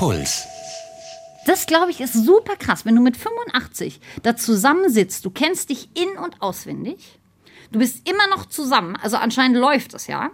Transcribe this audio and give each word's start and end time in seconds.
Puls. 0.00 0.46
Das, 1.44 1.66
glaube 1.66 1.90
ich, 1.90 2.00
ist 2.00 2.14
super 2.14 2.56
krass, 2.56 2.86
wenn 2.86 2.96
du 2.96 3.02
mit 3.02 3.18
85 3.18 4.00
da 4.22 4.34
zusammensitzt. 4.34 5.26
Du 5.26 5.30
kennst 5.30 5.68
dich 5.68 5.90
in- 5.94 6.16
und 6.16 6.40
auswendig. 6.40 7.18
Du 7.70 7.80
bist 7.80 8.08
immer 8.08 8.26
noch 8.34 8.46
zusammen. 8.46 8.96
Also 8.96 9.18
anscheinend 9.18 9.58
läuft 9.58 9.92
es 9.92 10.06
ja. 10.06 10.30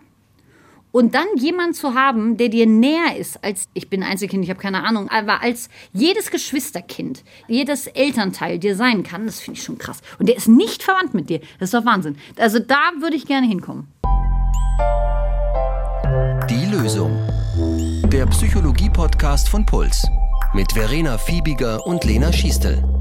Und 0.93 1.17
dann 1.17 1.27
jemanden 1.35 1.75
zu 1.75 1.95
haben, 1.95 2.37
der 2.37 2.49
dir 2.49 2.65
näher 2.65 3.17
ist 3.17 3.43
als 3.43 3.69
ich 3.75 3.91
bin 3.91 4.05
Einzelkind, 4.05 4.45
ich 4.45 4.51
habe 4.51 4.61
keine 4.61 4.85
Ahnung, 4.85 5.09
aber 5.09 5.43
als 5.43 5.69
jedes 5.93 6.31
Geschwisterkind, 6.31 7.25
jedes 7.49 7.89
Elternteil 7.89 8.61
dir 8.61 8.77
sein 8.77 9.03
kann, 9.03 9.27
das 9.27 9.41
finde 9.41 9.59
ich 9.59 9.65
schon 9.65 9.79
krass. 9.79 9.99
Und 10.21 10.29
der 10.29 10.37
ist 10.37 10.47
nicht 10.47 10.85
verwandt 10.85 11.13
mit 11.13 11.29
dir. 11.29 11.41
Das 11.59 11.71
ist 11.71 11.75
doch 11.75 11.85
Wahnsinn. 11.85 12.19
Also 12.39 12.61
da 12.61 12.93
würde 13.01 13.17
ich 13.17 13.27
gerne 13.27 13.49
hinkommen. 13.49 13.89
Die 16.49 16.67
Lösung. 16.67 17.19
Der 18.13 18.25
Psychologie-Podcast 18.27 19.49
von 19.49 19.67
Puls. 19.67 20.09
Mit 20.55 20.73
Verena 20.73 21.19
Fiebiger 21.19 21.85
und 21.87 22.05
Lena 22.05 22.33
Schiestel. 22.33 22.96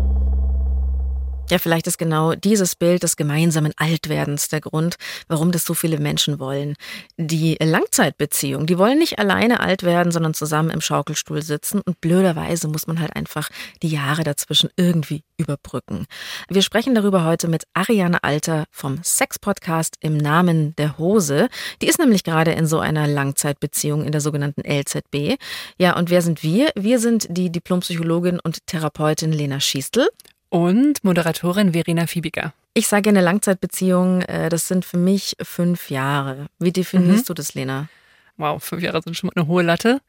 Ja, 1.52 1.60
vielleicht 1.60 1.86
ist 1.86 2.00
genau 2.00 2.34
dieses 2.34 2.76
Bild 2.76 3.04
des 3.04 3.18
gemeinsamen 3.18 3.72
Altwerdens 3.78 4.48
der 4.48 4.62
Grund, 4.62 4.96
warum 5.28 5.52
das 5.52 5.64
so 5.64 5.76
viele 5.76 6.00
Menschen 6.00 6.40
wollen. 6.40 6.76
Die 7.18 7.56
Langzeitbeziehung, 7.62 8.66
die 8.66 8.80
wollen 8.80 8.98
nicht 8.98 9.20
alleine 9.20 9.60
alt 9.60 9.84
werden, 9.84 10.12
sondern 10.12 10.34
zusammen 10.34 10.72
im 10.72 10.82
Schaukelstuhl 10.82 11.44
sitzen 11.44 11.82
und 11.82 12.02
blöderweise 12.02 12.68
muss 12.68 12.88
man 12.88 13.00
halt 13.00 13.16
einfach 13.16 13.50
die 13.84 13.90
Jahre 13.90 14.24
dazwischen 14.24 14.72
irgendwie 14.76 15.22
überbrücken. 15.38 16.08
Wir 16.50 16.64
sprechen 16.64 16.96
darüber 16.96 17.24
heute 17.26 17.48
mit 17.48 17.66
Ariane 17.76 18.24
Alter 18.24 18.66
vom 18.72 19.04
Sex-Podcast 19.04 19.98
im 20.00 20.18
Namen 20.18 20.76
der 20.78 20.98
Hose. 20.98 21.50
Die 21.80 21.88
ist 21.88 22.00
nämlich 22.00 22.24
gerade 22.24 22.54
in 22.54 22.66
so 22.66 22.80
einer 22.80 23.06
Langzeitbeziehung 23.06 24.04
in 24.04 24.12
der 24.12 24.22
sogenannten 24.22 24.62
LZB. 24.62 25.40
Ja, 25.78 25.96
und 25.96 26.10
wer 26.10 26.24
sind 26.24 26.42
wir? 26.42 26.72
Wir 26.76 27.00
sind 27.00 27.28
die 27.30 27.52
Diplompsychologin 27.52 28.40
und 28.40 28.66
Therapeutin 28.66 29.32
Lena 29.32 29.60
Schiestel 29.60 30.10
und 30.56 31.04
Moderatorin 31.04 31.74
Verena 31.74 32.08
Fiebiger. 32.08 32.54
Ich 32.74 32.88
sage 32.88 33.10
eine 33.10 33.20
Langzeitbeziehung, 33.20 34.22
äh, 34.22 34.48
das 34.48 34.70
sind 34.70 34.86
für 34.86 34.96
mich 34.96 35.36
fünf 35.42 35.90
Jahre. 35.90 36.46
Wie 36.60 36.72
definierst 36.72 37.26
mhm. 37.26 37.28
du 37.28 37.34
das, 37.34 37.56
Lena? 37.56 37.90
Wow, 38.38 38.64
fünf 38.64 38.82
Jahre 38.82 39.02
sind 39.02 39.18
schon 39.18 39.28
mal 39.28 39.34
eine 39.36 39.48
hohe 39.50 39.64
Latte. 39.64 40.00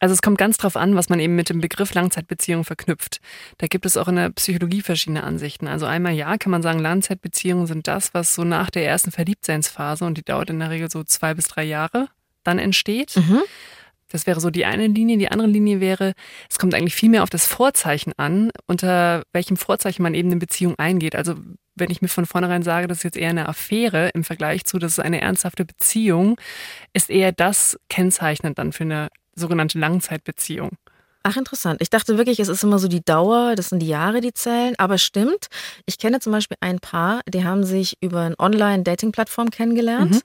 Also 0.00 0.12
es 0.12 0.20
kommt 0.20 0.36
ganz 0.36 0.56
drauf 0.56 0.74
an, 0.76 0.96
was 0.96 1.10
man 1.10 1.20
eben 1.20 1.36
mit 1.36 1.48
dem 1.48 1.60
Begriff 1.60 1.94
Langzeitbeziehung 1.94 2.64
verknüpft. 2.64 3.20
Da 3.58 3.68
gibt 3.68 3.86
es 3.86 3.96
auch 3.96 4.08
in 4.08 4.16
der 4.16 4.30
Psychologie 4.30 4.82
verschiedene 4.82 5.22
Ansichten. 5.22 5.68
Also 5.68 5.86
einmal 5.86 6.12
ja, 6.12 6.38
kann 6.38 6.50
man 6.50 6.62
sagen, 6.62 6.80
Langzeitbeziehungen 6.80 7.68
sind 7.68 7.86
das, 7.86 8.14
was 8.14 8.34
so 8.34 8.42
nach 8.42 8.70
der 8.70 8.84
ersten 8.84 9.12
Verliebtseinsphase, 9.12 10.04
und 10.04 10.18
die 10.18 10.24
dauert 10.24 10.50
in 10.50 10.58
der 10.58 10.70
Regel 10.70 10.90
so 10.90 11.04
zwei 11.04 11.34
bis 11.34 11.46
drei 11.46 11.62
Jahre, 11.62 12.08
dann 12.42 12.58
entsteht. 12.58 13.14
Mhm. 13.14 13.42
Das 14.08 14.26
wäre 14.26 14.40
so 14.40 14.50
die 14.50 14.64
eine 14.64 14.86
Linie. 14.86 15.18
Die 15.18 15.30
andere 15.30 15.48
Linie 15.48 15.80
wäre, 15.80 16.12
es 16.50 16.58
kommt 16.58 16.74
eigentlich 16.74 16.94
viel 16.94 17.08
mehr 17.08 17.22
auf 17.22 17.30
das 17.30 17.46
Vorzeichen 17.46 18.12
an, 18.16 18.50
unter 18.66 19.22
welchem 19.32 19.56
Vorzeichen 19.56 20.02
man 20.02 20.14
eben 20.14 20.30
eine 20.30 20.38
Beziehung 20.38 20.74
eingeht. 20.78 21.14
Also 21.14 21.34
wenn 21.74 21.90
ich 21.90 22.02
mir 22.02 22.08
von 22.08 22.26
vornherein 22.26 22.62
sage, 22.62 22.86
das 22.86 22.98
ist 22.98 23.04
jetzt 23.04 23.16
eher 23.16 23.30
eine 23.30 23.48
Affäre 23.48 24.10
im 24.14 24.24
Vergleich 24.24 24.64
zu, 24.64 24.78
das 24.78 24.92
ist 24.92 25.00
eine 25.00 25.20
ernsthafte 25.20 25.64
Beziehung, 25.64 26.36
ist 26.92 27.10
eher 27.10 27.32
das 27.32 27.78
kennzeichnend 27.88 28.58
dann 28.58 28.72
für 28.72 28.84
eine 28.84 29.08
sogenannte 29.34 29.78
Langzeitbeziehung. 29.78 30.70
Ach, 31.26 31.38
interessant. 31.38 31.80
Ich 31.80 31.88
dachte 31.88 32.18
wirklich, 32.18 32.38
es 32.38 32.48
ist 32.48 32.62
immer 32.62 32.78
so 32.78 32.86
die 32.86 33.02
Dauer, 33.02 33.54
das 33.54 33.70
sind 33.70 33.78
die 33.78 33.88
Jahre, 33.88 34.20
die 34.20 34.34
zählen. 34.34 34.74
Aber 34.76 34.98
stimmt, 34.98 35.46
ich 35.86 35.96
kenne 35.98 36.20
zum 36.20 36.32
Beispiel 36.32 36.58
ein 36.60 36.80
Paar, 36.80 37.22
die 37.26 37.44
haben 37.44 37.64
sich 37.64 37.96
über 38.02 38.20
eine 38.20 38.38
Online-Dating-Plattform 38.38 39.48
kennengelernt. 39.48 40.16
Mhm. 40.16 40.20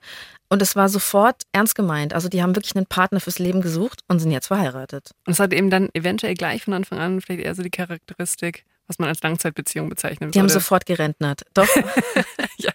Und 0.50 0.62
es 0.64 0.76
war 0.76 0.90
sofort 0.90 1.44
ernst 1.52 1.76
gemeint. 1.76 2.14
Also 2.14 2.28
die 2.28 2.42
haben 2.42 2.56
wirklich 2.56 2.76
einen 2.76 2.88
Partner 2.88 3.20
fürs 3.20 3.38
Leben 3.38 3.62
gesucht 3.62 4.02
und 4.08 4.20
sind 4.20 4.32
jetzt 4.32 4.48
verheiratet. 4.48 5.12
Und 5.26 5.34
es 5.34 5.40
hat 5.40 5.54
eben 5.54 5.70
dann 5.70 5.90
eventuell 5.94 6.34
gleich 6.34 6.64
von 6.64 6.74
Anfang 6.74 6.98
an 6.98 7.22
vielleicht 7.22 7.42
eher 7.42 7.54
so 7.54 7.62
die 7.62 7.70
Charakteristik, 7.70 8.66
was 8.88 8.98
man 8.98 9.10
als 9.10 9.22
Langzeitbeziehung 9.22 9.90
bezeichnet. 9.90 10.34
Die 10.34 10.40
würde. 10.40 10.40
haben 10.40 10.50
sofort 10.50 10.88
gerentnert. 10.88 11.44
Doch. 11.54 11.68
ja. 12.58 12.72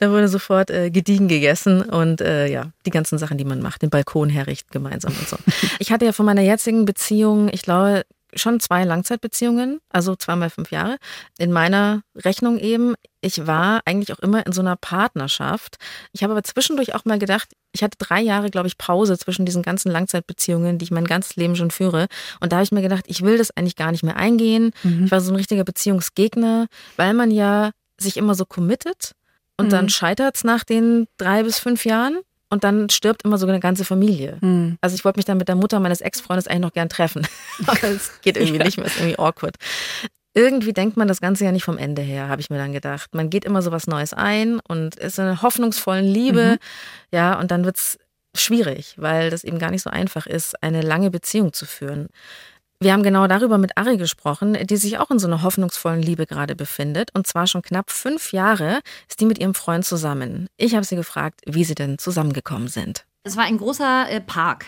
Da 0.00 0.10
wurde 0.10 0.28
sofort 0.28 0.70
äh, 0.70 0.90
gediegen 0.90 1.28
gegessen 1.28 1.82
und 1.82 2.22
äh, 2.22 2.46
ja, 2.46 2.72
die 2.86 2.90
ganzen 2.90 3.18
Sachen, 3.18 3.36
die 3.36 3.44
man 3.44 3.60
macht, 3.60 3.82
den 3.82 3.90
Balkon 3.90 4.30
herrichten 4.30 4.70
gemeinsam 4.70 5.12
und 5.12 5.28
so. 5.28 5.36
Ich 5.78 5.92
hatte 5.92 6.06
ja 6.06 6.12
von 6.12 6.26
meiner 6.26 6.40
jetzigen 6.42 6.84
Beziehung, 6.84 7.50
ich 7.52 7.62
glaube, 7.62 8.04
schon 8.34 8.60
zwei 8.60 8.84
Langzeitbeziehungen, 8.84 9.80
also 9.90 10.16
zweimal 10.16 10.50
fünf 10.50 10.70
Jahre. 10.70 10.96
In 11.38 11.52
meiner 11.52 12.02
Rechnung 12.14 12.58
eben, 12.58 12.94
ich 13.20 13.46
war 13.46 13.82
eigentlich 13.84 14.12
auch 14.12 14.20
immer 14.20 14.46
in 14.46 14.52
so 14.52 14.60
einer 14.60 14.76
Partnerschaft. 14.76 15.76
Ich 16.12 16.22
habe 16.22 16.32
aber 16.32 16.42
zwischendurch 16.42 16.94
auch 16.94 17.04
mal 17.04 17.18
gedacht, 17.18 17.50
ich 17.72 17.82
hatte 17.82 17.98
drei 17.98 18.20
Jahre, 18.20 18.50
glaube 18.50 18.68
ich, 18.68 18.78
Pause 18.78 19.18
zwischen 19.18 19.46
diesen 19.46 19.62
ganzen 19.62 19.90
Langzeitbeziehungen, 19.90 20.78
die 20.78 20.84
ich 20.84 20.90
mein 20.90 21.06
ganzes 21.06 21.36
Leben 21.36 21.56
schon 21.56 21.70
führe. 21.70 22.06
Und 22.40 22.52
da 22.52 22.56
habe 22.56 22.64
ich 22.64 22.72
mir 22.72 22.82
gedacht, 22.82 23.04
ich 23.06 23.22
will 23.22 23.38
das 23.38 23.50
eigentlich 23.56 23.76
gar 23.76 23.92
nicht 23.92 24.02
mehr 24.02 24.16
eingehen. 24.16 24.72
Mhm. 24.82 25.04
Ich 25.04 25.10
war 25.10 25.20
so 25.20 25.32
ein 25.32 25.36
richtiger 25.36 25.64
Beziehungsgegner, 25.64 26.66
weil 26.96 27.14
man 27.14 27.30
ja 27.30 27.70
sich 27.98 28.16
immer 28.16 28.34
so 28.34 28.46
committet 28.46 29.12
und 29.56 29.66
mhm. 29.66 29.70
dann 29.70 29.88
scheitert 29.88 30.36
es 30.36 30.44
nach 30.44 30.64
den 30.64 31.06
drei 31.18 31.42
bis 31.42 31.58
fünf 31.58 31.84
Jahren 31.84 32.20
und 32.50 32.64
dann 32.64 32.90
stirbt 32.90 33.24
immer 33.24 33.38
so 33.38 33.46
eine 33.46 33.60
ganze 33.60 33.84
Familie. 33.84 34.36
Mhm. 34.40 34.76
Also 34.80 34.94
ich 34.94 35.04
wollte 35.04 35.18
mich 35.18 35.24
dann 35.24 35.38
mit 35.38 35.48
der 35.48 35.54
Mutter 35.54 35.80
meines 35.80 36.00
Ex-Freundes 36.00 36.48
eigentlich 36.48 36.60
noch 36.60 36.72
gern 36.72 36.88
treffen. 36.88 37.26
Aber 37.66 37.84
es 37.84 38.20
geht 38.20 38.36
irgendwie 38.36 38.58
ja. 38.58 38.64
nicht 38.64 38.76
mehr, 38.76 38.86
ist 38.86 38.98
irgendwie 38.98 39.18
awkward. 39.18 39.56
Irgendwie 40.34 40.72
denkt 40.72 40.96
man 40.96 41.08
das 41.08 41.20
Ganze 41.20 41.44
ja 41.44 41.52
nicht 41.52 41.64
vom 41.64 41.78
Ende 41.78 42.02
her, 42.02 42.28
habe 42.28 42.40
ich 42.40 42.50
mir 42.50 42.58
dann 42.58 42.72
gedacht. 42.72 43.14
Man 43.14 43.30
geht 43.30 43.44
immer 43.44 43.62
so 43.62 43.72
was 43.72 43.86
Neues 43.86 44.12
ein 44.12 44.60
und 44.68 44.96
ist 44.96 45.18
in 45.18 45.24
einer 45.24 45.42
hoffnungsvollen 45.42 46.04
Liebe. 46.04 46.58
Mhm. 46.58 47.16
Ja, 47.16 47.38
und 47.38 47.50
dann 47.50 47.64
wird's 47.64 47.98
schwierig, 48.36 48.94
weil 48.96 49.30
das 49.30 49.44
eben 49.44 49.58
gar 49.58 49.70
nicht 49.70 49.82
so 49.82 49.90
einfach 49.90 50.26
ist, 50.26 50.62
eine 50.62 50.82
lange 50.82 51.10
Beziehung 51.10 51.52
zu 51.52 51.66
führen. 51.66 52.08
Wir 52.82 52.94
haben 52.94 53.02
genau 53.02 53.26
darüber 53.26 53.58
mit 53.58 53.76
Ari 53.76 53.98
gesprochen, 53.98 54.56
die 54.62 54.78
sich 54.78 54.98
auch 54.98 55.10
in 55.10 55.18
so 55.18 55.26
einer 55.26 55.42
hoffnungsvollen 55.42 56.00
Liebe 56.00 56.24
gerade 56.24 56.56
befindet. 56.56 57.10
Und 57.14 57.26
zwar 57.26 57.46
schon 57.46 57.60
knapp 57.60 57.90
fünf 57.90 58.32
Jahre 58.32 58.80
ist 59.06 59.20
die 59.20 59.26
mit 59.26 59.38
ihrem 59.38 59.52
Freund 59.52 59.84
zusammen. 59.84 60.48
Ich 60.56 60.74
habe 60.74 60.86
sie 60.86 60.96
gefragt, 60.96 61.42
wie 61.44 61.64
sie 61.64 61.74
denn 61.74 61.98
zusammengekommen 61.98 62.68
sind. 62.68 63.04
Es 63.22 63.36
war 63.36 63.44
ein 63.44 63.58
großer 63.58 64.10
äh, 64.10 64.22
Park. 64.22 64.64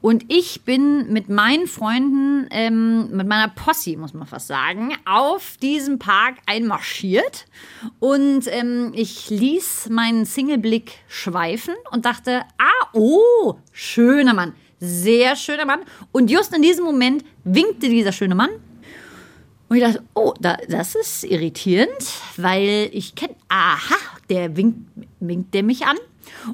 Und 0.00 0.26
ich 0.28 0.62
bin 0.62 1.12
mit 1.12 1.28
meinen 1.28 1.66
Freunden, 1.66 2.46
ähm, 2.52 3.10
mit 3.10 3.26
meiner 3.26 3.48
Posse, 3.48 3.96
muss 3.96 4.14
man 4.14 4.28
fast 4.28 4.46
sagen, 4.46 4.94
auf 5.04 5.56
diesem 5.56 5.98
Park 5.98 6.36
einmarschiert. 6.46 7.46
Und 7.98 8.44
ähm, 8.46 8.92
ich 8.94 9.28
ließ 9.30 9.88
meinen 9.90 10.24
Singleblick 10.24 10.98
schweifen 11.08 11.74
und 11.90 12.04
dachte, 12.04 12.42
ah, 12.58 12.88
oh, 12.92 13.56
schöner 13.72 14.34
Mann 14.34 14.54
sehr 14.84 15.36
schöner 15.36 15.64
Mann. 15.64 15.80
Und 16.12 16.30
just 16.30 16.54
in 16.54 16.62
diesem 16.62 16.84
Moment 16.84 17.24
winkte 17.44 17.88
dieser 17.88 18.12
schöne 18.12 18.34
Mann. 18.34 18.50
Und 19.68 19.76
ich 19.76 19.82
dachte, 19.82 20.02
oh, 20.14 20.34
da, 20.40 20.56
das 20.68 20.94
ist 20.94 21.24
irritierend, 21.24 21.96
weil 22.36 22.90
ich 22.92 23.14
kenne, 23.14 23.34
aha, 23.48 23.96
der 24.28 24.56
winkt, 24.56 24.78
winkt 25.20 25.54
der 25.54 25.62
mich 25.62 25.86
an. 25.86 25.96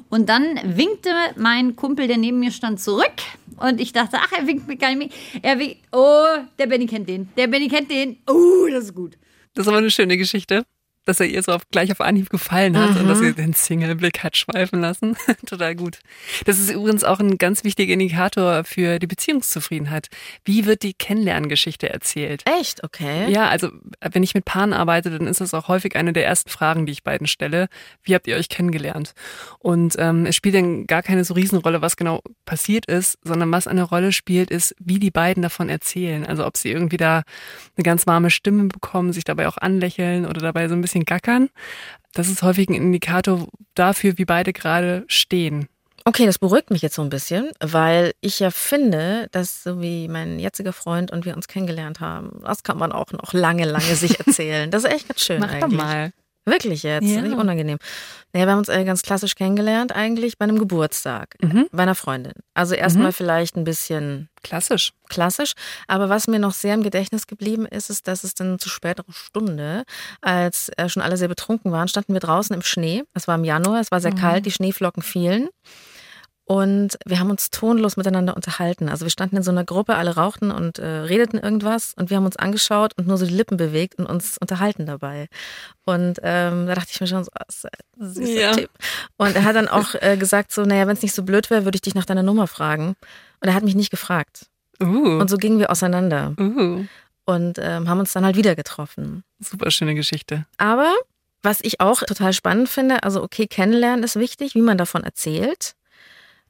Und 0.09 0.29
dann 0.29 0.59
winkte 0.63 1.09
mein 1.35 1.75
Kumpel, 1.75 2.07
der 2.07 2.17
neben 2.17 2.39
mir 2.39 2.51
stand, 2.51 2.79
zurück. 2.79 3.13
Und 3.57 3.79
ich 3.79 3.93
dachte, 3.93 4.17
ach, 4.19 4.31
er 4.31 4.47
winkt 4.47 4.67
mir 4.67 4.77
gar 4.77 4.95
nicht 4.95 4.97
mehr. 4.97 5.43
Er 5.43 5.59
winkt, 5.59 5.77
oh, 5.91 6.25
der 6.57 6.67
Benny 6.67 6.85
kennt 6.87 7.09
den. 7.09 7.29
Der 7.37 7.47
Benny 7.47 7.67
kennt 7.67 7.91
den. 7.91 8.17
Oh, 8.27 8.67
das 8.71 8.85
ist 8.85 8.95
gut. 8.95 9.17
Das 9.53 9.65
ist 9.65 9.67
aber 9.67 9.77
eine 9.77 9.91
schöne 9.91 10.17
Geschichte 10.17 10.65
dass 11.05 11.19
er 11.19 11.25
ihr 11.25 11.41
so 11.41 11.53
auf, 11.53 11.63
gleich 11.71 11.91
auf 11.91 12.01
Anhieb 12.01 12.29
gefallen 12.29 12.77
hat 12.77 12.91
mhm. 12.91 13.01
und 13.01 13.07
dass 13.07 13.19
sie 13.19 13.33
den 13.33 13.53
Single-Blick 13.53 14.23
hat 14.23 14.37
schweifen 14.37 14.81
lassen. 14.81 15.17
Total 15.45 15.75
gut. 15.75 15.99
Das 16.45 16.59
ist 16.59 16.71
übrigens 16.71 17.03
auch 17.03 17.19
ein 17.19 17.37
ganz 17.37 17.63
wichtiger 17.63 17.93
Indikator 17.93 18.63
für 18.63 18.99
die 18.99 19.07
Beziehungszufriedenheit. 19.07 20.07
Wie 20.45 20.65
wird 20.65 20.83
die 20.83 20.93
Kennenlerngeschichte 20.93 21.89
erzählt? 21.89 22.43
Echt? 22.59 22.83
Okay. 22.83 23.31
Ja, 23.31 23.49
also 23.49 23.69
wenn 24.01 24.23
ich 24.23 24.35
mit 24.35 24.45
Paaren 24.45 24.73
arbeite, 24.73 25.09
dann 25.09 25.27
ist 25.27 25.41
das 25.41 25.53
auch 25.53 25.67
häufig 25.67 25.95
eine 25.95 26.13
der 26.13 26.25
ersten 26.25 26.49
Fragen, 26.49 26.85
die 26.85 26.91
ich 26.91 27.03
beiden 27.03 27.27
stelle. 27.27 27.67
Wie 28.03 28.13
habt 28.13 28.27
ihr 28.27 28.35
euch 28.35 28.49
kennengelernt? 28.49 29.13
Und 29.57 29.95
ähm, 29.97 30.27
es 30.27 30.35
spielt 30.35 30.55
dann 30.55 30.85
gar 30.85 31.01
keine 31.01 31.23
so 31.23 31.33
Riesenrolle, 31.33 31.81
was 31.81 31.97
genau 31.97 32.21
passiert 32.45 32.85
ist, 32.85 33.17
sondern 33.23 33.51
was 33.51 33.67
eine 33.67 33.83
Rolle 33.83 34.11
spielt, 34.11 34.51
ist, 34.51 34.75
wie 34.79 34.99
die 34.99 35.11
beiden 35.11 35.41
davon 35.41 35.69
erzählen. 35.69 36.25
Also 36.25 36.45
ob 36.45 36.57
sie 36.57 36.69
irgendwie 36.69 36.97
da 36.97 37.23
eine 37.75 37.83
ganz 37.83 38.05
warme 38.05 38.29
Stimme 38.29 38.65
bekommen, 38.65 39.13
sich 39.13 39.23
dabei 39.23 39.47
auch 39.47 39.57
anlächeln 39.57 40.27
oder 40.27 40.41
dabei 40.41 40.67
so 40.67 40.75
ein 40.75 40.81
bisschen 40.81 40.90
bisschen 40.91 41.05
gackern. 41.05 41.49
Das 42.13 42.27
ist 42.27 42.43
häufig 42.43 42.69
ein 42.69 42.73
Indikator 42.73 43.47
dafür, 43.73 44.17
wie 44.17 44.25
beide 44.25 44.51
gerade 44.51 45.05
stehen. 45.07 45.69
Okay, 46.03 46.25
das 46.25 46.39
beruhigt 46.39 46.71
mich 46.71 46.81
jetzt 46.81 46.95
so 46.95 47.03
ein 47.03 47.09
bisschen, 47.09 47.51
weil 47.59 48.13
ich 48.21 48.39
ja 48.39 48.49
finde, 48.49 49.27
dass 49.31 49.63
so 49.63 49.81
wie 49.81 50.07
mein 50.07 50.39
jetziger 50.39 50.73
Freund 50.73 51.11
und 51.11 51.25
wir 51.25 51.35
uns 51.35 51.47
kennengelernt 51.47 51.99
haben, 51.99 52.41
das 52.43 52.63
kann 52.63 52.77
man 52.77 52.91
auch 52.91 53.11
noch 53.11 53.33
lange, 53.33 53.65
lange 53.65 53.95
sich 53.95 54.19
erzählen. 54.25 54.71
Das 54.71 54.83
ist 54.83 54.91
echt 54.91 55.07
ganz 55.07 55.21
schön 55.21 55.39
Mach 55.39 55.51
eigentlich. 55.51 55.79
Doch 55.79 55.85
mal. 55.85 56.11
Wirklich 56.45 56.81
jetzt, 56.81 57.07
ja. 57.07 57.21
nicht 57.21 57.37
unangenehm. 57.37 57.77
Naja, 58.33 58.47
wir 58.47 58.51
haben 58.53 58.59
uns 58.59 58.69
äh, 58.69 58.83
ganz 58.83 59.03
klassisch 59.03 59.35
kennengelernt, 59.35 59.95
eigentlich 59.95 60.37
bei 60.39 60.43
einem 60.43 60.57
Geburtstag, 60.57 61.35
mhm. 61.41 61.67
bei 61.71 61.83
einer 61.83 61.93
Freundin. 61.93 62.33
Also 62.55 62.73
erstmal 62.73 63.07
mhm. 63.07 63.13
vielleicht 63.13 63.55
ein 63.57 63.63
bisschen 63.63 64.29
klassisch. 64.41 64.93
Klassisch. 65.07 65.53
Aber 65.87 66.09
was 66.09 66.27
mir 66.27 66.39
noch 66.39 66.53
sehr 66.53 66.73
im 66.73 66.81
Gedächtnis 66.81 67.27
geblieben 67.27 67.67
ist, 67.67 67.91
ist, 67.91 68.07
dass 68.07 68.23
es 68.23 68.33
dann 68.33 68.57
zu 68.57 68.69
späterer 68.69 69.11
Stunde, 69.11 69.83
als 70.21 70.69
äh, 70.77 70.89
schon 70.89 71.03
alle 71.03 71.17
sehr 71.17 71.27
betrunken 71.27 71.71
waren, 71.71 71.87
standen 71.87 72.13
wir 72.13 72.21
draußen 72.21 72.55
im 72.55 72.63
Schnee. 72.63 73.03
Es 73.13 73.27
war 73.27 73.35
im 73.35 73.43
Januar, 73.43 73.79
es 73.79 73.91
war 73.91 74.01
sehr 74.01 74.13
mhm. 74.13 74.19
kalt, 74.19 74.45
die 74.45 74.51
Schneeflocken 74.51 75.03
fielen. 75.03 75.49
Und 76.51 76.99
wir 77.05 77.17
haben 77.17 77.29
uns 77.29 77.49
tonlos 77.49 77.95
miteinander 77.95 78.35
unterhalten. 78.35 78.89
Also 78.89 79.05
wir 79.05 79.09
standen 79.09 79.37
in 79.37 79.43
so 79.43 79.51
einer 79.51 79.63
Gruppe, 79.63 79.95
alle 79.95 80.15
rauchten 80.17 80.51
und 80.51 80.79
äh, 80.79 80.85
redeten 80.85 81.39
irgendwas 81.39 81.93
und 81.95 82.09
wir 82.09 82.17
haben 82.17 82.25
uns 82.25 82.35
angeschaut 82.35 82.91
und 82.97 83.07
nur 83.07 83.17
so 83.17 83.25
die 83.25 83.33
Lippen 83.33 83.55
bewegt 83.55 83.99
und 83.99 84.05
uns 84.05 84.37
unterhalten 84.37 84.85
dabei. 84.85 85.29
Und 85.85 86.19
ähm, 86.23 86.67
da 86.67 86.75
dachte 86.75 86.89
ich 86.91 86.99
mir 86.99 87.07
schon 87.07 87.23
so, 87.23 87.31
oh, 87.39 87.69
süßer 87.99 88.33
Ja. 88.33 88.51
Typ. 88.51 88.69
Und 89.15 89.37
er 89.37 89.45
hat 89.45 89.55
dann 89.55 89.69
auch 89.69 89.95
äh, 90.01 90.17
gesagt 90.17 90.51
so, 90.51 90.63
naja, 90.63 90.87
wenn 90.87 90.97
es 90.97 91.01
nicht 91.01 91.15
so 91.15 91.23
blöd 91.23 91.49
wäre, 91.49 91.63
würde 91.63 91.77
ich 91.77 91.83
dich 91.83 91.95
nach 91.95 92.03
deiner 92.03 92.21
Nummer 92.21 92.47
fragen. 92.47 92.97
Und 93.39 93.47
er 93.47 93.53
hat 93.53 93.63
mich 93.63 93.75
nicht 93.75 93.89
gefragt. 93.89 94.47
Uh, 94.83 95.19
Und 95.21 95.29
so 95.29 95.37
gingen 95.37 95.57
wir 95.57 95.71
auseinander 95.71 96.33
uh, 96.37 96.83
und 97.27 97.59
ähm, 97.59 97.87
haben 97.87 97.99
uns 98.01 98.11
dann 98.11 98.25
halt 98.25 98.35
wieder 98.35 98.57
getroffen. 98.57 99.23
super 99.39 99.71
schöne 99.71 99.95
Geschichte. 99.95 100.45
Aber 100.57 100.93
was 101.43 101.59
ich 101.61 101.79
auch 101.79 102.03
total 102.03 102.33
spannend 102.33 102.67
finde, 102.67 103.03
also 103.03 103.23
okay, 103.23 103.47
kennenlernen 103.47 104.03
ist 104.03 104.17
wichtig, 104.17 104.53
wie 104.53 104.61
man 104.61 104.77
davon 104.77 105.05
erzählt. 105.05 105.75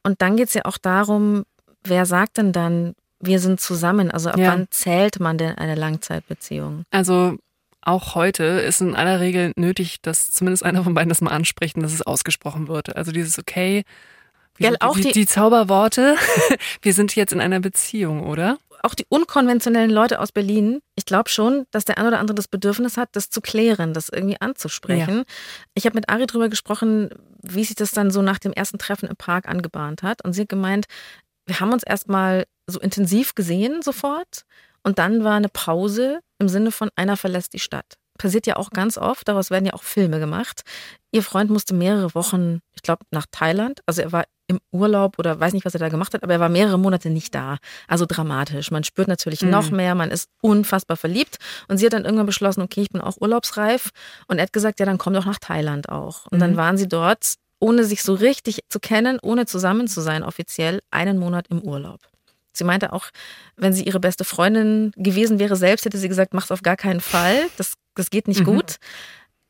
Und 0.04 0.22
dann 0.22 0.36
geht 0.38 0.48
es 0.50 0.54
ja 0.54 0.66
auch 0.66 0.78
darum, 0.78 1.44
wer 1.84 2.06
sagt 2.06 2.38
denn 2.38 2.52
dann, 2.54 2.96
wir 3.20 3.40
sind 3.40 3.60
zusammen? 3.62 4.10
Also 4.12 4.30
ab 4.30 4.38
Ja. 4.40 4.48
wann 4.52 4.68
zählt 4.72 5.20
man 5.20 5.38
denn 5.38 5.56
eine 5.58 5.76
Langzeitbeziehung? 5.76 6.86
Also 6.92 7.38
auch 7.82 8.16
heute 8.16 8.44
ist 8.44 8.82
in 8.82 8.96
aller 8.96 9.20
Regel 9.20 9.54
nötig, 9.56 10.02
dass 10.02 10.32
zumindest 10.32 10.64
einer 10.64 10.84
von 10.84 10.94
beiden 10.94 11.10
das 11.10 11.22
mal 11.22 11.32
anspricht 11.32 11.76
und 11.76 11.84
dass 11.84 11.94
es 11.94 12.02
ausgesprochen 12.02 12.68
wird. 12.68 12.96
Also 12.96 13.12
dieses 13.12 13.38
okay, 13.40 13.84
wie 14.58 14.64
sind 14.66 14.82
auch 14.82 14.96
die, 14.96 15.02
die- 15.04 15.12
die 15.12 15.26
Zauberworte, 15.26 16.16
wir 16.82 16.94
sind 16.94 17.16
jetzt 17.16 17.34
in 17.34 17.42
einer 17.42 17.60
Beziehung, 17.60 18.24
oder? 18.24 18.58
Auch 18.84 18.96
die 18.96 19.06
unkonventionellen 19.10 19.92
Leute 19.92 20.20
aus 20.20 20.32
Berlin, 20.32 20.82
ich 20.96 21.06
glaube 21.06 21.30
schon, 21.30 21.66
dass 21.72 21.86
der 21.86 21.98
ein 21.98 22.08
oder 22.08 22.20
andere 22.20 22.36
das 22.36 22.48
Bedürfnis 22.48 22.98
hat, 22.98 23.10
das 23.14 23.30
zu 23.30 23.42
klären, 23.42 23.94
das 23.94 24.10
irgendwie 24.10 24.42
anzusprechen. 24.42 25.24
Ich 25.76 25.86
habe 25.86 25.96
mit 25.96 26.10
Ari 26.10 26.26
drüber 26.26 26.50
gesprochen, 26.50 27.10
wie 27.44 27.64
sich 27.64 27.76
das 27.76 27.92
dann 27.92 28.12
so 28.12 28.22
nach 28.22 28.40
dem 28.40 28.54
ersten 28.54 28.80
Treffen 28.80 29.08
im 29.08 29.16
Park 29.16 29.48
angebahnt 29.48 30.04
hat. 30.04 30.24
Und 30.24 30.34
sie 30.34 30.42
hat 30.42 30.50
gemeint, 30.50 30.86
wir 31.46 31.60
haben 31.60 31.74
uns 31.74 31.84
erstmal 31.84 32.46
so 32.68 32.80
intensiv 32.80 33.36
gesehen 33.36 33.82
sofort. 33.82 34.46
Und 34.84 34.98
dann 34.98 35.24
war 35.24 35.36
eine 35.36 35.50
Pause 35.50 36.20
im 36.40 36.50
Sinne 36.50 36.72
von 36.72 36.90
einer 36.96 37.18
verlässt 37.18 37.54
die 37.54 37.60
Stadt. 37.60 37.98
Passiert 38.18 38.48
ja 38.48 38.56
auch 38.56 38.72
ganz 38.72 38.98
oft, 38.98 39.28
daraus 39.28 39.52
werden 39.52 39.66
ja 39.66 39.74
auch 39.74 39.84
Filme 39.84 40.20
gemacht. 40.20 40.62
Ihr 41.12 41.24
Freund 41.24 41.50
musste 41.50 41.74
mehrere 41.74 42.14
Wochen, 42.16 42.60
ich 42.74 42.82
glaube, 42.82 43.06
nach 43.12 43.26
Thailand. 43.32 43.82
Also 43.86 44.02
er 44.02 44.12
war 44.12 44.26
im 44.52 44.60
Urlaub 44.72 45.18
oder 45.18 45.40
weiß 45.40 45.54
nicht, 45.54 45.66
was 45.66 45.74
er 45.74 45.80
da 45.80 45.90
gemacht 45.90 46.14
hat, 46.14 46.22
aber 46.24 46.34
er 46.34 46.40
war 46.40 46.50
mehrere 46.50 46.78
Monate 46.78 47.10
nicht 47.10 47.34
da. 47.34 47.58
Also 47.88 48.06
dramatisch. 48.08 48.70
Man 48.72 48.84
spürt 48.84 49.08
natürlich 49.08 49.42
Mhm. 49.42 49.50
noch 49.50 49.72
mehr, 49.72 49.96
man 49.96 50.12
ist 50.12 50.30
unfassbar 50.42 50.98
verliebt. 50.98 51.38
Und 51.68 51.78
sie 51.78 51.86
hat 51.86 51.94
dann 51.94 52.06
irgendwann 52.06 52.26
beschlossen, 52.28 52.62
okay, 52.62 52.82
ich 52.82 52.90
bin 52.90 53.02
auch 53.02 53.18
urlaubsreif. 53.20 53.90
Und 54.28 54.38
er 54.38 54.44
hat 54.44 54.54
gesagt, 54.54 54.80
ja, 54.80 54.86
dann 54.86 54.98
komm 55.00 55.14
doch 55.14 55.26
nach 55.26 55.40
Thailand 55.40 55.90
auch. 55.90 56.28
Und 56.28 56.40
dann 56.40 56.52
Mhm. 56.52 56.58
waren 56.58 56.78
sie 56.78 56.88
dort, 56.88 57.36
ohne 57.60 57.84
sich 57.84 58.04
so 58.04 58.14
richtig 58.14 58.62
zu 58.70 58.80
kennen, 58.80 59.20
ohne 59.22 59.46
zusammen 59.46 59.88
zu 59.88 60.02
sein, 60.02 60.24
offiziell 60.24 60.82
einen 60.92 61.18
Monat 61.18 61.48
im 61.50 61.62
Urlaub. 61.62 62.00
Sie 62.54 62.64
meinte 62.66 62.92
auch, 62.92 63.06
wenn 63.56 63.72
sie 63.72 63.84
ihre 63.84 64.00
beste 64.00 64.26
Freundin 64.26 64.92
gewesen 64.98 65.40
wäre 65.40 65.56
selbst, 65.56 65.86
hätte 65.86 65.98
sie 65.98 66.10
gesagt, 66.10 66.34
mach's 66.34 66.52
auf 66.52 66.64
gar 66.64 66.76
keinen 66.76 67.00
Fall. 67.00 67.46
Das, 67.58 67.76
das 67.96 68.10
geht 68.10 68.28
nicht 68.28 68.42
Mhm. 68.42 68.46
gut. 68.46 68.76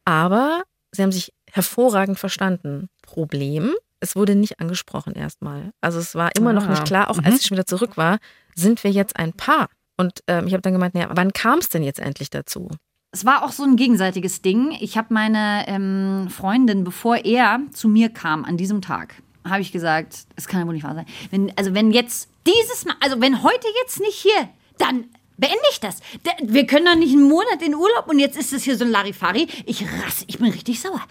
Aber 0.05 0.63
sie 0.91 1.01
haben 1.03 1.11
sich 1.11 1.33
hervorragend 1.49 2.19
verstanden. 2.19 2.89
Problem, 3.01 3.73
es 4.01 4.15
wurde 4.15 4.35
nicht 4.35 4.59
angesprochen 4.59 5.13
erstmal. 5.13 5.71
Also 5.79 5.99
es 5.99 6.13
war 6.15 6.35
immer 6.35 6.51
noch 6.53 6.65
Ah. 6.67 6.71
nicht 6.71 6.85
klar, 6.85 7.09
auch 7.09 7.17
Mhm. 7.17 7.25
als 7.25 7.39
ich 7.39 7.45
schon 7.47 7.55
wieder 7.55 7.65
zurück 7.65 7.95
war, 7.97 8.17
sind 8.55 8.83
wir 8.83 8.91
jetzt 8.91 9.15
ein 9.17 9.31
Paar? 9.33 9.69
Und 9.97 10.19
ähm, 10.27 10.47
ich 10.47 10.53
habe 10.53 10.61
dann 10.61 10.73
gemeint, 10.73 10.93
naja, 10.95 11.07
wann 11.13 11.31
kam 11.33 11.59
es 11.59 11.69
denn 11.69 11.83
jetzt 11.83 11.99
endlich 11.99 12.29
dazu? 12.29 12.69
Es 13.13 13.25
war 13.25 13.43
auch 13.43 13.51
so 13.51 13.63
ein 13.63 13.75
gegenseitiges 13.75 14.41
Ding. 14.41 14.71
Ich 14.79 14.97
habe 14.97 15.13
meine 15.13 15.65
ähm, 15.67 16.27
Freundin, 16.29 16.83
bevor 16.83 17.17
er 17.25 17.59
zu 17.73 17.87
mir 17.87 18.09
kam 18.09 18.45
an 18.45 18.57
diesem 18.57 18.81
Tag, 18.81 19.15
habe 19.47 19.61
ich 19.61 19.71
gesagt, 19.71 20.25
es 20.35 20.47
kann 20.47 20.61
ja 20.61 20.65
wohl 20.67 20.73
nicht 20.73 20.83
wahr 20.85 20.95
sein. 20.95 21.05
Wenn, 21.29 21.55
also 21.57 21.73
wenn 21.73 21.91
jetzt 21.91 22.29
dieses 22.47 22.85
Mal, 22.85 22.95
also 23.01 23.19
wenn 23.21 23.43
heute 23.43 23.67
jetzt 23.83 23.99
nicht 23.99 24.15
hier, 24.15 24.49
dann 24.77 25.05
beende 25.41 25.57
ich 25.71 25.81
das. 25.81 25.99
Da- 26.23 26.31
Wir 26.41 26.65
können 26.65 26.85
doch 26.85 26.95
nicht 26.95 27.11
einen 27.11 27.27
Monat 27.27 27.61
in 27.65 27.75
Urlaub 27.75 28.07
und 28.07 28.19
jetzt 28.19 28.37
ist 28.37 28.53
es 28.53 28.63
hier 28.63 28.77
so 28.77 28.85
ein 28.85 28.91
Larifari. 28.91 29.47
Ich 29.65 29.83
rasse, 30.05 30.23
ich 30.27 30.37
bin 30.37 30.51
richtig 30.51 30.79
sauer. 30.79 31.01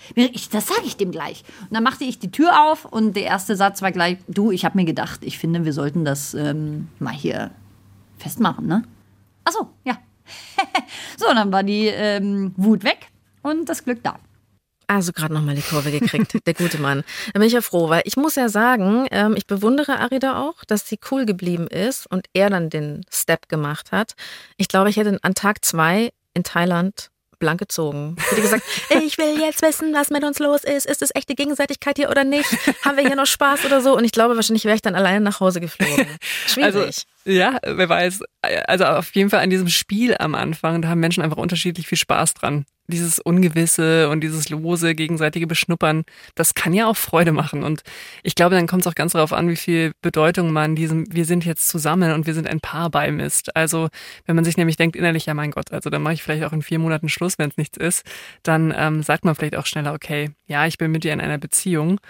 Das 0.52 0.66
sage 0.68 0.82
ich 0.86 0.96
dem 0.96 1.10
gleich. 1.10 1.44
Und 1.68 1.74
dann 1.74 1.82
machte 1.82 2.04
ich 2.04 2.18
die 2.18 2.30
Tür 2.30 2.70
auf 2.70 2.86
und 2.86 3.14
der 3.16 3.24
erste 3.24 3.54
Satz 3.56 3.82
war 3.82 3.92
gleich, 3.92 4.16
du, 4.28 4.50
ich 4.50 4.64
habe 4.64 4.78
mir 4.78 4.86
gedacht, 4.86 5.20
ich 5.22 5.36
finde, 5.38 5.66
wir 5.66 5.74
sollten 5.74 6.06
das 6.06 6.32
ähm, 6.32 6.88
mal 6.98 7.12
hier 7.12 7.50
festmachen, 8.16 8.66
ne? 8.66 8.84
Ach 9.44 9.52
so, 9.52 9.68
ja. 9.84 9.98
so, 11.18 11.26
dann 11.34 11.52
war 11.52 11.62
die 11.62 11.86
ähm, 11.88 12.54
Wut 12.56 12.84
weg 12.84 13.08
und 13.42 13.68
das 13.68 13.84
Glück 13.84 14.02
da. 14.02 14.18
Also 14.90 15.12
gerade 15.12 15.32
nochmal 15.32 15.54
die 15.54 15.62
Kurve 15.62 15.92
gekriegt, 15.92 16.44
der 16.44 16.54
gute 16.54 16.78
Mann. 16.78 17.04
Da 17.32 17.38
bin 17.38 17.46
ich 17.46 17.52
ja 17.52 17.60
froh, 17.60 17.90
weil 17.90 18.02
ich 18.06 18.16
muss 18.16 18.34
ja 18.34 18.48
sagen, 18.48 19.06
ähm, 19.12 19.36
ich 19.36 19.46
bewundere 19.46 20.00
Arida 20.00 20.42
auch, 20.42 20.64
dass 20.64 20.88
sie 20.88 20.98
cool 21.12 21.26
geblieben 21.26 21.68
ist 21.68 22.08
und 22.08 22.26
er 22.32 22.50
dann 22.50 22.70
den 22.70 23.02
Step 23.08 23.48
gemacht 23.48 23.92
hat. 23.92 24.14
Ich 24.56 24.66
glaube, 24.66 24.90
ich 24.90 24.96
hätte 24.96 25.16
an 25.22 25.34
Tag 25.34 25.64
zwei 25.64 26.10
in 26.34 26.42
Thailand 26.42 27.12
blank 27.38 27.60
gezogen. 27.60 28.16
Ich 28.18 28.30
hätte 28.32 28.42
gesagt, 28.42 28.64
ich 29.04 29.16
will 29.16 29.40
jetzt 29.40 29.62
wissen, 29.62 29.94
was 29.94 30.10
mit 30.10 30.24
uns 30.24 30.40
los 30.40 30.64
ist. 30.64 30.86
Ist 30.86 31.02
es 31.02 31.14
echte 31.14 31.36
Gegenseitigkeit 31.36 31.96
hier 31.96 32.10
oder 32.10 32.24
nicht? 32.24 32.50
Haben 32.84 32.96
wir 32.96 33.06
hier 33.06 33.14
noch 33.14 33.26
Spaß 33.26 33.66
oder 33.66 33.80
so? 33.80 33.96
Und 33.96 34.04
ich 34.04 34.12
glaube, 34.12 34.34
wahrscheinlich 34.34 34.64
wäre 34.64 34.74
ich 34.74 34.82
dann 34.82 34.96
alleine 34.96 35.20
nach 35.20 35.38
Hause 35.38 35.60
geflogen. 35.60 36.06
Schwierig. 36.48 36.74
Also, 36.74 36.90
ja, 37.24 37.58
wer 37.62 37.88
weiß. 37.88 38.22
Also 38.66 38.84
auf 38.86 39.14
jeden 39.14 39.28
Fall 39.28 39.40
an 39.40 39.50
diesem 39.50 39.68
Spiel 39.68 40.16
am 40.18 40.34
Anfang, 40.34 40.80
da 40.80 40.88
haben 40.88 41.00
Menschen 41.00 41.22
einfach 41.22 41.36
unterschiedlich 41.36 41.86
viel 41.86 41.98
Spaß 41.98 42.34
dran. 42.34 42.64
Dieses 42.86 43.20
Ungewisse 43.20 44.08
und 44.08 44.22
dieses 44.22 44.48
lose, 44.48 44.94
gegenseitige 44.94 45.46
Beschnuppern, 45.46 46.04
das 46.34 46.54
kann 46.54 46.72
ja 46.72 46.86
auch 46.88 46.96
Freude 46.96 47.30
machen. 47.30 47.62
Und 47.62 47.82
ich 48.22 48.34
glaube, 48.34 48.56
dann 48.56 48.66
kommt 48.66 48.82
es 48.82 48.86
auch 48.86 48.94
ganz 48.94 49.12
darauf 49.12 49.32
an, 49.32 49.48
wie 49.48 49.56
viel 49.56 49.92
Bedeutung 50.00 50.52
man 50.52 50.74
diesem 50.74 51.04
Wir 51.12 51.24
sind 51.24 51.44
jetzt 51.44 51.68
zusammen 51.68 52.12
und 52.12 52.26
wir 52.26 52.34
sind 52.34 52.48
ein 52.48 52.60
Paar 52.60 52.90
beimisst. 52.90 53.54
Also 53.54 53.90
wenn 54.24 54.34
man 54.34 54.44
sich 54.44 54.56
nämlich 54.56 54.76
denkt 54.76 54.96
innerlich, 54.96 55.26
ja 55.26 55.34
mein 55.34 55.50
Gott, 55.50 55.70
also 55.72 55.90
dann 55.90 56.02
mache 56.02 56.14
ich 56.14 56.22
vielleicht 56.22 56.42
auch 56.44 56.52
in 56.52 56.62
vier 56.62 56.78
Monaten 56.78 57.08
Schluss, 57.08 57.38
wenn 57.38 57.50
es 57.50 57.58
nichts 57.58 57.76
ist, 57.76 58.04
dann 58.42 58.74
ähm, 58.76 59.02
sagt 59.02 59.24
man 59.24 59.34
vielleicht 59.34 59.56
auch 59.56 59.66
schneller, 59.66 59.92
okay, 59.92 60.30
ja, 60.46 60.66
ich 60.66 60.78
bin 60.78 60.90
mit 60.90 61.04
dir 61.04 61.12
in 61.12 61.20
einer 61.20 61.38
Beziehung. 61.38 62.00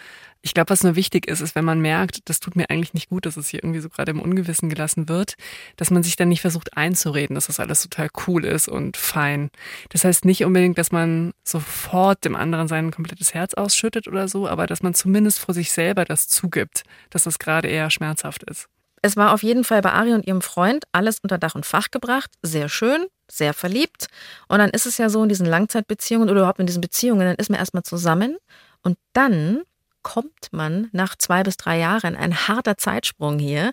Ich 0.42 0.54
glaube, 0.54 0.70
was 0.70 0.82
nur 0.82 0.96
wichtig 0.96 1.26
ist, 1.26 1.42
ist, 1.42 1.54
wenn 1.54 1.66
man 1.66 1.80
merkt, 1.80 2.28
das 2.30 2.40
tut 2.40 2.56
mir 2.56 2.70
eigentlich 2.70 2.94
nicht 2.94 3.10
gut, 3.10 3.26
dass 3.26 3.36
es 3.36 3.48
hier 3.48 3.62
irgendwie 3.62 3.80
so 3.80 3.90
gerade 3.90 4.10
im 4.10 4.20
Ungewissen 4.20 4.70
gelassen 4.70 5.08
wird, 5.08 5.34
dass 5.76 5.90
man 5.90 6.02
sich 6.02 6.16
dann 6.16 6.30
nicht 6.30 6.40
versucht 6.40 6.78
einzureden, 6.78 7.34
dass 7.34 7.48
das 7.48 7.60
alles 7.60 7.82
total 7.82 8.08
cool 8.26 8.46
ist 8.46 8.66
und 8.66 8.96
fein. 8.96 9.50
Das 9.90 10.04
heißt 10.04 10.24
nicht 10.24 10.44
unbedingt, 10.44 10.78
dass 10.78 10.92
man 10.92 11.32
sofort 11.44 12.24
dem 12.24 12.36
anderen 12.36 12.68
sein 12.68 12.90
komplettes 12.90 13.34
Herz 13.34 13.52
ausschüttet 13.52 14.08
oder 14.08 14.28
so, 14.28 14.48
aber 14.48 14.66
dass 14.66 14.82
man 14.82 14.94
zumindest 14.94 15.40
vor 15.40 15.54
sich 15.54 15.72
selber 15.72 16.06
das 16.06 16.26
zugibt, 16.26 16.84
dass 17.10 17.24
das 17.24 17.38
gerade 17.38 17.68
eher 17.68 17.90
schmerzhaft 17.90 18.42
ist. 18.44 18.68
Es 19.02 19.16
war 19.16 19.32
auf 19.32 19.42
jeden 19.42 19.64
Fall 19.64 19.82
bei 19.82 19.92
Ari 19.92 20.12
und 20.14 20.26
ihrem 20.26 20.42
Freund 20.42 20.84
alles 20.92 21.18
unter 21.20 21.38
Dach 21.38 21.54
und 21.54 21.66
Fach 21.66 21.90
gebracht. 21.90 22.30
Sehr 22.42 22.68
schön, 22.68 23.06
sehr 23.30 23.54
verliebt. 23.54 24.08
Und 24.48 24.58
dann 24.58 24.70
ist 24.70 24.86
es 24.86 24.98
ja 24.98 25.08
so 25.08 25.22
in 25.22 25.28
diesen 25.28 25.46
Langzeitbeziehungen 25.46 26.28
oder 26.28 26.40
überhaupt 26.40 26.60
in 26.60 26.66
diesen 26.66 26.80
Beziehungen, 26.82 27.20
dann 27.20 27.36
ist 27.36 27.50
man 27.50 27.58
erstmal 27.58 27.82
zusammen 27.82 28.36
und 28.82 28.98
dann 29.12 29.62
kommt 30.02 30.48
man 30.52 30.88
nach 30.92 31.14
zwei 31.16 31.42
bis 31.42 31.56
drei 31.56 31.78
Jahren, 31.78 32.16
ein 32.16 32.48
harter 32.48 32.76
Zeitsprung 32.76 33.38
hier, 33.38 33.72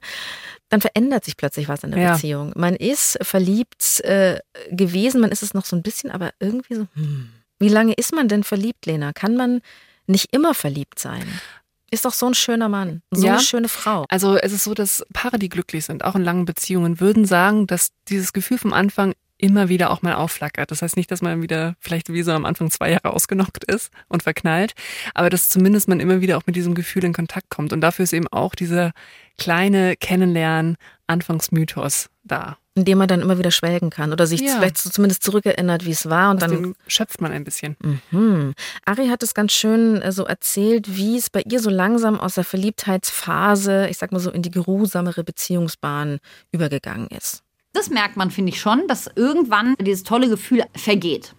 dann 0.70 0.82
verändert 0.82 1.24
sich 1.26 1.38
plötzlich 1.38 1.68
was 1.70 1.84
in 1.84 1.92
der 1.92 2.02
Ja. 2.02 2.14
Beziehung. 2.14 2.52
Man 2.56 2.76
ist 2.76 3.18
verliebt 3.22 4.02
äh, 4.02 4.40
gewesen, 4.70 5.22
man 5.22 5.32
ist 5.32 5.44
es 5.44 5.54
noch 5.54 5.66
so 5.66 5.76
ein 5.76 5.84
bisschen, 5.84 6.12
aber 6.12 6.32
irgendwie 6.40 6.76
so, 6.76 6.88
hm. 6.94 7.30
Wie 7.60 7.70
lange 7.70 7.94
ist 7.94 8.14
man 8.14 8.28
denn 8.28 8.44
verliebt, 8.44 8.86
Lena? 8.86 9.14
Kann 9.14 9.36
man 9.36 9.62
nicht 10.06 10.32
immer 10.32 10.54
verliebt 10.54 11.00
sein? 11.00 11.26
Ist 11.90 12.06
doch 12.06 12.14
so 12.14 12.28
ein 12.28 12.36
schöner 12.36 12.70
Mann, 12.70 13.02
so 13.10 13.26
Ja. 13.26 13.34
eine 13.34 13.42
schöne 13.42 13.68
Frau. 13.68 14.06
Also 14.10 14.38
es 14.38 14.52
ist 14.52 14.66
so, 14.66 14.76
dass 14.76 15.04
Paare, 15.12 15.40
die 15.40 15.50
glücklich 15.50 15.86
sind, 15.86 16.04
auch 16.04 16.14
in 16.16 16.24
langen 16.24 16.46
Beziehungen, 16.46 17.00
würden 17.00 17.26
sagen, 17.26 17.66
dass 17.66 17.90
dieses 18.10 18.32
Gefühl 18.32 18.60
vom 18.60 18.74
Anfang 18.74 19.16
immer 19.40 19.70
wieder 19.70 19.92
auch 19.92 20.02
mal 20.02 20.16
aufflackert. 20.16 20.72
Das 20.72 20.82
heißt 20.82 20.98
nicht, 20.98 21.12
dass 21.12 21.22
man 21.22 21.42
wieder 21.42 21.76
vielleicht 21.80 22.12
wie 22.12 22.24
so 22.24 22.32
am 22.32 22.46
Anfang 22.46 22.72
zwei 22.72 22.92
Jahre 22.92 23.14
ausgenockt 23.14 23.64
ist 23.66 23.92
und 24.08 24.24
verknallt, 24.24 24.74
aber 25.14 25.30
dass 25.30 25.48
zumindest 25.50 25.88
man 25.88 26.00
immer 26.00 26.22
wieder 26.22 26.38
auch 26.38 26.46
mit 26.48 26.56
diesem 26.56 26.74
Gefühl 26.74 27.04
in 27.04 27.14
Kontakt 27.14 27.50
kommt. 27.50 27.72
Und 27.74 27.82
dafür 27.82 28.04
ist 28.04 28.14
eben 28.14 28.28
auch 28.30 28.56
dieser 28.56 28.92
kleine 29.38 29.96
Kennenlernen-Anfangsmythos 31.08 32.10
da. 32.24 32.58
in 32.76 32.86
dem 32.86 32.98
man 33.00 33.08
dann 33.08 33.22
immer 33.22 33.40
wieder 33.40 33.50
schwelgen 33.50 33.90
kann 33.90 34.12
oder 34.12 34.28
sich 34.28 34.42
Ja. 34.42 34.58
vielleicht 34.58 34.78
so 34.78 34.92
zumindest 34.92 35.24
zurückerinnert, 35.24 35.84
wie 35.86 35.92
es 35.92 36.10
war. 36.10 36.30
Und 36.30 36.44
Aus 36.44 36.50
dann, 36.52 36.76
schöpft 36.86 37.22
man 37.22 37.32
ein 37.32 37.44
bisschen. 37.44 37.76
mhm. 38.12 38.54
Ari 38.86 39.08
hat 39.08 39.24
es 39.24 39.34
ganz 39.34 39.52
schön 39.54 40.00
äh, 40.04 40.12
so 40.12 40.26
erzählt, 40.26 40.96
wie 40.96 41.18
es 41.18 41.32
bei 41.32 41.42
ihr 41.50 41.60
so 41.60 41.72
langsam 41.72 42.20
aus 42.20 42.36
der 42.36 42.44
Verliebtheitsphase, 42.44 43.88
ich 43.90 43.98
sag 43.98 44.12
mal 44.12 44.20
so, 44.20 44.30
in 44.30 44.44
die 44.44 44.52
geruhsamere 44.52 45.24
Beziehungsbahn 45.24 46.20
übergegangen 46.52 47.08
ist. 47.08 47.42
Das 47.78 47.92
merkt 47.92 48.18
man, 48.18 48.32
finde 48.32 48.50
ich 48.50 48.60
schon, 48.60 48.88
dass 48.88 49.08
irgendwann 49.16 49.76
dieses 49.80 50.02
tolle 50.02 50.30
Gefühl 50.30 50.64
vergeht. 50.76 51.36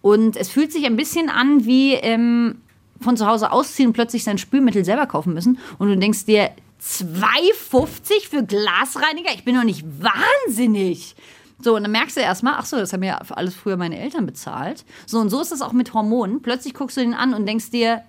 Und 0.00 0.36
es 0.36 0.48
fühlt 0.48 0.70
sich 0.70 0.86
ein 0.86 0.94
bisschen 0.94 1.28
an 1.28 1.66
wie 1.66 1.94
ähm, 1.94 2.62
von 3.00 3.16
zu 3.16 3.26
Hause 3.26 3.50
ausziehen 3.50 3.88
und 3.88 3.92
plötzlich 3.92 4.22
sein 4.22 4.38
Spülmittel 4.38 4.84
selber 4.84 5.06
kaufen 5.06 5.34
müssen. 5.34 5.58
Und 5.78 5.88
du 5.88 5.96
denkst 5.96 6.24
dir, 6.26 6.52
2,50 6.80 8.28
für 8.30 8.44
Glasreiniger? 8.44 9.32
Ich 9.34 9.44
bin 9.44 9.56
doch 9.56 9.64
nicht 9.64 9.84
wahnsinnig. 10.00 11.16
So, 11.60 11.74
und 11.74 11.82
dann 11.82 11.90
merkst 11.90 12.16
du 12.16 12.20
erstmal, 12.20 12.54
ach 12.58 12.66
so, 12.66 12.76
das 12.76 12.92
haben 12.92 13.02
ja 13.02 13.18
alles 13.30 13.56
früher 13.56 13.76
meine 13.76 13.98
Eltern 13.98 14.24
bezahlt. 14.24 14.84
So, 15.04 15.18
und 15.18 15.30
so 15.30 15.40
ist 15.40 15.50
es 15.50 15.62
auch 15.62 15.72
mit 15.72 15.94
Hormonen. 15.94 16.42
Plötzlich 16.42 16.74
guckst 16.74 16.96
du 16.96 17.00
den 17.00 17.12
an 17.14 17.34
und 17.34 17.44
denkst 17.44 17.70
dir, 17.70 18.04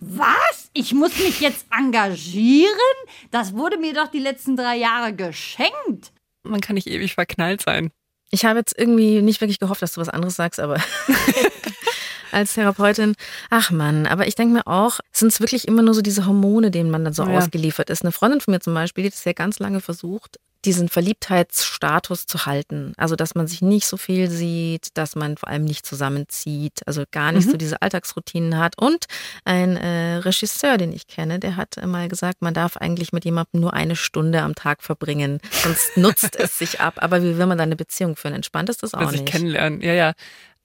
Was? 0.00 0.70
Ich 0.72 0.94
muss 0.94 1.18
mich 1.18 1.40
jetzt 1.40 1.66
engagieren? 1.70 2.72
Das 3.30 3.54
wurde 3.54 3.76
mir 3.76 3.92
doch 3.92 4.08
die 4.08 4.18
letzten 4.18 4.56
drei 4.56 4.78
Jahre 4.78 5.12
geschenkt. 5.12 6.10
Man 6.42 6.60
kann 6.60 6.74
nicht 6.74 6.86
ewig 6.86 7.14
verknallt 7.14 7.62
sein. 7.62 7.90
Ich 8.30 8.44
habe 8.44 8.58
jetzt 8.58 8.76
irgendwie 8.76 9.20
nicht 9.20 9.40
wirklich 9.40 9.58
gehofft, 9.58 9.82
dass 9.82 9.92
du 9.92 10.00
was 10.00 10.08
anderes 10.08 10.36
sagst, 10.36 10.58
aber 10.58 10.78
als 12.32 12.54
Therapeutin, 12.54 13.14
ach 13.50 13.70
Mann, 13.70 14.06
aber 14.06 14.26
ich 14.26 14.34
denke 14.34 14.54
mir 14.54 14.66
auch, 14.66 15.00
sind 15.12 15.28
es 15.28 15.40
wirklich 15.40 15.68
immer 15.68 15.82
nur 15.82 15.94
so 15.94 16.00
diese 16.00 16.26
Hormone, 16.26 16.70
denen 16.70 16.90
man 16.90 17.04
dann 17.04 17.12
so 17.12 17.24
ja. 17.24 17.36
ausgeliefert 17.36 17.90
ist. 17.90 18.02
Eine 18.02 18.12
Freundin 18.12 18.40
von 18.40 18.52
mir 18.52 18.60
zum 18.60 18.74
Beispiel, 18.74 19.02
die 19.02 19.08
hat 19.08 19.14
es 19.14 19.24
ja 19.24 19.32
ganz 19.34 19.58
lange 19.58 19.80
versucht, 19.80 20.38
diesen 20.64 20.88
Verliebtheitsstatus 20.88 22.26
zu 22.26 22.46
halten. 22.46 22.92
Also, 22.96 23.16
dass 23.16 23.34
man 23.34 23.46
sich 23.46 23.62
nicht 23.62 23.86
so 23.86 23.96
viel 23.96 24.30
sieht, 24.30 24.88
dass 24.94 25.16
man 25.16 25.36
vor 25.36 25.48
allem 25.48 25.64
nicht 25.64 25.84
zusammenzieht, 25.84 26.86
also 26.86 27.04
gar 27.10 27.32
nicht 27.32 27.46
mhm. 27.46 27.52
so 27.52 27.56
diese 27.56 27.82
Alltagsroutinen 27.82 28.58
hat. 28.58 28.78
Und 28.78 29.06
ein 29.44 29.76
äh, 29.76 30.16
Regisseur, 30.16 30.78
den 30.78 30.92
ich 30.92 31.06
kenne, 31.06 31.38
der 31.38 31.56
hat 31.56 31.76
mal 31.84 32.08
gesagt, 32.08 32.42
man 32.42 32.54
darf 32.54 32.76
eigentlich 32.76 33.12
mit 33.12 33.24
jemandem 33.24 33.60
nur 33.60 33.74
eine 33.74 33.96
Stunde 33.96 34.42
am 34.42 34.54
Tag 34.54 34.82
verbringen, 34.82 35.40
sonst 35.50 35.96
nutzt 35.96 36.36
es 36.36 36.58
sich 36.58 36.80
ab. 36.80 36.94
Aber 36.98 37.22
wie 37.22 37.36
will 37.38 37.46
man 37.46 37.58
dann 37.58 37.68
eine 37.68 37.76
Beziehung 37.76 38.16
führen? 38.16 38.34
Entspannt 38.34 38.68
ist 38.68 38.82
das 38.82 38.94
auch 38.94 39.00
das 39.02 39.12
nicht. 39.12 39.26
kennenlernen, 39.26 39.80
ja, 39.80 39.92
ja 39.92 40.12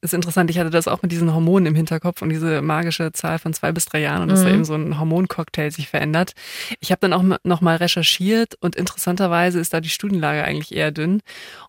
ist 0.08 0.14
interessant, 0.14 0.50
ich 0.50 0.60
hatte 0.60 0.70
das 0.70 0.88
auch 0.88 1.02
mit 1.02 1.12
diesen 1.12 1.34
Hormonen 1.34 1.68
im 1.68 1.76
Hinterkopf 1.76 2.22
und 2.22 2.30
diese 2.30 2.62
magische 2.62 3.12
Zahl 3.12 3.40
von 3.40 3.54
zwei 3.54 3.72
bis 3.72 3.86
drei 3.86 4.02
Jahren 4.02 4.24
und 4.24 4.30
dass 4.30 4.42
da 4.42 4.50
mhm. 4.50 4.56
eben 4.56 4.66
so 4.66 4.76
ein 4.76 5.00
Hormoncocktail 5.00 5.72
sich 5.72 5.88
verändert. 5.88 6.34
Ich 6.80 6.92
habe 6.92 7.00
dann 7.02 7.14
auch 7.14 7.38
nochmal 7.44 7.78
recherchiert 7.78 8.56
und 8.60 8.76
interessanterweise 8.76 9.60
ist 9.60 9.74
da 9.74 9.82
die 9.82 9.90
Studienlage 9.90 10.44
eigentlich 10.44 10.76
eher 10.76 10.92
dünn. 10.92 11.22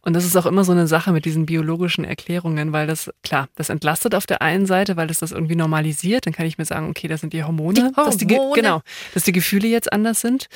Und 0.02 0.14
das 0.14 0.24
ist 0.24 0.36
auch 0.36 0.46
immer 0.46 0.64
so 0.64 0.72
eine 0.72 0.86
Sache 0.86 1.12
mit 1.12 1.24
diesen 1.24 1.46
biologischen 1.46 2.04
Erklärungen, 2.04 2.72
weil 2.72 2.86
das, 2.86 3.10
klar, 3.22 3.48
das 3.56 3.68
entlastet 3.68 4.14
auf 4.14 4.26
der 4.26 4.42
einen 4.42 4.66
Seite, 4.66 4.96
weil 4.96 5.06
das 5.06 5.18
das 5.18 5.32
irgendwie 5.32 5.56
normalisiert. 5.56 6.26
Dann 6.26 6.32
kann 6.32 6.46
ich 6.46 6.58
mir 6.58 6.64
sagen, 6.64 6.88
okay, 6.88 7.08
das 7.08 7.20
sind 7.20 7.32
die 7.32 7.44
Hormone, 7.44 7.74
die 7.74 7.82
Hormone. 7.82 8.06
Dass 8.06 8.16
die, 8.16 8.26
genau, 8.26 8.82
dass 9.14 9.24
die 9.24 9.32
Gefühle 9.32 9.68
jetzt 9.68 9.92
anders 9.92 10.20
sind. 10.20 10.48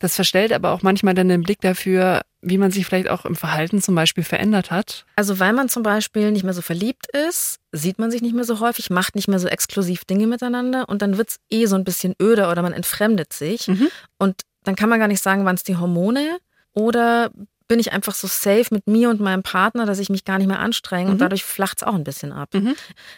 Das 0.00 0.16
verstellt 0.16 0.52
aber 0.52 0.72
auch 0.72 0.82
manchmal 0.82 1.14
dann 1.14 1.28
den 1.28 1.42
Blick 1.42 1.60
dafür, 1.60 2.22
wie 2.42 2.58
man 2.58 2.70
sich 2.70 2.86
vielleicht 2.86 3.08
auch 3.08 3.24
im 3.26 3.36
Verhalten 3.36 3.80
zum 3.82 3.94
Beispiel 3.94 4.24
verändert 4.24 4.70
hat. 4.70 5.04
Also 5.14 5.38
weil 5.38 5.52
man 5.52 5.68
zum 5.68 5.82
Beispiel 5.82 6.32
nicht 6.32 6.42
mehr 6.42 6.54
so 6.54 6.62
verliebt 6.62 7.06
ist, 7.28 7.58
sieht 7.70 7.98
man 7.98 8.10
sich 8.10 8.22
nicht 8.22 8.34
mehr 8.34 8.44
so 8.44 8.60
häufig, 8.60 8.90
macht 8.90 9.14
nicht 9.14 9.28
mehr 9.28 9.38
so 9.38 9.46
exklusiv 9.46 10.04
Dinge 10.06 10.26
miteinander 10.26 10.88
und 10.88 11.02
dann 11.02 11.18
wird 11.18 11.28
es 11.28 11.36
eh 11.50 11.66
so 11.66 11.76
ein 11.76 11.84
bisschen 11.84 12.14
öder 12.20 12.50
oder 12.50 12.62
man 12.62 12.72
entfremdet 12.72 13.32
sich. 13.32 13.68
Mhm. 13.68 13.88
Und 14.18 14.40
dann 14.64 14.74
kann 14.74 14.88
man 14.88 14.98
gar 14.98 15.08
nicht 15.08 15.22
sagen, 15.22 15.44
waren 15.44 15.54
es 15.54 15.64
die 15.64 15.76
Hormone 15.76 16.38
oder 16.72 17.30
bin 17.68 17.78
ich 17.78 17.92
einfach 17.92 18.14
so 18.14 18.26
safe 18.26 18.66
mit 18.72 18.88
mir 18.88 19.10
und 19.10 19.20
meinem 19.20 19.44
Partner, 19.44 19.86
dass 19.86 20.00
ich 20.00 20.08
mich 20.08 20.24
gar 20.24 20.38
nicht 20.38 20.48
mehr 20.48 20.58
anstrenge 20.58 21.04
mhm. 21.06 21.12
und 21.12 21.18
dadurch 21.20 21.44
flacht 21.44 21.78
es 21.78 21.82
auch 21.86 21.94
ein 21.94 22.04
bisschen 22.04 22.32
ab. 22.32 22.52
Mhm. 22.54 22.74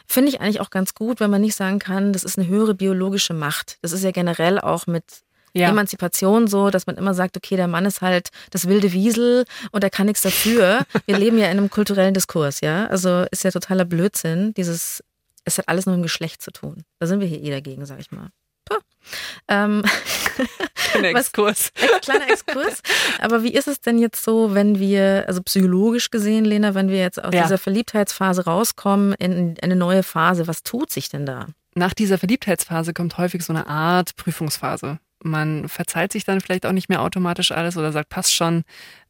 Finde 0.06 0.28
ich 0.28 0.40
eigentlich 0.40 0.60
auch 0.60 0.70
ganz 0.70 0.94
gut, 0.94 1.20
wenn 1.20 1.30
man 1.30 1.40
nicht 1.40 1.54
sagen 1.54 1.78
kann, 1.78 2.12
das 2.12 2.22
ist 2.22 2.38
eine 2.38 2.48
höhere 2.48 2.74
biologische 2.74 3.32
Macht. 3.34 3.78
Das 3.82 3.92
ist 3.92 4.02
ja 4.02 4.10
generell 4.10 4.60
auch 4.60 4.86
mit 4.86 5.04
ja. 5.54 5.68
Emanzipation 5.68 6.46
so, 6.46 6.70
dass 6.70 6.86
man 6.86 6.96
immer 6.96 7.14
sagt, 7.14 7.36
okay, 7.36 7.56
der 7.56 7.68
Mann 7.68 7.84
ist 7.84 8.00
halt 8.00 8.30
das 8.50 8.68
wilde 8.68 8.92
Wiesel 8.92 9.44
und 9.70 9.84
er 9.84 9.90
kann 9.90 10.06
nichts 10.06 10.22
dafür. 10.22 10.80
Wir 11.06 11.18
leben 11.18 11.38
ja 11.38 11.46
in 11.46 11.58
einem 11.58 11.70
kulturellen 11.70 12.14
Diskurs, 12.14 12.60
ja. 12.60 12.86
Also 12.86 13.26
ist 13.30 13.44
ja 13.44 13.50
totaler 13.50 13.84
Blödsinn, 13.84 14.54
dieses, 14.54 15.02
es 15.44 15.58
hat 15.58 15.68
alles 15.68 15.86
nur 15.86 15.94
mit 15.96 16.02
dem 16.02 16.04
Geschlecht 16.04 16.42
zu 16.42 16.50
tun. 16.50 16.84
Da 16.98 17.06
sind 17.06 17.20
wir 17.20 17.26
hier 17.26 17.42
eh 17.42 17.50
dagegen, 17.50 17.84
sag 17.86 18.00
ich 18.00 18.10
mal. 18.12 18.28
Puh. 18.64 18.76
Ähm, 19.48 19.82
kleiner 20.74 21.08
Exkurs. 21.08 21.72
Was, 21.74 22.00
kleiner 22.02 22.30
Exkurs. 22.30 22.80
Aber 23.20 23.42
wie 23.42 23.52
ist 23.52 23.68
es 23.68 23.80
denn 23.80 23.98
jetzt 23.98 24.22
so, 24.22 24.54
wenn 24.54 24.78
wir, 24.78 25.24
also 25.26 25.42
psychologisch 25.42 26.10
gesehen, 26.10 26.44
Lena, 26.44 26.74
wenn 26.74 26.88
wir 26.88 26.98
jetzt 26.98 27.22
aus 27.22 27.34
ja. 27.34 27.42
dieser 27.42 27.58
Verliebtheitsphase 27.58 28.44
rauskommen 28.44 29.14
in 29.14 29.56
eine 29.60 29.76
neue 29.76 30.02
Phase, 30.02 30.46
was 30.46 30.62
tut 30.62 30.90
sich 30.90 31.08
denn 31.08 31.26
da? 31.26 31.46
Nach 31.74 31.94
dieser 31.94 32.18
Verliebtheitsphase 32.18 32.92
kommt 32.92 33.16
häufig 33.18 33.44
so 33.44 33.52
eine 33.52 33.66
Art 33.66 34.16
Prüfungsphase. 34.16 34.98
Man 35.22 35.68
verzeiht 35.68 36.12
sich 36.12 36.24
dann 36.24 36.40
vielleicht 36.40 36.66
auch 36.66 36.72
nicht 36.72 36.88
mehr 36.88 37.02
automatisch 37.02 37.52
alles 37.52 37.76
oder 37.76 37.92
sagt, 37.92 38.08
passt 38.08 38.34
schon. 38.34 38.64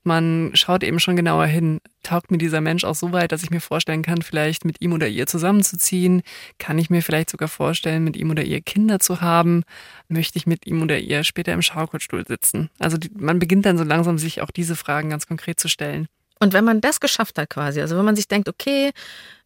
Man 0.05 0.51
schaut 0.55 0.83
eben 0.83 0.99
schon 0.99 1.17
genauer 1.17 1.47
hin. 1.47 1.81
Taugt 2.03 2.31
mir 2.31 2.39
dieser 2.39 2.61
Mensch 2.61 2.85
auch 2.85 2.95
so 2.95 3.13
weit, 3.13 3.31
dass 3.31 3.45
ich 3.45 3.51
mir 3.51 3.61
vorstellen 3.61 4.03
kann, 4.03 4.23
vielleicht 4.23 4.65
mit 4.65 4.81
ihm 4.81 4.93
oder 4.93 5.07
ihr 5.07 5.27
zusammenzuziehen? 5.27 6.23
Kann 6.59 6.79
ich 6.79 6.91
mir 6.91 7.03
vielleicht 7.03 7.31
sogar 7.31 7.49
vorstellen, 7.49 8.03
mit 8.03 8.17
ihm 8.17 8.31
oder 8.31 8.43
ihr 8.43 8.61
Kinder 8.61 8.99
zu 8.99 9.21
haben? 9.21 9.63
Möchte 10.09 10.39
ich 10.39 10.47
mit 10.47 10.67
ihm 10.67 10.83
oder 10.83 10.99
ihr 10.99 11.23
später 11.23 11.53
im 11.53 11.63
Schaukelstuhl 11.63 12.27
sitzen? 12.27 12.69
Also 12.79 12.97
die, 12.97 13.11
man 13.17 13.39
beginnt 13.39 13.65
dann 13.65 13.79
so 13.79 13.85
langsam, 13.85 14.19
sich 14.19 14.43
auch 14.43 14.51
diese 14.51 14.75
Fragen 14.75 15.11
ganz 15.11 15.27
konkret 15.29 15.61
zu 15.61 15.69
stellen. 15.69 16.09
Und 16.41 16.53
wenn 16.53 16.65
man 16.65 16.81
das 16.81 16.99
geschafft 16.99 17.39
hat 17.39 17.51
quasi, 17.51 17.81
also 17.81 17.97
wenn 17.97 18.05
man 18.05 18.17
sich 18.17 18.27
denkt, 18.27 18.49
okay, 18.49 18.91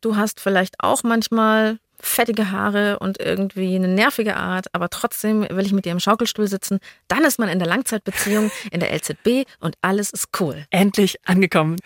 du 0.00 0.16
hast 0.16 0.40
vielleicht 0.40 0.76
auch 0.78 1.02
manchmal 1.02 1.78
fettige 2.06 2.50
Haare 2.50 2.98
und 2.98 3.20
irgendwie 3.20 3.74
eine 3.74 3.88
nervige 3.88 4.36
Art, 4.36 4.66
aber 4.72 4.88
trotzdem 4.88 5.42
will 5.48 5.66
ich 5.66 5.72
mit 5.72 5.84
dir 5.84 5.92
im 5.92 6.00
Schaukelstuhl 6.00 6.46
sitzen, 6.46 6.78
dann 7.08 7.24
ist 7.24 7.38
man 7.38 7.48
in 7.48 7.58
der 7.58 7.68
Langzeitbeziehung 7.68 8.50
in 8.70 8.80
der 8.80 8.92
LZB 8.94 9.48
und 9.60 9.76
alles 9.82 10.10
ist 10.10 10.28
cool. 10.40 10.64
Endlich 10.70 11.16
angekommen. 11.26 11.76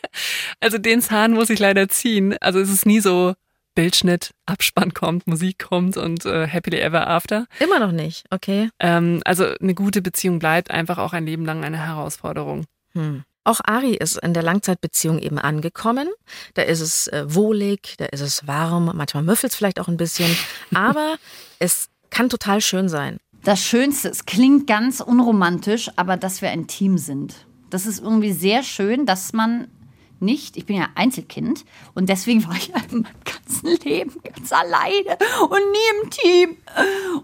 also 0.60 0.78
den 0.78 1.00
Zahn 1.00 1.32
muss 1.32 1.50
ich 1.50 1.58
leider 1.58 1.88
ziehen. 1.88 2.36
Also 2.40 2.58
es 2.58 2.70
ist 2.70 2.86
nie 2.86 3.00
so 3.00 3.34
Bildschnitt, 3.74 4.32
Abspann 4.46 4.92
kommt, 4.92 5.26
Musik 5.26 5.58
kommt 5.58 5.96
und 5.96 6.26
äh, 6.26 6.46
Happily 6.46 6.80
Ever 6.80 7.06
After. 7.06 7.46
Immer 7.60 7.78
noch 7.78 7.92
nicht, 7.92 8.24
okay. 8.30 8.68
Ähm, 8.80 9.22
also 9.24 9.46
eine 9.60 9.74
gute 9.74 10.02
Beziehung 10.02 10.38
bleibt 10.38 10.70
einfach 10.70 10.98
auch 10.98 11.12
ein 11.12 11.26
Leben 11.26 11.44
lang 11.44 11.64
eine 11.64 11.78
Herausforderung. 11.78 12.64
Hm. 12.92 13.24
Auch 13.50 13.60
Ari 13.64 13.96
ist 13.96 14.16
in 14.18 14.32
der 14.32 14.44
Langzeitbeziehung 14.44 15.18
eben 15.18 15.36
angekommen. 15.36 16.08
Da 16.54 16.62
ist 16.62 16.78
es 16.78 17.08
äh, 17.08 17.24
wohlig, 17.26 17.96
da 17.98 18.04
ist 18.04 18.20
es 18.20 18.46
warm, 18.46 18.92
manchmal 18.94 19.24
müffelt 19.24 19.50
es 19.50 19.58
vielleicht 19.58 19.80
auch 19.80 19.88
ein 19.88 19.96
bisschen, 19.96 20.36
aber 20.72 21.16
es 21.58 21.88
kann 22.10 22.28
total 22.28 22.60
schön 22.60 22.88
sein. 22.88 23.16
Das 23.42 23.60
Schönste, 23.60 24.08
es 24.08 24.24
klingt 24.24 24.68
ganz 24.68 25.00
unromantisch, 25.00 25.90
aber 25.96 26.16
dass 26.16 26.42
wir 26.42 26.50
ein 26.50 26.68
Team 26.68 26.96
sind. 26.96 27.44
Das 27.70 27.86
ist 27.86 28.00
irgendwie 28.00 28.32
sehr 28.32 28.62
schön, 28.62 29.04
dass 29.04 29.32
man 29.32 29.66
nicht, 30.20 30.56
ich 30.56 30.66
bin 30.66 30.76
ja 30.76 30.86
Einzelkind 30.94 31.64
und 31.94 32.08
deswegen 32.08 32.44
war 32.46 32.54
ich 32.54 32.68
ja 32.68 32.76
in 32.92 33.00
meinem 33.00 33.14
ganzen 33.24 33.84
Leben 33.84 34.12
ganz 34.22 34.52
alleine 34.52 35.18
und 35.48 35.72
nie 35.72 36.04
im 36.04 36.10
Team. 36.10 36.56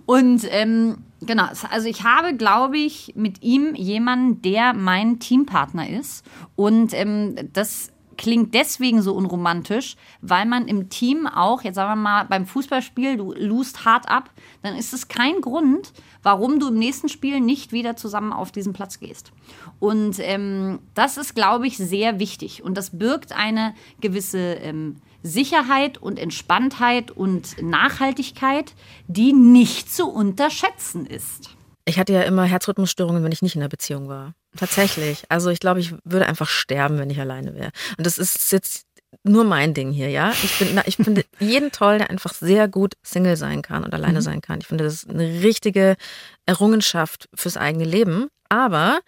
Und 0.07 0.45
ähm, 0.51 1.05
Genau, 1.23 1.47
also 1.71 1.89
ich 1.89 2.05
habe, 2.05 2.37
glaube 2.37 2.77
ich, 2.77 3.13
mit 3.17 3.43
ihm 3.43 3.75
jemanden, 3.75 4.43
der 4.43 4.75
mein 4.75 5.19
Teampartner 5.19 5.89
ist. 5.89 6.25
Und 6.57 6.93
ähm, 6.93 7.37
das 7.53 7.91
klingt 8.17 8.55
deswegen 8.55 9.03
so 9.03 9.15
unromantisch, 9.15 9.97
weil 10.21 10.47
man 10.47 10.69
im 10.69 10.89
Team 10.89 11.27
auch, 11.27 11.63
jetzt 11.63 11.77
sagen 11.77 11.91
wir 11.91 12.03
mal, 12.03 12.25
beim 12.25 12.47
Fußballspiel, 12.47 13.17
du 13.17 13.33
lust 13.35 13.85
hart 13.85 14.09
ab, 14.09 14.31
dann 14.63 14.77
ist 14.77 14.93
es 14.93 15.09
kein 15.09 15.41
Grund, 15.41 15.93
warum 16.23 16.59
du 16.61 16.69
im 16.69 16.79
nächsten 16.79 17.09
Spiel 17.09 17.41
nicht 17.41 17.73
wieder 17.73 17.97
zusammen 17.97 18.33
auf 18.33 18.53
diesen 18.53 18.73
Platz 18.73 18.99
gehst. 18.99 19.33
Und 19.79 20.17
ähm, 20.21 20.81
das 20.95 21.17
ist, 21.17 21.35
glaube 21.35 21.67
ich, 21.67 21.77
sehr 21.77 22.19
wichtig. 22.19 22.63
Und 22.63 22.77
das 22.77 22.99
birgt 22.99 23.33
eine 23.33 23.75
gewisse 24.01 24.39
ähm, 24.39 24.97
Sicherheit 25.23 25.99
und 25.99 26.19
Entspanntheit 26.19 27.11
und 27.11 27.61
Nachhaltigkeit, 27.63 28.75
die 29.09 29.33
nicht 29.33 29.93
zu 29.93 30.09
unterschätzen 30.09 31.07
ist. 31.07 31.51
Ich 31.85 31.99
hatte 31.99 32.13
ja 32.13 32.23
immer 32.23 32.45
Herzrhythmusstörungen, 32.45 33.23
wenn 33.23 33.33
ich 33.33 33.43
nicht 33.43 33.55
in 33.55 33.61
der 33.61 33.69
Beziehung 33.69 34.09
war. 34.09 34.35
Tatsächlich. 34.57 35.25
Also 35.29 35.51
ich 35.51 35.61
glaube, 35.61 35.81
ich 35.81 35.95
würde 36.05 36.27
einfach 36.27 36.49
sterben, 36.49 36.99
wenn 36.99 37.11
ich 37.11 37.21
alleine 37.21 37.55
wäre. 37.55 37.71
Und 37.97 38.07
das 38.07 38.19
ist 38.19 38.53
jetzt 38.53 38.87
nur 39.23 39.45
mein 39.45 39.75
Ding 39.75 39.93
hier, 39.93 40.11
ja. 40.11 40.33
Ich, 40.43 40.59
bin, 40.59 40.81
ich 40.87 40.97
finde 40.97 41.25
jeden 41.39 41.73
toll, 41.73 41.99
der 41.99 42.11
einfach 42.11 42.35
sehr 42.35 42.69
gut 42.69 42.95
Single 43.03 43.37
sein 43.37 43.63
kann 43.63 43.85
und 43.85 43.95
alleine 43.95 44.19
mhm. 44.19 44.25
sein 44.25 44.41
kann. 44.41 44.61
Ich 44.61 44.67
finde, 44.67 44.85
das 44.85 44.95
ist 44.95 45.11
eine 45.11 45.43
richtige 45.43 45.97
Errungenschaft 46.47 47.29
fürs 47.35 47.57
eigene 47.57 47.85
Leben. 47.85 48.29
Aber, 48.49 49.01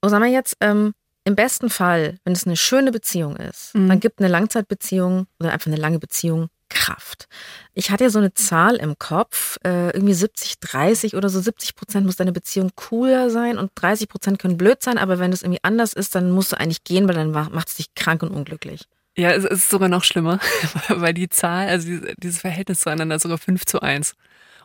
was 0.00 0.10
sagen 0.10 0.24
wir 0.24 0.30
jetzt, 0.30 0.56
ähm, 0.60 0.92
im 1.24 1.36
besten 1.36 1.70
Fall, 1.70 2.18
wenn 2.24 2.32
es 2.32 2.46
eine 2.46 2.56
schöne 2.56 2.92
Beziehung 2.92 3.36
ist, 3.36 3.74
mhm. 3.74 3.88
dann 3.88 4.00
gibt 4.00 4.20
eine 4.20 4.28
Langzeitbeziehung 4.28 5.26
oder 5.38 5.52
einfach 5.52 5.68
eine 5.68 5.76
lange 5.76 5.98
Beziehung 5.98 6.48
Kraft. 6.70 7.28
Ich 7.74 7.90
hatte 7.90 8.04
ja 8.04 8.10
so 8.10 8.18
eine 8.18 8.32
Zahl 8.32 8.76
im 8.76 8.98
Kopf, 8.98 9.58
äh, 9.64 9.90
irgendwie 9.90 10.14
70, 10.14 10.60
30 10.60 11.16
oder 11.16 11.28
so 11.28 11.40
70 11.40 11.74
Prozent 11.74 12.06
muss 12.06 12.16
deine 12.16 12.32
Beziehung 12.32 12.70
cooler 12.74 13.28
sein 13.28 13.58
und 13.58 13.72
30 13.74 14.08
Prozent 14.08 14.38
können 14.38 14.56
blöd 14.56 14.82
sein, 14.82 14.96
aber 14.96 15.18
wenn 15.18 15.32
es 15.32 15.42
irgendwie 15.42 15.62
anders 15.62 15.92
ist, 15.92 16.14
dann 16.14 16.30
musst 16.30 16.52
du 16.52 16.58
eigentlich 16.58 16.84
gehen, 16.84 17.06
weil 17.08 17.14
dann 17.14 17.30
macht 17.30 17.68
es 17.68 17.74
dich 17.74 17.94
krank 17.94 18.22
und 18.22 18.30
unglücklich. 18.30 18.86
Ja, 19.16 19.32
es 19.32 19.44
ist 19.44 19.68
sogar 19.68 19.88
noch 19.88 20.04
schlimmer, 20.04 20.38
weil 20.88 21.12
die 21.12 21.28
Zahl, 21.28 21.68
also 21.68 21.90
dieses 22.16 22.40
Verhältnis 22.40 22.80
zueinander 22.80 23.16
ist 23.16 23.22
sogar 23.22 23.38
5 23.38 23.66
zu 23.66 23.82
1. 23.82 24.14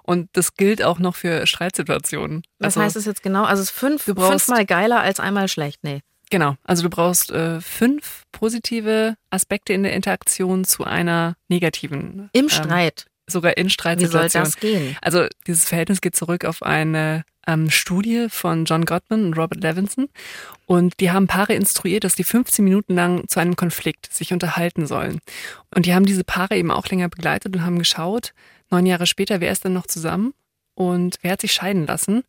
Und 0.04 0.30
das 0.34 0.54
gilt 0.54 0.84
auch 0.84 1.00
noch 1.00 1.16
für 1.16 1.48
Streitsituationen. 1.48 2.44
Was 2.60 2.78
also, 2.78 2.82
heißt 2.82 2.96
das 2.96 3.06
jetzt 3.06 3.24
genau? 3.24 3.44
Also 3.44 3.64
es 3.64 3.70
ist 3.70 3.76
fünf, 3.76 4.04
fünfmal 4.04 4.66
geiler 4.66 5.02
als 5.02 5.20
einmal 5.20 5.48
schlecht, 5.48 5.84
nee. 5.84 6.02
Genau, 6.30 6.56
also 6.64 6.84
du 6.84 6.90
brauchst 6.90 7.32
äh, 7.32 7.62
fünf 7.62 8.24
positive 8.32 9.16
Aspekte 9.30 9.74
in 9.74 9.84
der 9.84 9.94
Interaktion 9.94 10.66
zu 10.66 10.84
einer 10.84 11.36
negativen. 11.48 12.30
Im 12.34 12.46
ähm, 12.46 12.50
Streit. 12.50 13.06
Sogar 13.28 13.58
in 13.58 13.70
Streitsituationen. 13.70 14.30
Wie 14.30 14.32
soll 14.32 14.44
das 14.44 14.60
gehen? 14.60 14.98
Also 15.02 15.28
dieses 15.48 15.66
Verhältnis 15.66 16.02
geht 16.02 16.16
zurück 16.16 16.46
auf 16.46 16.62
eine 16.62 17.24
ähm, 17.48 17.72
Studie 17.72 18.28
von 18.30 18.66
John 18.66 18.86
Gottman 18.86 19.26
und 19.26 19.38
Robert 19.38 19.62
Levinson. 19.62 20.10
Und 20.68 21.00
die 21.00 21.12
haben 21.12 21.28
Paare 21.28 21.54
instruiert, 21.54 22.04
dass 22.04 22.16
die 22.16 22.24
15 22.24 22.64
Minuten 22.64 22.94
lang 22.94 23.28
zu 23.28 23.40
einem 23.40 23.56
Konflikt 23.56 24.14
sich 24.14 24.32
unterhalten 24.32 24.86
sollen. 24.86 25.20
Und 25.74 25.88
die 25.88 25.94
haben 25.94 26.06
diese 26.06 26.24
Paare 26.24 26.56
eben 26.56 26.72
auch 26.72 26.88
länger 26.88 27.10
begleitet 27.10 27.56
und 27.56 27.64
haben 27.64 27.80
geschaut, 27.80 28.34
neun 28.70 28.86
Jahre 28.86 29.08
später, 29.08 29.42
wer 29.42 29.52
ist 29.52 29.64
denn 29.64 29.74
noch 29.74 29.88
zusammen? 29.88 30.34
und 30.76 31.18
wer 31.22 31.32
hat 31.32 31.42
sich 31.42 31.54
scheiden 31.54 31.88
lassen. 31.88 32.24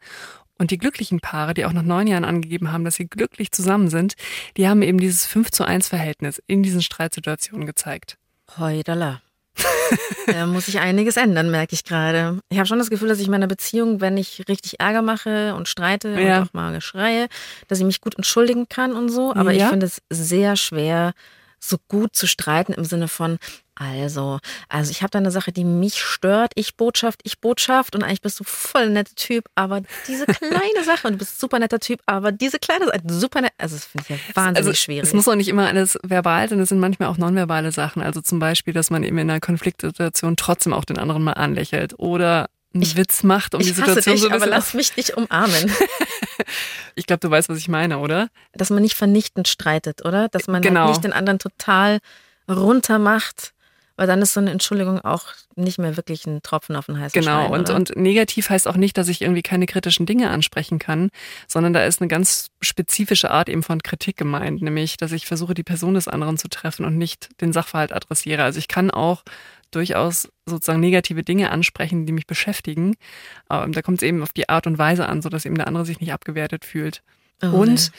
Und 0.58 0.70
die 0.70 0.78
glücklichen 0.78 1.20
Paare, 1.20 1.52
die 1.54 1.64
auch 1.66 1.72
nach 1.72 1.82
neun 1.82 2.06
Jahren 2.06 2.24
angegeben 2.24 2.72
haben, 2.72 2.84
dass 2.84 2.94
sie 2.96 3.06
glücklich 3.06 3.50
zusammen 3.52 3.88
sind, 3.90 4.14
die 4.56 4.68
haben 4.68 4.82
eben 4.82 4.98
dieses 4.98 5.26
5 5.26 5.50
zu 5.50 5.64
1 5.64 5.88
Verhältnis 5.88 6.42
in 6.46 6.62
diesen 6.62 6.80
Streitsituationen 6.82 7.66
gezeigt. 7.66 8.16
Heudala. 8.58 9.20
da 10.26 10.46
muss 10.46 10.68
ich 10.68 10.78
einiges 10.80 11.16
ändern, 11.16 11.50
merke 11.50 11.74
ich 11.74 11.84
gerade. 11.84 12.40
Ich 12.50 12.58
habe 12.58 12.66
schon 12.66 12.78
das 12.78 12.90
Gefühl, 12.90 13.08
dass 13.08 13.20
ich 13.20 13.28
meine 13.28 13.48
Beziehung, 13.48 14.00
wenn 14.00 14.16
ich 14.16 14.44
richtig 14.48 14.80
Ärger 14.80 15.02
mache 15.02 15.54
und 15.54 15.68
streite 15.68 16.10
Ja. 16.20 16.40
und 16.42 16.48
auch 16.48 16.52
mal 16.54 16.80
schreie, 16.80 17.28
dass 17.68 17.78
ich 17.78 17.84
mich 17.84 18.00
gut 18.00 18.16
entschuldigen 18.16 18.68
kann 18.68 18.92
und 18.94 19.08
so. 19.08 19.34
Aber 19.34 19.52
Ja. 19.52 19.64
ich 19.64 19.70
finde 19.70 19.86
es 19.86 20.02
sehr 20.10 20.56
schwer, 20.56 21.12
so 21.58 21.78
gut 21.88 22.14
zu 22.14 22.26
streiten 22.26 22.72
im 22.74 22.84
Sinne 22.84 23.08
von, 23.08 23.38
also, 23.76 24.38
also 24.68 24.90
ich 24.90 25.02
habe 25.02 25.10
da 25.10 25.18
eine 25.18 25.30
Sache, 25.30 25.52
die 25.52 25.64
mich 25.64 26.00
stört. 26.02 26.52
Ich 26.54 26.76
Botschaft, 26.76 27.20
ich 27.24 27.40
Botschaft 27.40 27.94
und 27.94 28.02
eigentlich 28.02 28.22
bist 28.22 28.40
du 28.40 28.44
voll 28.44 28.88
netter 28.90 29.14
Typ, 29.14 29.44
aber 29.54 29.82
diese 30.08 30.26
kleine 30.26 30.82
Sache 30.84 31.06
und 31.06 31.14
du 31.14 31.18
bist 31.18 31.38
super 31.38 31.58
netter 31.58 31.78
Typ, 31.78 32.00
aber 32.06 32.32
diese 32.32 32.58
kleine 32.58 32.86
Sache, 32.86 33.00
super 33.08 33.42
nett, 33.42 33.52
also 33.58 33.76
das 33.76 33.84
finde 33.84 34.04
ich 34.08 34.08
ja 34.10 34.16
wahnsinnig 34.34 34.56
also, 34.58 34.72
schwierig. 34.74 35.06
Es 35.08 35.14
muss 35.14 35.28
auch 35.28 35.34
nicht 35.34 35.48
immer 35.48 35.66
alles 35.68 35.98
verbal 36.02 36.48
sein, 36.48 36.58
es 36.60 36.70
sind 36.70 36.80
manchmal 36.80 37.08
auch 37.08 37.18
nonverbale 37.18 37.70
Sachen. 37.70 38.02
Also 38.02 38.20
zum 38.22 38.38
Beispiel, 38.38 38.72
dass 38.74 38.90
man 38.90 39.02
eben 39.04 39.18
in 39.18 39.30
einer 39.30 39.40
Konfliktsituation 39.40 40.36
trotzdem 40.36 40.72
auch 40.72 40.84
den 40.84 40.98
anderen 40.98 41.22
mal 41.22 41.32
anlächelt 41.34 41.98
oder 41.98 42.48
einen 42.74 42.82
Ich- 42.82 42.96
Witz 42.96 43.22
macht, 43.22 43.54
um 43.54 43.60
die 43.60 43.68
Situation 43.70 44.14
dich, 44.14 44.22
so 44.22 44.28
ein 44.28 44.34
aber 44.34 44.46
lass 44.46 44.74
mich 44.74 44.96
nicht 44.96 45.16
umarmen. 45.16 45.70
Ich 46.94 47.06
glaube, 47.06 47.20
du 47.20 47.30
weißt, 47.30 47.48
was 47.50 47.58
ich 47.58 47.68
meine, 47.68 47.98
oder? 47.98 48.28
dass 48.52 48.70
man 48.70 48.82
nicht 48.82 48.94
vernichtend 48.94 49.48
streitet, 49.48 50.04
oder? 50.06 50.28
Dass 50.28 50.46
man 50.46 50.62
Genau. 50.62 50.80
halt 50.80 50.88
nicht 50.90 51.04
den 51.04 51.12
anderen 51.12 51.38
total 51.38 51.98
runtermacht, 52.48 53.52
weil 53.96 54.06
dann 54.06 54.22
ist 54.22 54.34
so 54.34 54.40
eine 54.40 54.50
Entschuldigung 54.50 55.00
auch 55.00 55.24
nicht 55.54 55.78
mehr 55.78 55.96
wirklich 55.96 56.26
ein 56.26 56.42
Tropfen 56.42 56.76
auf 56.76 56.86
den 56.86 56.98
heißen 57.00 57.18
Genau. 57.20 57.40
Stein. 57.46 57.52
Und, 57.52 57.60
oder? 57.70 57.76
und 57.76 57.96
negativ 57.96 58.50
heißt 58.50 58.68
auch 58.68 58.76
nicht, 58.76 58.96
dass 58.98 59.08
ich 59.08 59.22
irgendwie 59.22 59.42
keine 59.42 59.66
kritischen 59.66 60.06
Dinge 60.06 60.30
ansprechen 60.30 60.78
kann, 60.78 61.10
sondern 61.48 61.72
da 61.72 61.84
ist 61.84 62.00
eine 62.00 62.08
ganz 62.08 62.48
spezifische 62.60 63.30
Art 63.30 63.48
eben 63.48 63.62
von 63.62 63.82
Kritik 63.82 64.16
gemeint, 64.16 64.62
nämlich, 64.62 64.96
dass 64.96 65.12
ich 65.12 65.26
versuche, 65.26 65.54
die 65.54 65.62
Person 65.62 65.94
des 65.94 66.08
anderen 66.08 66.36
zu 66.38 66.48
treffen 66.48 66.84
und 66.84 66.96
nicht 66.98 67.28
den 67.40 67.52
Sachverhalt 67.52 67.92
adressiere. 67.92 68.42
Also 68.44 68.58
ich 68.58 68.68
kann 68.68 68.90
auch 68.90 69.22
durchaus 69.70 70.28
sozusagen 70.46 70.80
negative 70.80 71.22
Dinge 71.22 71.50
ansprechen, 71.50 72.06
die 72.06 72.12
mich 72.12 72.26
beschäftigen. 72.26 72.94
Aber 73.48 73.66
da 73.72 73.82
kommt 73.82 73.98
es 73.98 74.08
eben 74.08 74.22
auf 74.22 74.32
die 74.32 74.48
Art 74.48 74.66
und 74.66 74.78
Weise 74.78 75.06
an, 75.08 75.22
sodass 75.22 75.44
eben 75.44 75.56
der 75.56 75.66
andere 75.66 75.84
sich 75.84 76.00
nicht 76.00 76.12
abgewertet 76.12 76.64
fühlt. 76.64 77.02
Oh, 77.42 77.48
Und 77.48 77.90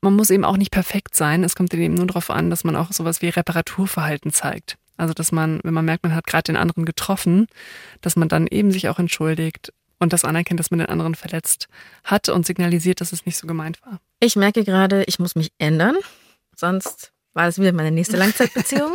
man 0.00 0.14
muss 0.14 0.30
eben 0.30 0.44
auch 0.44 0.56
nicht 0.56 0.70
perfekt 0.70 1.14
sein. 1.14 1.44
Es 1.44 1.54
kommt 1.54 1.74
eben 1.74 1.94
nur 1.94 2.06
darauf 2.06 2.30
an, 2.30 2.48
dass 2.48 2.64
man 2.64 2.76
auch 2.76 2.92
sowas 2.92 3.20
wie 3.22 3.28
Reparaturverhalten 3.28 4.32
zeigt. 4.32 4.78
Also 4.96 5.14
dass 5.14 5.32
man, 5.32 5.60
wenn 5.62 5.74
man 5.74 5.84
merkt, 5.84 6.04
man 6.04 6.14
hat 6.14 6.26
gerade 6.26 6.44
den 6.44 6.56
anderen 6.56 6.84
getroffen, 6.84 7.46
dass 8.00 8.16
man 8.16 8.28
dann 8.28 8.46
eben 8.46 8.72
sich 8.72 8.88
auch 8.88 8.98
entschuldigt 8.98 9.72
und 9.98 10.12
das 10.12 10.24
anerkennt, 10.24 10.60
dass 10.60 10.70
man 10.70 10.78
den 10.78 10.88
anderen 10.88 11.14
verletzt 11.14 11.68
hat 12.04 12.28
und 12.28 12.46
signalisiert, 12.46 13.00
dass 13.00 13.12
es 13.12 13.26
nicht 13.26 13.36
so 13.36 13.46
gemeint 13.46 13.80
war. 13.84 14.00
Ich 14.20 14.36
merke 14.36 14.64
gerade, 14.64 15.04
ich 15.04 15.18
muss 15.18 15.34
mich 15.34 15.52
ändern, 15.58 15.96
sonst 16.54 17.12
war 17.34 17.46
das 17.46 17.58
wieder 17.58 17.72
meine 17.72 17.90
nächste 17.90 18.16
Langzeitbeziehung. 18.16 18.94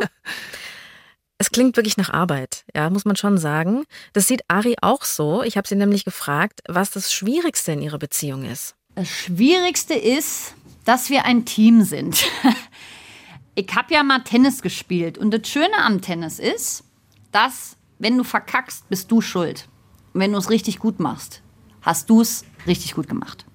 es 1.37 1.51
klingt 1.51 1.75
wirklich 1.75 1.97
nach 1.97 2.09
Arbeit, 2.09 2.65
ja, 2.75 2.89
muss 2.89 3.05
man 3.05 3.15
schon 3.15 3.37
sagen. 3.37 3.83
Das 4.13 4.27
sieht 4.27 4.43
Ari 4.47 4.75
auch 4.81 5.03
so. 5.03 5.43
Ich 5.43 5.57
habe 5.57 5.67
sie 5.67 5.75
nämlich 5.75 6.05
gefragt, 6.05 6.61
was 6.67 6.91
das 6.91 7.13
Schwierigste 7.13 7.71
in 7.71 7.81
ihrer 7.81 7.99
Beziehung 7.99 8.45
ist. 8.45 8.75
Das 8.95 9.09
Schwierigste 9.09 9.93
ist, 9.93 10.53
dass 10.85 11.09
wir 11.09 11.25
ein 11.25 11.45
Team 11.45 11.83
sind. 11.83 12.25
Ich 13.53 13.67
habe 13.75 13.93
ja 13.93 14.03
mal 14.03 14.23
Tennis 14.23 14.61
gespielt 14.61 15.17
und 15.17 15.31
das 15.31 15.47
Schöne 15.47 15.75
am 15.83 16.01
Tennis 16.01 16.39
ist, 16.39 16.83
dass 17.31 17.75
wenn 17.99 18.17
du 18.17 18.23
verkackst, 18.23 18.87
bist 18.89 19.11
du 19.11 19.21
schuld. 19.21 19.67
Und 20.13 20.21
wenn 20.21 20.31
du 20.31 20.37
es 20.37 20.49
richtig 20.49 20.79
gut 20.79 20.99
machst, 20.99 21.41
hast 21.81 22.09
du 22.09 22.21
es 22.21 22.45
richtig 22.65 22.95
gut 22.95 23.07
gemacht. 23.07 23.45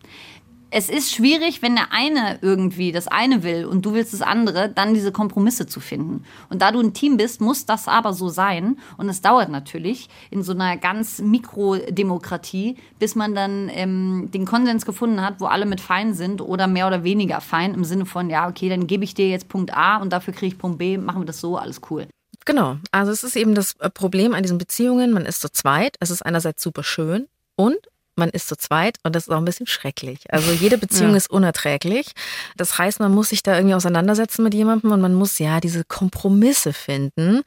Es 0.79 0.91
ist 0.91 1.11
schwierig, 1.11 1.63
wenn 1.63 1.75
der 1.75 1.91
eine 1.91 2.39
irgendwie 2.43 2.93
das 2.93 3.09
eine 3.09 3.43
will 3.43 3.65
und 3.65 3.87
du 3.87 3.95
willst 3.95 4.13
das 4.13 4.21
andere, 4.21 4.69
dann 4.69 4.93
diese 4.93 5.11
Kompromisse 5.11 5.67
zu 5.67 5.81
finden. 5.81 6.25
Und 6.51 6.61
da 6.61 6.71
du 6.71 6.81
ein 6.81 6.93
Team 6.93 7.17
bist, 7.17 7.41
muss 7.41 7.65
das 7.65 7.89
aber 7.89 8.13
so 8.13 8.29
sein. 8.29 8.79
Und 8.99 9.09
es 9.09 9.23
dauert 9.23 9.49
natürlich 9.49 10.11
in 10.31 10.43
so 10.43 10.53
einer 10.53 10.77
ganz 10.77 11.19
Mikrodemokratie, 11.19 12.77
bis 12.99 13.15
man 13.15 13.35
dann 13.35 13.71
ähm, 13.73 14.29
den 14.35 14.45
Konsens 14.45 14.85
gefunden 14.85 15.23
hat, 15.23 15.41
wo 15.41 15.47
alle 15.47 15.65
mit 15.65 15.81
fein 15.81 16.13
sind 16.13 16.43
oder 16.43 16.67
mehr 16.67 16.89
oder 16.89 17.05
weniger 17.05 17.41
fein 17.41 17.73
im 17.73 17.85
Sinne 17.85 18.05
von, 18.05 18.29
ja, 18.29 18.47
okay, 18.47 18.69
dann 18.69 18.87
gebe 18.87 19.03
ich 19.03 19.15
dir 19.15 19.31
jetzt 19.31 19.49
Punkt 19.49 19.73
A 19.73 19.97
und 19.97 20.13
dafür 20.13 20.35
kriege 20.35 20.49
ich 20.49 20.59
Punkt 20.59 20.77
B, 20.77 20.99
machen 20.99 21.23
wir 21.23 21.27
das 21.27 21.41
so, 21.41 21.57
alles 21.57 21.81
cool. 21.89 22.07
Genau. 22.45 22.77
Also 22.91 23.13
es 23.13 23.25
ist 23.25 23.37
eben 23.37 23.55
das 23.55 23.77
äh, 23.79 23.89
Problem 23.89 24.35
an 24.35 24.43
diesen 24.43 24.59
Beziehungen. 24.59 25.15
Man 25.15 25.25
ist 25.25 25.41
zu 25.41 25.51
zweit. 25.51 25.97
Es 26.01 26.11
ist 26.11 26.21
einerseits 26.21 26.63
super 26.63 26.85
schön 26.85 27.29
und 27.57 27.79
man 28.19 28.31
ist 28.31 28.49
zu 28.49 28.57
zweit 28.57 28.97
und 29.03 29.15
das 29.15 29.25
ist 29.27 29.33
auch 29.33 29.39
ein 29.39 29.45
bisschen 29.45 29.67
schrecklich. 29.67 30.21
Also 30.33 30.51
jede 30.53 30.79
Beziehung 30.79 31.11
Ja. 31.13 31.17
ist 31.17 31.31
unerträglich. 31.31 32.13
Das 32.57 32.79
heißt, 32.79 33.01
man 33.01 33.13
muss 33.15 33.29
sich 33.31 33.43
da 33.43 33.57
irgendwie 33.57 33.75
auseinandersetzen 33.75 34.43
mit 34.43 34.55
jemandem 34.55 34.93
und 34.93 35.01
man 35.01 35.15
muss 35.15 35.39
ja 35.39 35.61
diese 35.61 35.85
Kompromisse 35.85 36.73
finden. 36.73 37.43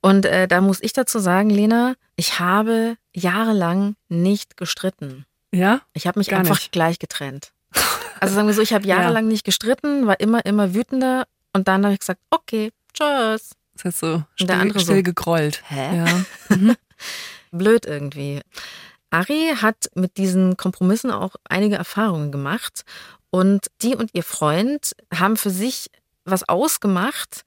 Und 0.00 0.26
äh, 0.26 0.48
da 0.48 0.60
muss 0.60 0.80
ich 0.82 0.92
dazu 0.92 1.18
sagen, 1.18 1.50
Lena, 1.50 1.94
ich 2.16 2.38
habe 2.40 2.96
jahrelang 3.14 3.96
nicht 4.08 4.56
gestritten. 4.56 5.24
Ja? 5.52 5.80
Ich 5.92 6.06
habe 6.06 6.18
mich 6.18 6.28
Gar 6.28 6.40
einfach 6.40 6.56
nicht. 6.58 6.72
gleich 6.72 6.98
getrennt. 6.98 7.52
Also 8.20 8.34
sagen 8.34 8.46
wir 8.46 8.54
so, 8.54 8.62
ich 8.62 8.72
habe 8.72 8.84
Ja. 8.86 8.96
jahrelang 9.00 9.28
nicht 9.28 9.44
gestritten, 9.44 10.06
war 10.06 10.18
immer, 10.20 10.44
immer 10.46 10.74
wütender 10.74 11.26
und 11.52 11.68
dann 11.68 11.84
habe 11.84 11.92
ich 11.94 12.00
gesagt, 12.00 12.20
okay, 12.30 12.72
tschüss. 12.94 13.50
Das 13.74 13.84
heißt 13.84 13.98
so 13.98 14.06
Und 14.14 14.24
still, 14.36 14.46
der 14.46 14.56
andere 14.60 14.78
so, 14.78 14.86
still 14.86 15.02
gegrollt. 15.02 15.62
Hä? 15.68 15.96
Ja. 15.98 16.24
blöd 17.52 17.84
irgendwie. 17.86 18.40
Ari 19.10 19.54
hat 19.60 19.90
mit 19.94 20.16
diesen 20.16 20.56
Kompromissen 20.56 21.10
auch 21.10 21.36
einige 21.48 21.76
Erfahrungen 21.76 22.32
gemacht 22.32 22.84
und 23.30 23.66
die 23.82 23.94
und 23.94 24.10
ihr 24.14 24.22
Freund 24.22 24.92
haben 25.14 25.36
für 25.36 25.50
sich 25.50 25.90
was 26.24 26.48
ausgemacht, 26.48 27.44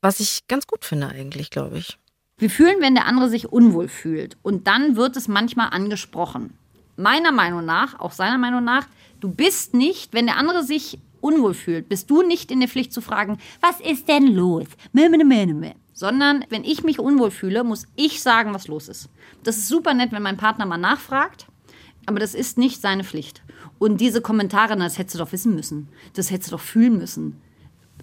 was 0.00 0.20
ich 0.20 0.46
ganz 0.48 0.66
gut 0.66 0.84
finde 0.84 1.08
eigentlich, 1.08 1.50
glaube 1.50 1.78
ich. 1.78 1.98
Wir 2.38 2.48
fühlen, 2.48 2.76
wenn 2.80 2.94
der 2.94 3.06
andere 3.06 3.28
sich 3.28 3.52
unwohl 3.52 3.88
fühlt. 3.88 4.38
Und 4.42 4.66
dann 4.66 4.96
wird 4.96 5.16
es 5.16 5.28
manchmal 5.28 5.70
angesprochen. 5.70 6.56
Meiner 6.96 7.32
Meinung 7.32 7.66
nach, 7.66 8.00
auch 8.00 8.12
seiner 8.12 8.38
Meinung 8.38 8.64
nach, 8.64 8.86
du 9.20 9.30
bist 9.30 9.74
nicht, 9.74 10.14
wenn 10.14 10.26
der 10.26 10.36
andere 10.36 10.62
sich 10.62 10.98
unwohl 11.20 11.52
fühlt, 11.52 11.88
bist 11.88 12.08
du 12.10 12.22
nicht 12.22 12.50
in 12.50 12.60
der 12.60 12.68
Pflicht 12.68 12.94
zu 12.94 13.02
fragen, 13.02 13.38
was 13.60 13.80
ist 13.80 14.08
denn 14.08 14.26
los? 14.34 14.66
Meh, 14.92 15.08
meh, 15.08 15.22
meh, 15.22 15.46
meh. 15.46 15.74
Sondern, 16.00 16.46
wenn 16.48 16.64
ich 16.64 16.82
mich 16.82 16.98
unwohl 16.98 17.30
fühle, 17.30 17.62
muss 17.62 17.86
ich 17.94 18.22
sagen, 18.22 18.54
was 18.54 18.68
los 18.68 18.88
ist. 18.88 19.10
Das 19.44 19.58
ist 19.58 19.68
super 19.68 19.92
nett, 19.92 20.12
wenn 20.12 20.22
mein 20.22 20.38
Partner 20.38 20.64
mal 20.64 20.78
nachfragt, 20.78 21.46
aber 22.06 22.18
das 22.18 22.34
ist 22.34 22.56
nicht 22.56 22.80
seine 22.80 23.04
Pflicht. 23.04 23.42
Und 23.78 24.00
diese 24.00 24.22
Kommentare, 24.22 24.78
das 24.78 24.96
hättest 24.96 25.16
du 25.16 25.18
doch 25.18 25.32
wissen 25.32 25.54
müssen. 25.54 25.90
Das 26.14 26.30
hättest 26.30 26.52
du 26.52 26.56
doch 26.56 26.62
fühlen 26.62 26.96
müssen 26.96 27.42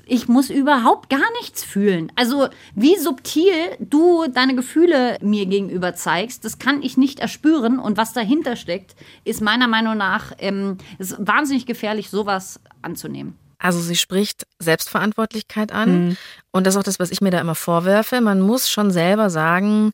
ich 0.06 0.30
muss 0.30 0.50
überhaupt 0.50 1.10
gar 1.10 1.30
nichts 1.42 1.64
fühlen. 1.64 2.12
Also 2.16 2.48
wie 2.76 2.96
subtil 2.98 3.52
du 3.80 4.28
deine 4.32 4.56
Gefühle 4.56 5.18
mir 5.22 5.48
gegenüber 5.48 5.96
zeigst, 5.96 6.46
das 6.46 6.60
kann 6.60 6.82
ich 6.82 6.98
nicht 6.98 7.20
erspüren. 7.20 7.78
Und 7.78 7.98
was 7.98 8.14
dahinter 8.14 8.56
steckt, 8.56 8.96
ist 9.26 9.42
meiner 9.42 9.68
Meinung 9.68 9.98
nach 9.98 10.32
ähm, 10.38 10.78
ist 10.98 11.18
wahnsinnig 11.20 11.66
gefährlich, 11.66 12.10
sowas 12.10 12.62
anzunehmen. 12.82 13.36
Also 13.60 13.80
sie 13.80 13.96
spricht 13.96 14.46
Selbstverantwortlichkeit 14.60 15.72
an 15.72 16.18
und 16.52 16.66
das 16.68 16.76
ist 16.76 16.80
auch 16.80 16.84
das, 16.84 17.00
was 17.00 17.12
ich 17.12 17.22
mir 17.22 17.32
da 17.32 17.40
immer 17.40 17.56
vorwerfe. 17.56 18.22
Man 18.22 18.40
muss 18.42 18.70
schon 18.70 18.92
selber 18.92 19.30
sagen, 19.30 19.92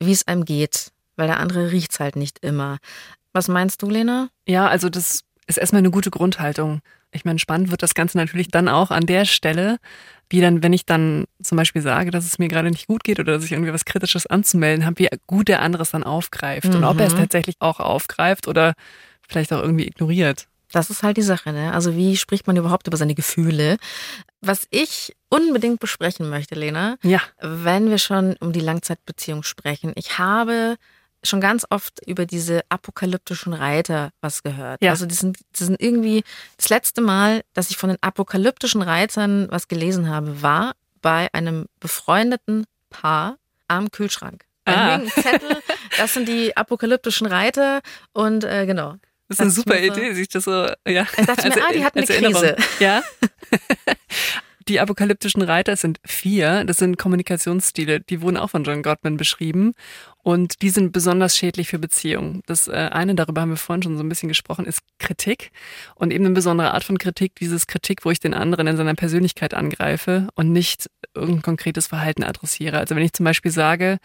wie 0.00 0.12
es 0.12 0.26
einem 0.26 0.44
geht, 0.44 0.88
weil 1.16 1.26
der 1.26 1.38
andere 1.38 1.70
riecht's 1.72 2.00
halt 2.00 2.16
nicht 2.16 2.38
immer. 2.40 2.78
Was 3.32 3.48
meinst 3.48 3.82
du, 3.82 3.88
Lena? 3.88 4.28
Ja, 4.46 4.66
also 4.68 4.88
das 4.88 5.24
ist 5.46 5.58
erstmal 5.58 5.80
eine 5.80 5.90
gute 5.90 6.10
Grundhaltung. 6.10 6.80
Ich 7.10 7.24
meine, 7.24 7.38
spannend 7.38 7.70
wird 7.70 7.82
das 7.82 7.94
Ganze 7.94 8.16
natürlich 8.16 8.48
dann 8.48 8.68
auch 8.68 8.90
an 8.90 9.04
der 9.06 9.26
Stelle, 9.26 9.78
wie 10.30 10.40
dann, 10.40 10.62
wenn 10.62 10.72
ich 10.72 10.86
dann 10.86 11.26
zum 11.42 11.56
Beispiel 11.56 11.82
sage, 11.82 12.10
dass 12.10 12.24
es 12.24 12.38
mir 12.38 12.48
gerade 12.48 12.70
nicht 12.70 12.86
gut 12.86 13.04
geht 13.04 13.20
oder 13.20 13.34
dass 13.34 13.44
ich 13.44 13.52
irgendwie 13.52 13.72
was 13.72 13.84
Kritisches 13.84 14.26
anzumelden 14.26 14.86
habe, 14.86 14.98
wie 14.98 15.08
gut 15.26 15.48
der 15.48 15.60
andere 15.60 15.82
es 15.82 15.90
dann 15.90 16.04
aufgreift 16.04 16.74
und 16.74 16.84
ob 16.84 16.98
er 17.00 17.06
es 17.08 17.12
Mhm. 17.14 17.18
tatsächlich 17.18 17.56
auch 17.58 17.80
aufgreift 17.80 18.48
oder 18.48 18.72
vielleicht 19.28 19.52
auch 19.52 19.60
irgendwie 19.60 19.86
ignoriert. 19.86 20.46
Das 20.72 20.90
ist 20.90 21.02
halt 21.02 21.16
die 21.16 21.22
Sache, 21.22 21.52
ne? 21.52 21.72
Also 21.72 21.96
wie 21.96 22.16
spricht 22.16 22.46
man 22.46 22.56
überhaupt 22.56 22.86
über 22.86 22.96
seine 22.96 23.14
Gefühle? 23.14 23.76
Was 24.40 24.66
ich 24.70 25.14
unbedingt 25.28 25.80
besprechen 25.80 26.28
möchte, 26.28 26.54
Lena, 26.54 26.96
Ja. 27.02 27.20
wenn 27.40 27.90
wir 27.90 27.98
schon 27.98 28.36
um 28.40 28.52
die 28.52 28.60
Langzeitbeziehung 28.60 29.42
sprechen. 29.42 29.92
Ich 29.94 30.18
habe 30.18 30.76
schon 31.24 31.40
ganz 31.40 31.64
oft 31.70 32.00
über 32.06 32.26
diese 32.26 32.62
apokalyptischen 32.68 33.52
Reiter 33.52 34.10
was 34.20 34.42
gehört. 34.42 34.82
Ja. 34.82 34.90
Also 34.90 35.06
die 35.06 35.14
sind, 35.14 35.38
die 35.58 35.64
sind 35.64 35.80
irgendwie 35.80 36.24
das 36.56 36.68
letzte 36.68 37.00
Mal, 37.00 37.42
dass 37.54 37.70
ich 37.70 37.76
von 37.76 37.90
den 37.90 37.98
apokalyptischen 38.00 38.82
Reitern 38.82 39.46
was 39.50 39.68
gelesen 39.68 40.08
habe, 40.08 40.42
war 40.42 40.72
bei 41.00 41.28
einem 41.32 41.66
befreundeten 41.78 42.64
Paar 42.90 43.36
am 43.68 43.90
Kühlschrank. 43.92 44.44
Ah. 44.64 45.00
Zettel, 45.08 45.58
das 45.96 46.14
sind 46.14 46.26
die 46.28 46.56
apokalyptischen 46.56 47.26
Reiter 47.26 47.80
und 48.12 48.44
äh, 48.44 48.66
genau. 48.66 48.96
Das 49.38 49.54
ist 49.54 49.68
eine 49.68 49.76
ich 49.82 49.90
super 49.90 49.98
Idee, 50.00 50.14
sich 50.14 50.28
das 50.28 50.44
so, 50.44 50.66
ja. 50.86 51.06
Ich 51.16 51.26
dachte 51.26 51.48
mir, 51.48 51.56
ah, 51.56 51.72
die 51.72 51.84
hatten 51.84 51.98
als 52.00 52.10
eine. 52.10 52.30
Krise. 52.30 52.56
Ja. 52.80 53.02
Die 54.68 54.80
apokalyptischen 54.80 55.42
Reiter 55.42 55.76
sind 55.76 56.00
vier. 56.04 56.64
Das 56.64 56.76
sind 56.76 56.96
Kommunikationsstile. 56.96 58.00
Die 58.00 58.22
wurden 58.22 58.36
auch 58.36 58.50
von 58.50 58.64
John 58.64 58.82
Gottman 58.82 59.16
beschrieben. 59.16 59.74
Und 60.22 60.62
die 60.62 60.70
sind 60.70 60.92
besonders 60.92 61.36
schädlich 61.36 61.68
für 61.68 61.78
Beziehungen. 61.78 62.42
Das 62.46 62.68
äh, 62.68 62.88
eine, 62.92 63.14
darüber 63.14 63.40
haben 63.40 63.50
wir 63.50 63.56
vorhin 63.56 63.82
schon 63.82 63.96
so 63.96 64.04
ein 64.04 64.08
bisschen 64.08 64.28
gesprochen, 64.28 64.64
ist 64.64 64.82
Kritik. 64.98 65.50
Und 65.96 66.12
eben 66.12 66.24
eine 66.24 66.34
besondere 66.34 66.74
Art 66.74 66.84
von 66.84 66.98
Kritik, 66.98 67.34
dieses 67.36 67.66
Kritik, 67.66 68.04
wo 68.04 68.10
ich 68.10 68.20
den 68.20 68.34
anderen 68.34 68.66
in 68.68 68.76
seiner 68.76 68.94
Persönlichkeit 68.94 69.54
angreife 69.54 70.28
und 70.36 70.52
nicht 70.52 70.88
irgendein 71.14 71.42
konkretes 71.42 71.88
Verhalten 71.88 72.22
adressiere. 72.22 72.78
Also 72.78 72.94
wenn 72.94 73.02
ich 73.02 73.12
zum 73.12 73.24
Beispiel 73.24 73.50
sage, 73.50 73.98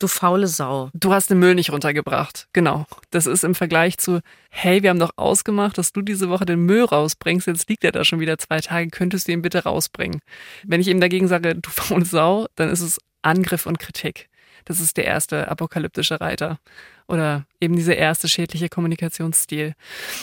Du 0.00 0.08
faule 0.08 0.46
Sau. 0.46 0.88
Du 0.94 1.12
hast 1.12 1.28
den 1.28 1.38
Müll 1.38 1.54
nicht 1.54 1.70
runtergebracht. 1.70 2.48
Genau. 2.54 2.86
Das 3.10 3.26
ist 3.26 3.44
im 3.44 3.54
Vergleich 3.54 3.98
zu, 3.98 4.20
hey, 4.48 4.82
wir 4.82 4.88
haben 4.88 4.98
doch 4.98 5.12
ausgemacht, 5.16 5.76
dass 5.76 5.92
du 5.92 6.00
diese 6.00 6.30
Woche 6.30 6.46
den 6.46 6.60
Müll 6.60 6.84
rausbringst. 6.84 7.46
Jetzt 7.46 7.68
liegt 7.68 7.84
er 7.84 7.92
da 7.92 8.02
schon 8.02 8.18
wieder 8.18 8.38
zwei 8.38 8.60
Tage. 8.60 8.88
Könntest 8.88 9.28
du 9.28 9.32
ihn 9.32 9.42
bitte 9.42 9.62
rausbringen? 9.64 10.20
Wenn 10.64 10.80
ich 10.80 10.88
ihm 10.88 11.00
dagegen 11.00 11.28
sage, 11.28 11.54
du 11.54 11.70
faule 11.70 12.06
Sau, 12.06 12.46
dann 12.56 12.70
ist 12.70 12.80
es 12.80 12.98
Angriff 13.20 13.66
und 13.66 13.78
Kritik. 13.78 14.30
Das 14.64 14.80
ist 14.80 14.96
der 14.96 15.04
erste 15.04 15.48
apokalyptische 15.48 16.20
Reiter 16.20 16.58
oder 17.06 17.44
eben 17.60 17.76
dieser 17.76 17.96
erste 17.96 18.28
schädliche 18.28 18.68
Kommunikationsstil. 18.68 19.74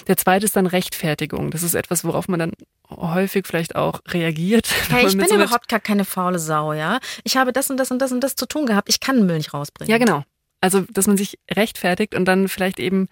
Der 0.07 0.17
zweite 0.17 0.45
ist 0.45 0.55
dann 0.55 0.67
Rechtfertigung. 0.67 1.51
Das 1.51 1.61
ist 1.61 1.75
etwas, 1.75 2.03
worauf 2.03 2.27
man 2.27 2.39
dann 2.39 2.51
häufig 2.89 3.45
vielleicht 3.47 3.75
auch 3.75 4.01
reagiert. 4.07 4.67
Hey, 4.89 5.05
ich 5.05 5.17
bin 5.17 5.27
so 5.27 5.35
überhaupt 5.35 5.67
gar 5.67 5.79
keine 5.79 6.05
faule 6.05 6.39
Sau, 6.39 6.73
ja. 6.73 6.99
Ich 7.23 7.35
habe 7.37 7.51
das 7.51 7.69
und 7.69 7.77
das 7.77 7.91
und 7.91 7.99
das 7.99 8.11
und 8.11 8.21
das 8.21 8.35
zu 8.35 8.45
tun 8.45 8.65
gehabt. 8.65 8.89
Ich 8.89 8.99
kann 8.99 9.25
Müll 9.25 9.37
nicht 9.37 9.53
rausbringen. 9.53 9.91
Ja, 9.91 9.97
genau. 9.97 10.23
Also, 10.61 10.81
dass 10.89 11.07
man 11.07 11.17
sich 11.17 11.37
rechtfertigt 11.51 12.15
und 12.15 12.25
dann 12.25 12.47
vielleicht 12.47 12.79
eben 12.79 13.07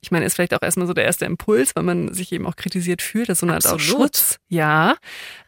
ich 0.00 0.10
meine, 0.10 0.24
ist 0.24 0.34
vielleicht 0.34 0.54
auch 0.54 0.62
erstmal 0.62 0.86
so 0.86 0.94
der 0.94 1.04
erste 1.04 1.24
Impuls, 1.24 1.74
weil 1.74 1.82
man 1.82 2.14
sich 2.14 2.32
eben 2.32 2.46
auch 2.46 2.56
kritisiert 2.56 3.02
fühlt, 3.02 3.28
das 3.28 3.38
ist 3.38 3.40
so 3.40 3.46
eine 3.46 3.54
Art 3.54 3.66
auch 3.66 3.80
Schutz. 3.80 4.38
Ja. 4.48 4.96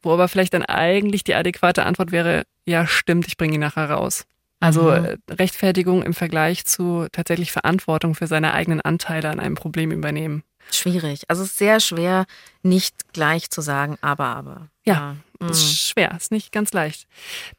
Wo 0.02 0.12
aber 0.12 0.28
vielleicht 0.28 0.54
dann 0.54 0.64
eigentlich 0.64 1.24
die 1.24 1.34
adäquate 1.34 1.86
Antwort 1.86 2.10
wäre, 2.10 2.42
ja, 2.66 2.86
stimmt, 2.86 3.26
ich 3.28 3.36
bringe 3.36 3.54
ihn 3.54 3.60
nachher 3.60 3.90
raus. 3.90 4.26
Also 4.60 4.82
mhm. 4.82 5.04
Äh, 5.04 5.16
Rechtfertigung 5.30 6.02
im 6.02 6.14
Vergleich 6.14 6.66
zu 6.66 7.06
tatsächlich 7.12 7.52
Verantwortung 7.52 8.14
für 8.14 8.26
seine 8.26 8.52
eigenen 8.52 8.80
Anteile 8.80 9.30
an 9.30 9.40
einem 9.40 9.54
Problem 9.54 9.90
übernehmen. 9.90 10.42
Schwierig. 10.72 11.22
Also 11.28 11.42
es 11.42 11.50
ist 11.50 11.58
sehr 11.58 11.80
schwer, 11.80 12.26
nicht 12.62 13.12
gleich 13.12 13.50
zu 13.50 13.60
sagen, 13.60 13.96
aber, 14.00 14.26
aber. 14.26 14.68
Ja, 14.84 15.16
ja. 15.40 15.48
ist 15.48 15.62
mhm. 15.62 15.74
schwer, 15.74 16.16
ist 16.16 16.32
nicht 16.32 16.52
ganz 16.52 16.72
leicht. 16.72 17.06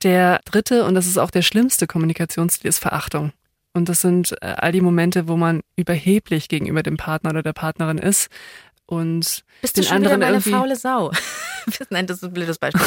Der 0.04 0.40
dritte, 0.46 0.86
und 0.86 0.96
das 0.96 1.08
ist 1.08 1.18
auch 1.18 1.32
der 1.32 1.42
schlimmste 1.42 1.88
Kommunikationsstil, 1.88 2.70
ist 2.70 2.80
Verachtung. 2.80 3.34
Und 3.74 3.88
das 3.88 4.02
sind 4.02 4.34
äh, 4.42 4.56
all 4.58 4.72
die 4.72 4.82
Momente, 4.82 5.28
wo 5.28 5.38
man 5.38 5.62
überheblich 5.76 6.50
gegenüber 6.50 6.84
dem 6.84 6.98
Partner 6.98 7.30
oder 7.30 7.44
der 7.44 7.54
Partnerin 7.54 7.98
ist 7.98 8.30
und 8.86 9.46
Bist 9.62 9.78
den 9.78 9.84
du 9.84 9.88
schon 9.88 9.98
anderen 9.98 10.18
wieder 10.20 10.32
meine 10.32 10.42
faule 10.42 10.76
Sau? 10.76 11.12
Nein, 11.90 12.08
das 12.08 12.18
ist 12.18 12.24
ein 12.26 12.34
blödes 12.34 12.60
Beispiel. 12.60 12.86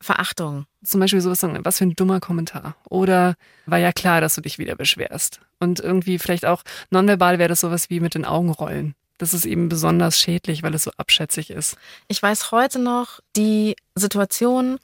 Verachtung. 0.00 0.66
Zum 0.84 1.00
Beispiel 1.00 1.20
sowas 1.20 1.40
sagen, 1.40 1.58
was 1.62 1.78
für 1.78 1.84
ein 1.84 1.94
dummer 1.94 2.18
Kommentar. 2.18 2.74
Oder 2.88 3.34
war 3.66 3.78
ja 3.78 3.92
klar, 3.92 4.20
dass 4.20 4.34
du 4.34 4.40
dich 4.40 4.58
wieder 4.58 4.74
beschwerst. 4.74 5.40
Und 5.60 5.78
irgendwie 5.78 6.18
vielleicht 6.18 6.46
auch 6.46 6.62
nonverbal 6.90 7.38
wäre 7.38 7.48
das 7.48 7.60
sowas 7.60 7.90
wie 7.90 8.00
mit 8.00 8.14
den 8.14 8.24
Augen 8.24 8.50
rollen. 8.50 8.94
Das 9.18 9.34
ist 9.34 9.46
eben 9.46 9.68
besonders 9.68 10.18
schädlich, 10.18 10.62
weil 10.62 10.74
es 10.74 10.84
so 10.84 10.90
abschätzig 10.96 11.50
ist. 11.50 11.76
Ich 12.08 12.22
weiß 12.22 12.50
heute 12.52 12.78
noch 12.78 13.20
die 13.36 13.76
Situation, 13.94 14.78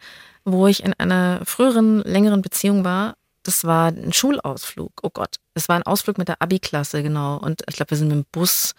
wo 0.45 0.67
ich 0.67 0.83
in 0.83 0.95
einer 0.95 1.41
früheren, 1.45 2.03
längeren 2.03 2.43
Beziehung 2.43 2.85
war. 2.85 3.17
Das 3.43 3.65
war 3.65 3.89
ein 3.89 4.13
Schulausflug. 4.13 4.93
Oh 5.03 5.11
Gott. 5.11 5.37
Es 5.55 5.69
war 5.69 5.77
ein 5.77 5.83
Ausflug 5.83 6.19
mit 6.19 6.29
der 6.29 6.41
Abi-Klasse, 6.41 7.03
genau. 7.03 7.37
Und 7.37 7.63
ich 7.69 7.77
glaube, 7.77 7.91
wir 7.91 7.99
sind 7.99 8.09
mit 8.09 8.17
dem 8.17 8.27
Bus 8.33 8.75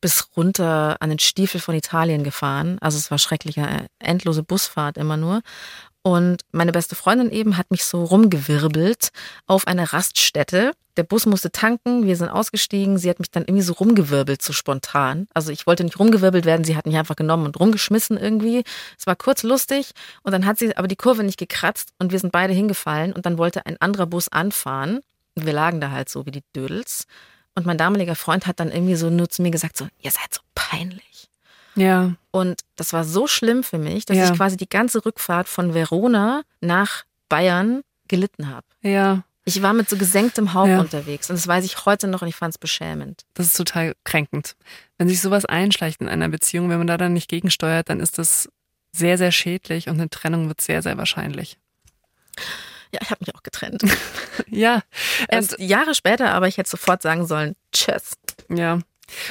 bis 0.00 0.28
runter 0.36 0.96
an 1.00 1.10
den 1.10 1.18
Stiefel 1.18 1.60
von 1.60 1.74
Italien 1.74 2.24
gefahren. 2.24 2.78
Also 2.80 2.98
es 2.98 3.10
war 3.10 3.18
schreckliche, 3.18 3.62
äh, 3.62 3.86
endlose 3.98 4.42
Busfahrt 4.42 4.98
immer 4.98 5.16
nur. 5.16 5.42
Und 6.02 6.42
meine 6.50 6.72
beste 6.72 6.96
Freundin 6.96 7.30
eben 7.30 7.56
hat 7.56 7.70
mich 7.70 7.84
so 7.84 8.02
rumgewirbelt 8.04 9.10
auf 9.46 9.68
eine 9.68 9.92
Raststätte. 9.92 10.72
Der 10.96 11.04
Bus 11.04 11.26
musste 11.26 11.52
tanken, 11.52 12.06
wir 12.06 12.16
sind 12.16 12.28
ausgestiegen. 12.28 12.98
Sie 12.98 13.08
hat 13.08 13.20
mich 13.20 13.30
dann 13.30 13.44
irgendwie 13.44 13.62
so 13.62 13.72
rumgewirbelt, 13.74 14.42
so 14.42 14.52
spontan. 14.52 15.28
Also 15.32 15.52
ich 15.52 15.66
wollte 15.66 15.84
nicht 15.84 15.98
rumgewirbelt 15.98 16.44
werden, 16.44 16.64
sie 16.64 16.76
hat 16.76 16.86
mich 16.86 16.96
einfach 16.96 17.16
genommen 17.16 17.46
und 17.46 17.58
rumgeschmissen 17.58 18.18
irgendwie. 18.18 18.64
Es 18.98 19.06
war 19.06 19.14
kurz 19.14 19.44
lustig 19.44 19.92
und 20.22 20.32
dann 20.32 20.44
hat 20.44 20.58
sie 20.58 20.76
aber 20.76 20.88
die 20.88 20.96
Kurve 20.96 21.22
nicht 21.22 21.38
gekratzt 21.38 21.92
und 21.98 22.10
wir 22.10 22.18
sind 22.18 22.32
beide 22.32 22.52
hingefallen 22.52 23.12
und 23.12 23.24
dann 23.24 23.38
wollte 23.38 23.64
ein 23.64 23.80
anderer 23.80 24.06
Bus 24.06 24.28
anfahren. 24.28 25.00
Und 25.34 25.46
wir 25.46 25.52
lagen 25.52 25.80
da 25.80 25.92
halt 25.92 26.08
so 26.08 26.26
wie 26.26 26.32
die 26.32 26.44
Dödels. 26.54 27.06
Und 27.54 27.64
mein 27.64 27.78
damaliger 27.78 28.16
Freund 28.16 28.46
hat 28.46 28.60
dann 28.60 28.70
irgendwie 28.70 28.96
so 28.96 29.08
nur 29.08 29.28
zu 29.28 29.42
mir 29.42 29.50
gesagt, 29.50 29.76
so, 29.76 29.86
ihr 30.00 30.10
seid 30.10 30.32
so 30.34 30.40
peinlich. 30.54 31.11
Ja. 31.74 32.14
Und 32.30 32.60
das 32.76 32.92
war 32.92 33.04
so 33.04 33.26
schlimm 33.26 33.62
für 33.62 33.78
mich, 33.78 34.04
dass 34.04 34.16
ja. 34.16 34.30
ich 34.30 34.36
quasi 34.36 34.56
die 34.56 34.68
ganze 34.68 35.04
Rückfahrt 35.04 35.48
von 35.48 35.74
Verona 35.74 36.42
nach 36.60 37.04
Bayern 37.28 37.82
gelitten 38.08 38.48
habe. 38.48 38.66
Ja. 38.82 39.24
Ich 39.44 39.60
war 39.60 39.72
mit 39.72 39.88
so 39.88 39.96
gesenktem 39.96 40.54
Haupt 40.54 40.68
ja. 40.68 40.80
unterwegs 40.80 41.28
und 41.28 41.36
das 41.36 41.48
weiß 41.48 41.64
ich 41.64 41.84
heute 41.84 42.06
noch 42.06 42.22
und 42.22 42.28
ich 42.28 42.36
fand 42.36 42.54
es 42.54 42.58
beschämend. 42.58 43.22
Das 43.34 43.46
ist 43.46 43.56
total 43.56 43.94
kränkend. 44.04 44.54
Wenn 44.98 45.08
sich 45.08 45.20
sowas 45.20 45.44
einschleicht 45.44 46.00
in 46.00 46.08
einer 46.08 46.28
Beziehung, 46.28 46.70
wenn 46.70 46.78
man 46.78 46.86
da 46.86 46.96
dann 46.96 47.12
nicht 47.12 47.28
gegensteuert, 47.28 47.88
dann 47.88 47.98
ist 47.98 48.18
das 48.18 48.48
sehr, 48.92 49.18
sehr 49.18 49.32
schädlich 49.32 49.88
und 49.88 49.94
eine 49.94 50.10
Trennung 50.10 50.48
wird 50.48 50.60
sehr, 50.60 50.82
sehr 50.82 50.96
wahrscheinlich. 50.96 51.58
Ja, 52.92 53.00
ich 53.02 53.10
habe 53.10 53.24
mich 53.24 53.34
auch 53.34 53.42
getrennt. 53.42 53.82
ja. 54.48 54.82
Erst 55.28 55.58
Jahre 55.58 55.94
später, 55.94 56.32
aber 56.32 56.46
ich 56.46 56.58
hätte 56.58 56.70
sofort 56.70 57.02
sagen 57.02 57.26
sollen, 57.26 57.56
tschüss. 57.72 58.12
Ja. 58.48 58.78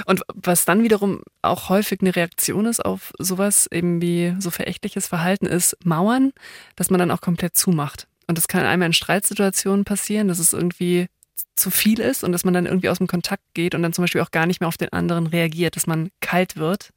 Und 0.06 0.22
was 0.34 0.66
dann 0.66 0.84
wiederum 0.84 1.22
auch 1.42 1.70
häufig 1.70 2.02
eine 2.02 2.16
Reaktion 2.16 2.66
ist 2.66 2.84
auf 2.84 3.14
sowas, 3.18 3.68
eben 3.72 4.02
wie 4.02 4.36
so 4.40 4.52
verächtliches 4.52 5.08
Verhalten 5.08 5.46
ist, 5.46 5.78
Mauern, 5.84 6.34
dass 6.76 6.90
man 6.90 7.00
dann 7.00 7.12
auch 7.12 7.22
komplett 7.22 7.58
zumacht. 7.58 8.08
Und 8.28 8.38
das 8.38 8.48
kann 8.48 8.66
einmal 8.66 8.88
in 8.88 8.94
Streitsituationen 8.94 9.86
passieren, 9.86 10.28
dass 10.28 10.40
es 10.40 10.54
irgendwie 10.54 11.08
zu 11.56 11.70
viel 11.70 12.00
ist 12.00 12.24
und 12.24 12.32
dass 12.32 12.44
man 12.46 12.54
dann 12.54 12.66
irgendwie 12.66 12.90
aus 12.90 12.98
dem 12.98 13.08
Kontakt 13.08 13.44
geht 13.54 13.76
und 13.76 13.84
dann 13.84 13.94
zum 13.94 14.04
Beispiel 14.04 14.22
auch 14.22 14.32
gar 14.32 14.46
nicht 14.46 14.62
mehr 14.62 14.68
auf 14.68 14.78
den 14.78 14.94
anderen 14.94 15.28
reagiert, 15.28 15.76
dass 15.76 15.86
man 15.86 16.10
kalt 16.22 16.56
wird. 16.56 16.92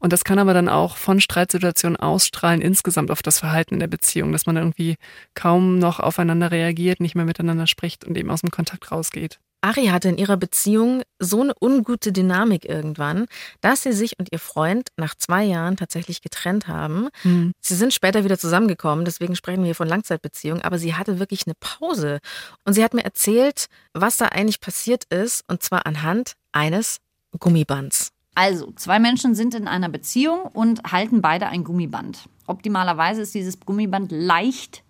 Und 0.00 0.12
das 0.12 0.24
kann 0.24 0.38
aber 0.38 0.52
dann 0.52 0.68
auch 0.68 0.96
von 0.96 1.20
Streitsituationen 1.20 1.96
ausstrahlen 1.96 2.60
insgesamt 2.60 3.10
auf 3.10 3.22
das 3.22 3.38
Verhalten 3.38 3.74
in 3.74 3.80
der 3.80 3.86
Beziehung, 3.86 4.32
dass 4.32 4.46
man 4.46 4.56
irgendwie 4.56 4.96
kaum 5.34 5.78
noch 5.78 6.00
aufeinander 6.00 6.50
reagiert, 6.50 7.00
nicht 7.00 7.14
mehr 7.14 7.24
miteinander 7.24 7.66
spricht 7.66 8.04
und 8.04 8.16
eben 8.16 8.30
aus 8.30 8.40
dem 8.40 8.50
Kontakt 8.50 8.90
rausgeht. 8.90 9.38
Ari 9.62 9.86
hatte 9.86 10.08
in 10.08 10.18
ihrer 10.18 10.36
Beziehung 10.36 11.02
so 11.18 11.42
eine 11.42 11.54
ungute 11.60 12.12
Dynamik 12.12 12.64
irgendwann, 12.64 13.26
dass 13.60 13.82
sie 13.82 13.92
sich 13.92 14.18
und 14.18 14.32
ihr 14.32 14.38
Freund 14.38 14.88
nach 14.96 15.14
zwei 15.14 15.44
Jahren 15.44 15.76
tatsächlich 15.76 16.22
getrennt 16.22 16.66
haben. 16.68 17.08
Mhm. 17.24 17.52
Sie 17.60 17.74
sind 17.74 17.92
später 17.92 18.24
wieder 18.24 18.38
zusammengekommen, 18.38 19.04
deswegen 19.04 19.36
sprechen 19.36 19.58
wir 19.58 19.66
hier 19.66 19.74
von 19.74 19.88
Langzeitbeziehung, 19.88 20.62
aber 20.62 20.78
sie 20.78 20.94
hatte 20.94 21.18
wirklich 21.18 21.46
eine 21.46 21.54
Pause. 21.60 22.20
Und 22.64 22.74
sie 22.74 22.82
hat 22.82 22.94
mir 22.94 23.04
erzählt, 23.04 23.66
was 23.92 24.16
da 24.16 24.26
eigentlich 24.26 24.60
passiert 24.60 25.04
ist, 25.04 25.44
und 25.48 25.62
zwar 25.62 25.86
anhand 25.86 26.34
eines 26.52 26.98
Gummibands. 27.38 28.12
Also, 28.34 28.72
zwei 28.76 28.98
Menschen 28.98 29.34
sind 29.34 29.54
in 29.54 29.68
einer 29.68 29.88
Beziehung 29.88 30.42
und 30.42 30.92
halten 30.92 31.20
beide 31.20 31.48
ein 31.48 31.64
Gummiband. 31.64 32.28
Optimalerweise 32.46 33.22
ist 33.22 33.34
dieses 33.34 33.60
Gummiband 33.60 34.12
leicht 34.12 34.82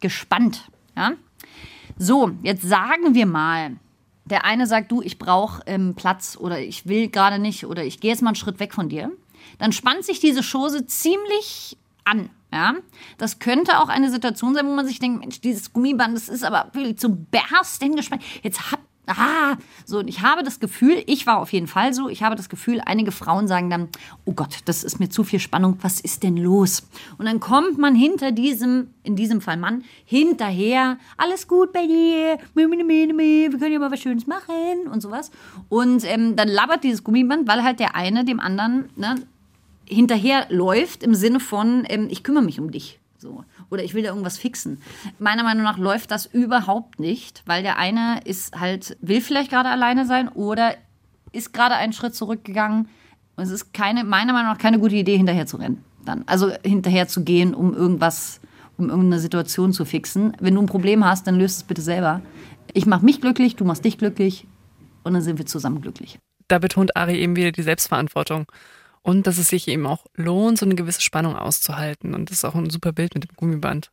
gespannt. 0.00 0.68
Ja? 0.96 1.12
So, 1.98 2.32
jetzt 2.42 2.62
sagen 2.62 3.14
wir 3.14 3.26
mal, 3.26 3.76
der 4.30 4.44
eine 4.44 4.66
sagt, 4.66 4.90
du, 4.92 5.02
ich 5.02 5.18
brauche 5.18 5.62
ähm, 5.66 5.94
Platz 5.94 6.36
oder 6.40 6.60
ich 6.60 6.86
will 6.86 7.08
gerade 7.08 7.38
nicht 7.38 7.66
oder 7.66 7.84
ich 7.84 8.00
gehe 8.00 8.10
jetzt 8.10 8.22
mal 8.22 8.30
einen 8.30 8.36
Schritt 8.36 8.60
weg 8.60 8.72
von 8.72 8.88
dir, 8.88 9.10
dann 9.58 9.72
spannt 9.72 10.04
sich 10.04 10.20
diese 10.20 10.42
Chose 10.42 10.86
ziemlich 10.86 11.76
an. 12.04 12.30
Ja, 12.52 12.74
das 13.16 13.38
könnte 13.38 13.78
auch 13.78 13.88
eine 13.88 14.10
Situation 14.10 14.54
sein, 14.54 14.66
wo 14.66 14.74
man 14.74 14.86
sich 14.86 14.98
denkt, 14.98 15.20
Mensch, 15.20 15.40
dieses 15.40 15.72
Gummiband, 15.72 16.16
das 16.16 16.28
ist 16.28 16.42
aber 16.42 16.70
wirklich 16.72 16.98
zu 16.98 17.14
bersten 17.14 17.94
gespannt. 17.94 18.24
Jetzt 18.42 18.72
hab 18.72 18.80
ah, 19.18 19.56
so, 19.84 19.98
und 19.98 20.08
ich 20.08 20.22
habe 20.22 20.42
das 20.42 20.60
Gefühl, 20.60 21.02
ich 21.06 21.26
war 21.26 21.38
auf 21.38 21.52
jeden 21.52 21.66
Fall 21.66 21.92
so, 21.94 22.08
ich 22.08 22.22
habe 22.22 22.36
das 22.36 22.48
Gefühl, 22.48 22.80
einige 22.84 23.12
Frauen 23.12 23.48
sagen 23.48 23.70
dann, 23.70 23.88
oh 24.24 24.32
Gott, 24.32 24.58
das 24.64 24.84
ist 24.84 25.00
mir 25.00 25.08
zu 25.08 25.24
viel 25.24 25.40
Spannung, 25.40 25.78
was 25.82 26.00
ist 26.00 26.22
denn 26.22 26.36
los? 26.36 26.88
Und 27.18 27.26
dann 27.26 27.40
kommt 27.40 27.78
man 27.78 27.94
hinter 27.94 28.32
diesem, 28.32 28.90
in 29.02 29.16
diesem 29.16 29.40
Fall 29.40 29.56
Mann, 29.56 29.84
hinterher, 30.04 30.98
alles 31.16 31.48
gut 31.48 31.72
bei 31.72 31.86
dir, 31.86 32.38
wir 32.54 32.68
können 32.68 33.72
ja 33.72 33.78
mal 33.78 33.90
was 33.90 34.00
Schönes 34.00 34.26
machen 34.26 34.88
und 34.92 35.00
sowas. 35.00 35.30
Und 35.68 36.04
ähm, 36.04 36.36
dann 36.36 36.48
labert 36.48 36.84
dieses 36.84 37.04
Gummiband, 37.04 37.48
weil 37.48 37.62
halt 37.62 37.80
der 37.80 37.94
eine 37.94 38.24
dem 38.24 38.40
anderen 38.40 38.90
ne, 38.96 39.16
hinterher 39.84 40.46
läuft 40.50 41.02
im 41.02 41.14
Sinne 41.14 41.40
von, 41.40 41.84
ähm, 41.88 42.08
ich 42.10 42.22
kümmere 42.22 42.44
mich 42.44 42.60
um 42.60 42.70
dich. 42.70 42.99
So 43.20 43.44
oder 43.68 43.84
ich 43.84 43.92
will 43.92 44.02
da 44.02 44.08
irgendwas 44.08 44.38
fixen. 44.38 44.80
Meiner 45.18 45.42
Meinung 45.42 45.62
nach 45.62 45.76
läuft 45.76 46.10
das 46.10 46.24
überhaupt 46.24 46.98
nicht, 47.00 47.42
weil 47.44 47.62
der 47.62 47.76
eine 47.76 48.20
ist 48.24 48.58
halt, 48.58 48.96
will 49.02 49.20
vielleicht 49.20 49.50
gerade 49.50 49.68
alleine 49.68 50.06
sein 50.06 50.28
oder 50.28 50.74
ist 51.32 51.52
gerade 51.52 51.74
einen 51.74 51.92
Schritt 51.92 52.14
zurückgegangen. 52.14 52.88
Und 53.36 53.44
es 53.44 53.50
ist 53.50 53.74
keine, 53.74 54.04
meiner 54.04 54.32
Meinung 54.32 54.52
nach 54.52 54.58
keine 54.58 54.78
gute 54.78 54.94
Idee, 54.96 55.18
hinterher 55.18 55.46
zu 55.46 55.58
rennen. 55.58 55.84
Dann. 56.04 56.24
Also 56.26 56.50
hinterher 56.64 57.08
zu 57.08 57.22
gehen, 57.22 57.52
um 57.52 57.74
irgendwas, 57.74 58.40
um 58.78 58.88
irgendeine 58.88 59.20
Situation 59.20 59.74
zu 59.74 59.84
fixen. 59.84 60.34
Wenn 60.40 60.54
du 60.54 60.62
ein 60.62 60.66
Problem 60.66 61.04
hast, 61.04 61.26
dann 61.26 61.36
löst 61.36 61.58
es 61.58 61.64
bitte 61.64 61.82
selber. 61.82 62.22
Ich 62.72 62.86
mache 62.86 63.04
mich 63.04 63.20
glücklich, 63.20 63.54
du 63.54 63.66
machst 63.66 63.84
dich 63.84 63.98
glücklich 63.98 64.46
und 65.04 65.12
dann 65.12 65.22
sind 65.22 65.36
wir 65.36 65.44
zusammen 65.44 65.82
glücklich. 65.82 66.18
Da 66.48 66.58
betont 66.58 66.96
Ari 66.96 67.18
eben 67.18 67.36
wieder 67.36 67.52
die 67.52 67.62
Selbstverantwortung. 67.62 68.46
Und 69.02 69.26
dass 69.26 69.38
es 69.38 69.48
sich 69.48 69.68
eben 69.68 69.86
auch 69.86 70.06
lohnt, 70.14 70.58
so 70.58 70.66
eine 70.66 70.74
gewisse 70.74 71.00
Spannung 71.00 71.36
auszuhalten. 71.36 72.14
Und 72.14 72.30
das 72.30 72.38
ist 72.38 72.44
auch 72.44 72.54
ein 72.54 72.70
super 72.70 72.92
Bild 72.92 73.14
mit 73.14 73.24
dem 73.24 73.36
Gummiband. 73.36 73.90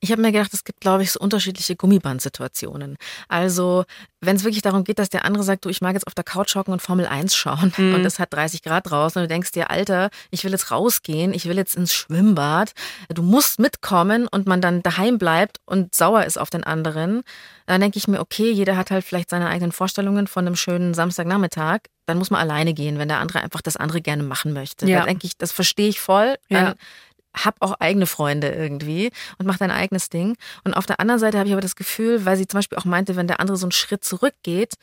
Ich 0.00 0.10
habe 0.10 0.22
mir 0.22 0.32
gedacht, 0.32 0.52
es 0.54 0.64
gibt, 0.64 0.80
glaube 0.80 1.02
ich, 1.02 1.12
so 1.12 1.20
unterschiedliche 1.20 1.76
Gummibandsituationen. 1.76 2.96
Also, 3.28 3.84
wenn 4.20 4.36
es 4.36 4.44
wirklich 4.44 4.62
darum 4.62 4.84
geht, 4.84 4.98
dass 4.98 5.08
der 5.08 5.24
andere 5.24 5.44
sagt, 5.44 5.64
du, 5.64 5.68
ich 5.68 5.80
mag 5.80 5.94
jetzt 5.94 6.06
auf 6.06 6.14
der 6.14 6.24
Couch 6.24 6.54
hocken 6.56 6.72
und 6.72 6.82
Formel 6.82 7.06
1 7.06 7.34
schauen 7.34 7.72
mhm. 7.76 7.94
und 7.94 8.04
es 8.04 8.18
hat 8.18 8.32
30 8.32 8.62
Grad 8.62 8.90
draußen 8.90 9.20
und 9.20 9.28
du 9.28 9.32
denkst 9.32 9.52
dir, 9.52 9.70
Alter, 9.70 10.10
ich 10.30 10.44
will 10.44 10.52
jetzt 10.52 10.70
rausgehen, 10.70 11.32
ich 11.32 11.46
will 11.46 11.56
jetzt 11.56 11.76
ins 11.76 11.92
Schwimmbad, 11.92 12.72
du 13.08 13.22
musst 13.22 13.58
mitkommen 13.60 14.26
und 14.26 14.46
man 14.46 14.60
dann 14.60 14.82
daheim 14.82 15.18
bleibt 15.18 15.58
und 15.66 15.94
sauer 15.94 16.24
ist 16.24 16.38
auf 16.38 16.50
den 16.50 16.64
anderen, 16.64 17.22
dann 17.66 17.80
denke 17.80 17.98
ich 17.98 18.08
mir, 18.08 18.20
okay, 18.20 18.50
jeder 18.50 18.76
hat 18.76 18.90
halt 18.90 19.04
vielleicht 19.04 19.30
seine 19.30 19.48
eigenen 19.48 19.72
Vorstellungen 19.72 20.26
von 20.26 20.46
einem 20.46 20.56
schönen 20.56 20.94
Samstagnachmittag, 20.94 21.80
dann 22.06 22.18
muss 22.18 22.30
man 22.30 22.40
alleine 22.40 22.72
gehen, 22.72 22.98
wenn 22.98 23.08
der 23.08 23.18
andere 23.18 23.42
einfach 23.42 23.60
das 23.60 23.76
andere 23.76 24.00
gerne 24.00 24.22
machen 24.22 24.54
möchte. 24.54 24.88
Ja. 24.88 25.00
Da 25.00 25.04
denke 25.04 25.26
ich, 25.26 25.36
das 25.36 25.52
verstehe 25.52 25.88
ich 25.88 26.00
voll. 26.00 26.36
Dann 26.48 26.64
ja 26.64 26.74
hab 27.44 27.56
auch 27.60 27.74
eigene 27.80 28.06
Freunde 28.06 28.48
irgendwie 28.48 29.10
und 29.38 29.46
mach 29.46 29.58
dein 29.58 29.70
eigenes 29.70 30.08
Ding. 30.08 30.36
Und 30.64 30.74
auf 30.74 30.86
der 30.86 31.00
anderen 31.00 31.20
Seite 31.20 31.38
habe 31.38 31.48
ich 31.48 31.52
aber 31.52 31.62
das 31.62 31.76
Gefühl, 31.76 32.24
weil 32.24 32.36
sie 32.36 32.46
zum 32.46 32.58
Beispiel 32.58 32.78
auch 32.78 32.84
meinte, 32.84 33.16
wenn 33.16 33.26
der 33.26 33.40
andere 33.40 33.56
so 33.56 33.66
einen 33.66 33.72
Schritt 33.72 34.04
zurückgeht, 34.04 34.74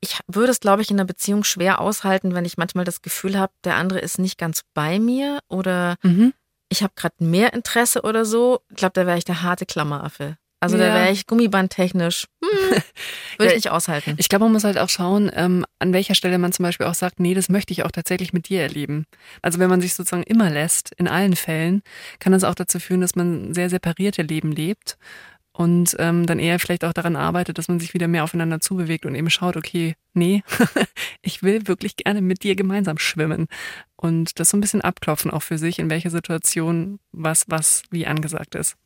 ich 0.00 0.18
würde 0.26 0.50
es, 0.50 0.60
glaube 0.60 0.82
ich, 0.82 0.90
in 0.90 0.96
einer 0.96 1.06
Beziehung 1.06 1.44
schwer 1.44 1.80
aushalten, 1.80 2.34
wenn 2.34 2.44
ich 2.44 2.58
manchmal 2.58 2.84
das 2.84 3.02
Gefühl 3.02 3.38
habe, 3.38 3.52
der 3.62 3.76
andere 3.76 4.00
ist 4.00 4.18
nicht 4.18 4.36
ganz 4.36 4.62
bei 4.74 4.98
mir 4.98 5.38
oder 5.48 5.96
mhm. 6.02 6.34
ich 6.68 6.82
habe 6.82 6.92
gerade 6.96 7.14
mehr 7.20 7.52
Interesse 7.52 8.02
oder 8.02 8.24
so. 8.24 8.60
Ich 8.70 8.76
glaube, 8.76 8.94
da 8.94 9.06
wäre 9.06 9.18
ich 9.18 9.24
der 9.24 9.42
harte 9.42 9.64
Klammeraffe. 9.64 10.36
Also 10.62 10.76
ja. 10.76 10.86
da 10.86 10.94
wäre 10.94 11.10
ich 11.10 11.26
gummibandtechnisch, 11.26 12.28
hm, 12.40 12.82
würde 13.36 13.50
ich 13.50 13.56
nicht 13.56 13.70
aushalten. 13.72 14.14
Ich 14.18 14.28
glaube, 14.28 14.44
man 14.44 14.52
muss 14.52 14.62
halt 14.62 14.78
auch 14.78 14.88
schauen, 14.88 15.28
ähm, 15.34 15.66
an 15.80 15.92
welcher 15.92 16.14
Stelle 16.14 16.38
man 16.38 16.52
zum 16.52 16.62
Beispiel 16.62 16.86
auch 16.86 16.94
sagt, 16.94 17.18
nee, 17.18 17.34
das 17.34 17.48
möchte 17.48 17.72
ich 17.72 17.82
auch 17.82 17.90
tatsächlich 17.90 18.32
mit 18.32 18.48
dir 18.48 18.62
erleben. 18.62 19.06
Also 19.42 19.58
wenn 19.58 19.68
man 19.68 19.80
sich 19.80 19.94
sozusagen 19.94 20.22
immer 20.22 20.50
lässt, 20.50 20.92
in 20.98 21.08
allen 21.08 21.34
Fällen, 21.34 21.82
kann 22.20 22.32
das 22.32 22.44
auch 22.44 22.54
dazu 22.54 22.78
führen, 22.78 23.00
dass 23.00 23.16
man 23.16 23.52
sehr 23.54 23.70
separierte 23.70 24.22
Leben 24.22 24.52
lebt 24.52 24.98
und 25.52 25.96
ähm, 25.98 26.26
dann 26.26 26.38
eher 26.38 26.60
vielleicht 26.60 26.84
auch 26.84 26.92
daran 26.92 27.16
arbeitet, 27.16 27.58
dass 27.58 27.66
man 27.66 27.80
sich 27.80 27.92
wieder 27.92 28.06
mehr 28.06 28.22
aufeinander 28.22 28.60
zubewegt 28.60 29.04
und 29.04 29.16
eben 29.16 29.30
schaut, 29.30 29.56
okay, 29.56 29.96
nee, 30.14 30.44
ich 31.22 31.42
will 31.42 31.66
wirklich 31.66 31.96
gerne 31.96 32.22
mit 32.22 32.44
dir 32.44 32.54
gemeinsam 32.54 32.98
schwimmen 32.98 33.48
und 33.96 34.38
das 34.38 34.50
so 34.50 34.56
ein 34.56 34.60
bisschen 34.60 34.80
abklopfen 34.80 35.32
auch 35.32 35.42
für 35.42 35.58
sich, 35.58 35.80
in 35.80 35.90
welcher 35.90 36.10
Situation 36.10 37.00
was, 37.10 37.46
was 37.48 37.82
wie 37.90 38.06
angesagt 38.06 38.54
ist. 38.54 38.76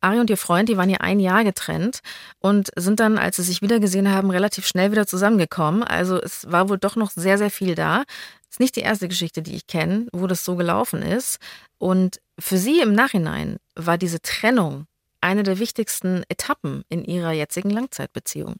Ari 0.00 0.20
und 0.20 0.30
ihr 0.30 0.36
Freund, 0.36 0.68
die 0.68 0.76
waren 0.76 0.90
ja 0.90 0.98
ein 0.98 1.20
Jahr 1.20 1.44
getrennt 1.44 2.00
und 2.38 2.70
sind 2.76 3.00
dann, 3.00 3.18
als 3.18 3.36
sie 3.36 3.42
sich 3.42 3.62
wiedergesehen 3.62 4.10
haben, 4.10 4.30
relativ 4.30 4.66
schnell 4.66 4.92
wieder 4.92 5.06
zusammengekommen. 5.06 5.82
Also 5.82 6.20
es 6.20 6.50
war 6.50 6.68
wohl 6.68 6.78
doch 6.78 6.96
noch 6.96 7.10
sehr, 7.10 7.38
sehr 7.38 7.50
viel 7.50 7.74
da. 7.74 8.04
Ist 8.50 8.60
nicht 8.60 8.76
die 8.76 8.80
erste 8.80 9.08
Geschichte, 9.08 9.42
die 9.42 9.56
ich 9.56 9.66
kenne, 9.66 10.06
wo 10.12 10.26
das 10.26 10.44
so 10.44 10.56
gelaufen 10.56 11.02
ist. 11.02 11.38
Und 11.78 12.20
für 12.38 12.58
sie 12.58 12.80
im 12.80 12.92
Nachhinein 12.92 13.56
war 13.74 13.98
diese 13.98 14.20
Trennung 14.20 14.86
eine 15.20 15.42
der 15.42 15.58
wichtigsten 15.58 16.22
Etappen 16.28 16.84
in 16.88 17.04
ihrer 17.04 17.32
jetzigen 17.32 17.70
Langzeitbeziehung. 17.70 18.56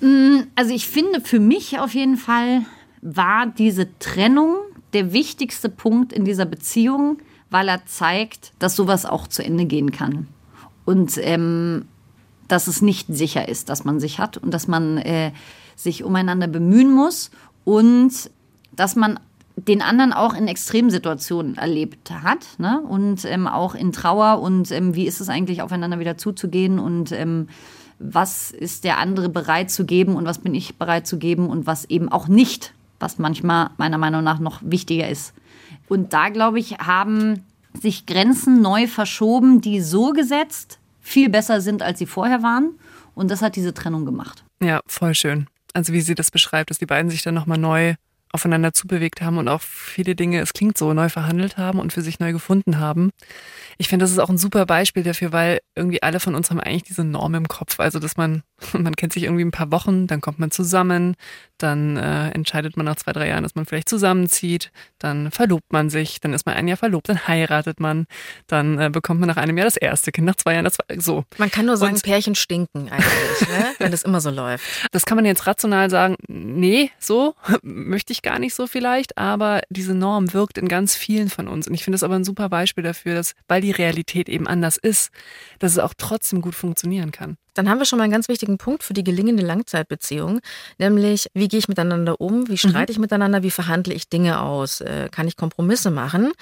Mm, 0.00 0.40
also 0.56 0.74
ich 0.74 0.88
finde, 0.88 1.20
für 1.20 1.40
mich 1.40 1.78
auf 1.78 1.94
jeden 1.94 2.16
Fall 2.16 2.62
war 3.00 3.46
diese 3.46 3.88
Trennung 3.98 4.56
der 4.92 5.12
wichtigste 5.12 5.68
Punkt 5.68 6.12
in 6.12 6.24
dieser 6.24 6.44
Beziehung, 6.44 7.18
weil 7.48 7.68
er 7.68 7.86
zeigt, 7.86 8.52
dass 8.58 8.76
sowas 8.76 9.06
auch 9.06 9.26
zu 9.26 9.42
Ende 9.42 9.64
gehen 9.64 9.92
kann 9.92 10.28
und 10.84 11.18
ähm, 11.18 11.86
dass 12.48 12.66
es 12.66 12.82
nicht 12.82 13.06
sicher 13.08 13.48
ist, 13.48 13.68
dass 13.68 13.84
man 13.84 14.00
sich 14.00 14.18
hat 14.18 14.36
und 14.36 14.52
dass 14.52 14.66
man 14.66 14.98
äh, 14.98 15.32
sich 15.76 16.04
umeinander 16.04 16.48
bemühen 16.48 16.92
muss 16.92 17.30
und 17.64 18.12
dass 18.72 18.96
man 18.96 19.20
den 19.56 19.82
anderen 19.82 20.12
auch 20.12 20.34
in 20.34 20.48
Extremsituationen 20.48 21.56
erlebt 21.56 22.10
hat 22.10 22.46
ne? 22.58 22.80
und 22.80 23.24
ähm, 23.24 23.46
auch 23.46 23.74
in 23.74 23.92
Trauer 23.92 24.40
und 24.40 24.70
ähm, 24.70 24.94
wie 24.94 25.06
ist 25.06 25.20
es 25.20 25.28
eigentlich 25.28 25.62
aufeinander 25.62 25.98
wieder 25.98 26.16
zuzugehen 26.16 26.78
und 26.78 27.12
ähm, 27.12 27.48
was 27.98 28.50
ist 28.50 28.84
der 28.84 28.98
andere 28.98 29.28
bereit 29.28 29.70
zu 29.70 29.84
geben 29.84 30.16
und 30.16 30.24
was 30.24 30.38
bin 30.38 30.54
ich 30.54 30.76
bereit 30.76 31.06
zu 31.06 31.18
geben 31.18 31.48
und 31.48 31.66
was 31.66 31.84
eben 31.84 32.08
auch 32.08 32.28
nicht, 32.28 32.72
was 32.98 33.18
manchmal 33.18 33.70
meiner 33.76 33.98
Meinung 33.98 34.24
nach 34.24 34.38
noch 34.38 34.60
wichtiger 34.64 35.08
ist. 35.08 35.34
Und 35.88 36.14
da, 36.14 36.30
glaube 36.30 36.58
ich, 36.58 36.78
haben 36.78 37.44
sich 37.80 38.06
Grenzen 38.06 38.62
neu 38.62 38.86
verschoben, 38.86 39.60
die 39.60 39.80
so 39.80 40.12
gesetzt 40.12 40.78
viel 41.00 41.28
besser 41.28 41.60
sind, 41.60 41.82
als 41.82 41.98
sie 41.98 42.06
vorher 42.06 42.42
waren. 42.42 42.78
Und 43.14 43.30
das 43.30 43.42
hat 43.42 43.56
diese 43.56 43.74
Trennung 43.74 44.04
gemacht. 44.04 44.44
Ja, 44.62 44.80
voll 44.86 45.14
schön. 45.14 45.46
Also 45.72 45.92
wie 45.92 46.00
sie 46.00 46.14
das 46.14 46.30
beschreibt, 46.30 46.70
dass 46.70 46.78
die 46.78 46.86
beiden 46.86 47.10
sich 47.10 47.22
dann 47.22 47.34
nochmal 47.34 47.58
neu 47.58 47.94
aufeinander 48.32 48.72
zubewegt 48.72 49.22
haben 49.22 49.38
und 49.38 49.48
auch 49.48 49.60
viele 49.60 50.14
Dinge, 50.14 50.40
es 50.40 50.52
klingt 50.52 50.78
so, 50.78 50.92
neu 50.92 51.08
verhandelt 51.08 51.56
haben 51.56 51.80
und 51.80 51.92
für 51.92 52.02
sich 52.02 52.20
neu 52.20 52.32
gefunden 52.32 52.78
haben. 52.78 53.10
Ich 53.76 53.88
finde, 53.88 54.04
das 54.04 54.12
ist 54.12 54.20
auch 54.20 54.28
ein 54.28 54.38
super 54.38 54.66
Beispiel 54.66 55.02
dafür, 55.02 55.32
weil 55.32 55.60
irgendwie 55.74 56.02
alle 56.02 56.20
von 56.20 56.36
uns 56.36 56.50
haben 56.50 56.60
eigentlich 56.60 56.84
diese 56.84 57.02
Norm 57.02 57.34
im 57.34 57.48
Kopf. 57.48 57.80
Also, 57.80 57.98
dass 57.98 58.16
man, 58.16 58.42
man 58.72 58.96
kennt 58.96 59.12
sich 59.12 59.24
irgendwie 59.24 59.44
ein 59.44 59.50
paar 59.50 59.70
Wochen, 59.70 60.06
dann 60.06 60.20
kommt 60.20 60.38
man 60.38 60.50
zusammen, 60.50 61.16
dann 61.58 61.96
äh, 61.96 62.30
entscheidet 62.30 62.76
man 62.76 62.86
nach 62.86 62.96
zwei, 62.96 63.12
drei 63.12 63.28
Jahren, 63.28 63.42
dass 63.42 63.54
man 63.54 63.66
vielleicht 63.66 63.88
zusammenzieht, 63.88 64.70
dann 64.98 65.30
verlobt 65.30 65.72
man 65.72 65.90
sich, 65.90 66.20
dann 66.20 66.32
ist 66.32 66.46
man 66.46 66.54
ein 66.54 66.68
Jahr 66.68 66.76
verlobt, 66.76 67.08
dann 67.08 67.26
heiratet 67.26 67.80
man, 67.80 68.06
dann 68.46 68.78
äh, 68.78 68.90
bekommt 68.90 69.20
man 69.20 69.28
nach 69.28 69.36
einem 69.36 69.56
Jahr 69.56 69.66
das 69.66 69.76
erste 69.76 70.12
Kind, 70.12 70.26
nach 70.26 70.36
zwei 70.36 70.54
Jahren 70.54 70.64
das 70.64 70.74
zweite, 70.74 71.00
so. 71.00 71.24
Man 71.38 71.50
kann 71.50 71.66
nur 71.66 71.76
sagen, 71.76 71.94
Und, 71.94 72.02
Pärchen 72.02 72.34
stinken 72.34 72.88
eigentlich, 72.88 73.48
ne? 73.48 73.66
wenn 73.78 73.90
das 73.90 74.02
immer 74.02 74.20
so 74.20 74.30
läuft. 74.30 74.64
Das 74.92 75.06
kann 75.06 75.16
man 75.16 75.24
jetzt 75.24 75.46
rational 75.46 75.90
sagen, 75.90 76.16
nee, 76.28 76.90
so 76.98 77.34
möchte 77.62 78.12
ich 78.12 78.22
gar 78.22 78.38
nicht 78.38 78.54
so 78.54 78.66
vielleicht, 78.66 79.18
aber 79.18 79.62
diese 79.70 79.94
Norm 79.94 80.32
wirkt 80.32 80.58
in 80.58 80.68
ganz 80.68 80.96
vielen 80.96 81.28
von 81.28 81.48
uns. 81.48 81.68
Und 81.68 81.74
ich 81.74 81.84
finde 81.84 81.96
es 81.96 82.02
aber 82.02 82.14
ein 82.14 82.24
super 82.24 82.48
Beispiel 82.48 82.84
dafür, 82.84 83.14
dass, 83.14 83.34
weil 83.48 83.60
die 83.60 83.70
Realität 83.70 84.28
eben 84.28 84.46
anders 84.46 84.76
ist, 84.76 85.10
dass 85.58 85.72
es 85.72 85.78
auch 85.78 85.94
trotzdem 85.96 86.40
gut 86.40 86.54
funktionieren 86.54 87.12
kann. 87.12 87.36
Dann 87.54 87.68
haben 87.68 87.78
wir 87.78 87.84
schon 87.84 87.98
mal 87.98 88.04
einen 88.04 88.12
ganz 88.12 88.28
wichtigen 88.28 88.58
Punkt 88.58 88.82
für 88.82 88.94
die 88.94 89.04
gelingende 89.04 89.42
Langzeitbeziehung, 89.42 90.40
nämlich 90.78 91.28
wie 91.34 91.48
gehe 91.48 91.58
ich 91.58 91.68
miteinander 91.68 92.20
um, 92.20 92.48
wie 92.48 92.58
streite 92.58 92.92
mhm. 92.92 92.96
ich 92.96 92.98
miteinander, 92.98 93.42
wie 93.42 93.50
verhandle 93.50 93.94
ich 93.94 94.08
Dinge 94.08 94.40
aus, 94.40 94.80
äh, 94.80 95.08
kann 95.10 95.28
ich 95.28 95.36
Kompromisse 95.36 95.90
machen. 95.90 96.32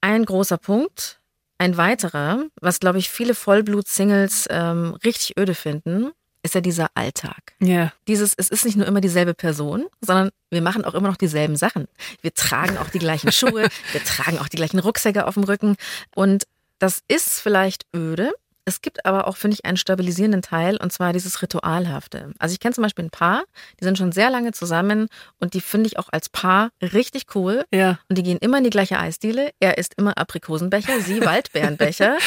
Ein 0.00 0.24
großer 0.24 0.58
Punkt. 0.58 1.20
Ein 1.60 1.76
weiterer, 1.76 2.44
was 2.60 2.78
glaube 2.78 2.98
ich 2.98 3.10
viele 3.10 3.34
Vollblut-Singles 3.34 4.46
ähm, 4.48 4.96
richtig 5.02 5.36
öde 5.36 5.56
finden, 5.56 6.12
ist 6.42 6.54
ja 6.54 6.60
dieser 6.60 6.88
Alltag. 6.94 7.54
Ja. 7.60 7.68
Yeah. 7.68 7.92
Dieses, 8.06 8.34
es 8.36 8.48
ist 8.48 8.64
nicht 8.64 8.76
nur 8.76 8.86
immer 8.86 9.00
dieselbe 9.00 9.34
Person, 9.34 9.86
sondern 10.00 10.30
wir 10.50 10.62
machen 10.62 10.84
auch 10.84 10.94
immer 10.94 11.08
noch 11.08 11.16
dieselben 11.16 11.56
Sachen. 11.56 11.88
Wir 12.22 12.32
tragen 12.32 12.78
auch 12.78 12.90
die 12.90 13.00
gleichen 13.00 13.32
Schuhe, 13.32 13.68
wir 13.92 14.04
tragen 14.04 14.38
auch 14.38 14.48
die 14.48 14.56
gleichen 14.56 14.78
Rucksäcke 14.78 15.26
auf 15.26 15.34
dem 15.34 15.44
Rücken. 15.44 15.76
Und 16.14 16.44
das 16.78 17.02
ist 17.08 17.40
vielleicht 17.40 17.86
öde, 17.94 18.32
es 18.68 18.82
gibt 18.82 19.06
aber 19.06 19.26
auch, 19.26 19.38
finde 19.38 19.54
ich, 19.54 19.64
einen 19.64 19.78
stabilisierenden 19.78 20.42
Teil 20.42 20.76
und 20.76 20.92
zwar 20.92 21.14
dieses 21.14 21.40
Ritualhafte. 21.40 22.32
Also 22.38 22.52
ich 22.52 22.60
kenne 22.60 22.74
zum 22.74 22.82
Beispiel 22.82 23.06
ein 23.06 23.10
Paar, 23.10 23.44
die 23.80 23.84
sind 23.84 23.96
schon 23.96 24.12
sehr 24.12 24.28
lange 24.28 24.52
zusammen 24.52 25.08
und 25.40 25.54
die 25.54 25.62
finde 25.62 25.86
ich 25.86 25.98
auch 25.98 26.08
als 26.12 26.28
Paar 26.28 26.68
richtig 26.82 27.34
cool. 27.34 27.64
Ja. 27.72 27.98
Und 28.10 28.18
die 28.18 28.22
gehen 28.22 28.36
immer 28.38 28.58
in 28.58 28.64
die 28.64 28.70
gleiche 28.70 28.98
Eisdiele. 28.98 29.52
Er 29.58 29.78
isst 29.78 29.94
immer 29.96 30.18
Aprikosenbecher, 30.18 31.00
sie 31.00 31.20
Waldbeerenbecher. 31.24 32.18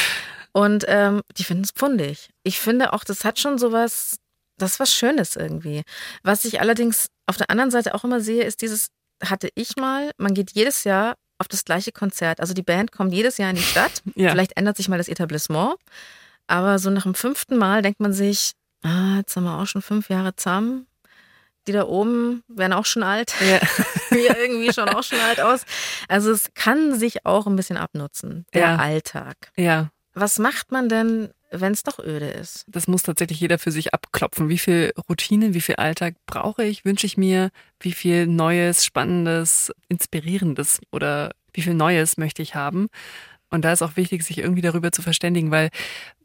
und 0.51 0.83
ähm, 0.87 1.21
die 1.37 1.43
finden 1.43 1.63
es 1.63 1.71
pfundig. 1.71 2.31
Ich 2.41 2.59
finde 2.59 2.93
auch, 2.93 3.03
das 3.03 3.23
hat 3.23 3.37
schon 3.37 3.59
sowas, 3.59 4.17
das 4.57 4.73
ist 4.73 4.79
was 4.79 4.95
Schönes 4.95 5.35
irgendwie. 5.35 5.83
Was 6.23 6.43
ich 6.43 6.59
allerdings 6.59 7.09
auf 7.27 7.37
der 7.37 7.51
anderen 7.51 7.69
Seite 7.69 7.93
auch 7.93 8.03
immer 8.03 8.19
sehe, 8.19 8.43
ist 8.43 8.63
dieses, 8.63 8.87
hatte 9.23 9.49
ich 9.53 9.75
mal, 9.75 10.09
man 10.17 10.33
geht 10.33 10.53
jedes 10.53 10.85
Jahr 10.85 11.13
auf 11.37 11.47
das 11.47 11.65
gleiche 11.65 11.91
Konzert. 11.91 12.39
Also 12.39 12.55
die 12.55 12.63
Band 12.63 12.91
kommt 12.91 13.13
jedes 13.13 13.37
Jahr 13.37 13.51
in 13.51 13.57
die 13.57 13.61
Stadt. 13.61 14.01
Ja. 14.15 14.31
Vielleicht 14.31 14.57
ändert 14.57 14.77
sich 14.77 14.89
mal 14.89 14.97
das 14.97 15.07
Etablissement. 15.07 15.75
Aber 16.51 16.79
so 16.79 16.89
nach 16.89 17.03
dem 17.03 17.15
fünften 17.15 17.57
Mal 17.57 17.81
denkt 17.81 18.01
man 18.01 18.11
sich, 18.11 18.51
ah, 18.83 19.15
jetzt 19.19 19.37
haben 19.37 19.45
wir 19.45 19.57
auch 19.57 19.67
schon 19.67 19.81
fünf 19.81 20.09
Jahre 20.09 20.35
zusammen. 20.35 20.85
Die 21.65 21.71
da 21.71 21.85
oben 21.85 22.43
werden 22.49 22.73
auch 22.73 22.85
schon 22.85 23.03
alt. 23.03 23.33
Ja. 23.39 23.59
Wir 24.09 24.35
irgendwie 24.35 24.73
schon 24.73 24.89
auch 24.89 25.03
schon 25.03 25.19
alt 25.19 25.39
aus. 25.39 25.63
Also 26.09 26.31
es 26.31 26.49
kann 26.55 26.97
sich 26.97 27.25
auch 27.25 27.45
ein 27.45 27.55
bisschen 27.55 27.77
abnutzen, 27.77 28.45
der 28.53 28.61
ja. 28.61 28.75
Alltag. 28.77 29.51
Ja. 29.55 29.91
Was 30.13 30.39
macht 30.39 30.71
man 30.71 30.89
denn, 30.89 31.29
wenn 31.51 31.71
es 31.71 31.83
doch 31.83 31.99
öde 31.99 32.27
ist? 32.27 32.65
Das 32.67 32.87
muss 32.87 33.03
tatsächlich 33.03 33.39
jeder 33.39 33.59
für 33.59 33.71
sich 33.71 33.93
abklopfen. 33.93 34.49
Wie 34.49 34.57
viel 34.57 34.91
Routine, 35.07 35.53
wie 35.53 35.61
viel 35.61 35.75
Alltag 35.75 36.15
brauche 36.25 36.65
ich, 36.65 36.83
wünsche 36.83 37.05
ich 37.05 37.15
mir? 37.15 37.51
Wie 37.79 37.93
viel 37.93 38.25
Neues, 38.25 38.83
Spannendes, 38.83 39.71
Inspirierendes 39.87 40.81
oder 40.91 41.31
wie 41.53 41.61
viel 41.61 41.75
Neues 41.75 42.17
möchte 42.17 42.41
ich 42.41 42.55
haben? 42.55 42.89
Und 43.51 43.63
da 43.63 43.73
ist 43.73 43.81
auch 43.81 43.97
wichtig, 43.97 44.23
sich 44.23 44.39
irgendwie 44.39 44.61
darüber 44.61 44.91
zu 44.91 45.01
verständigen, 45.01 45.51
weil 45.51 45.69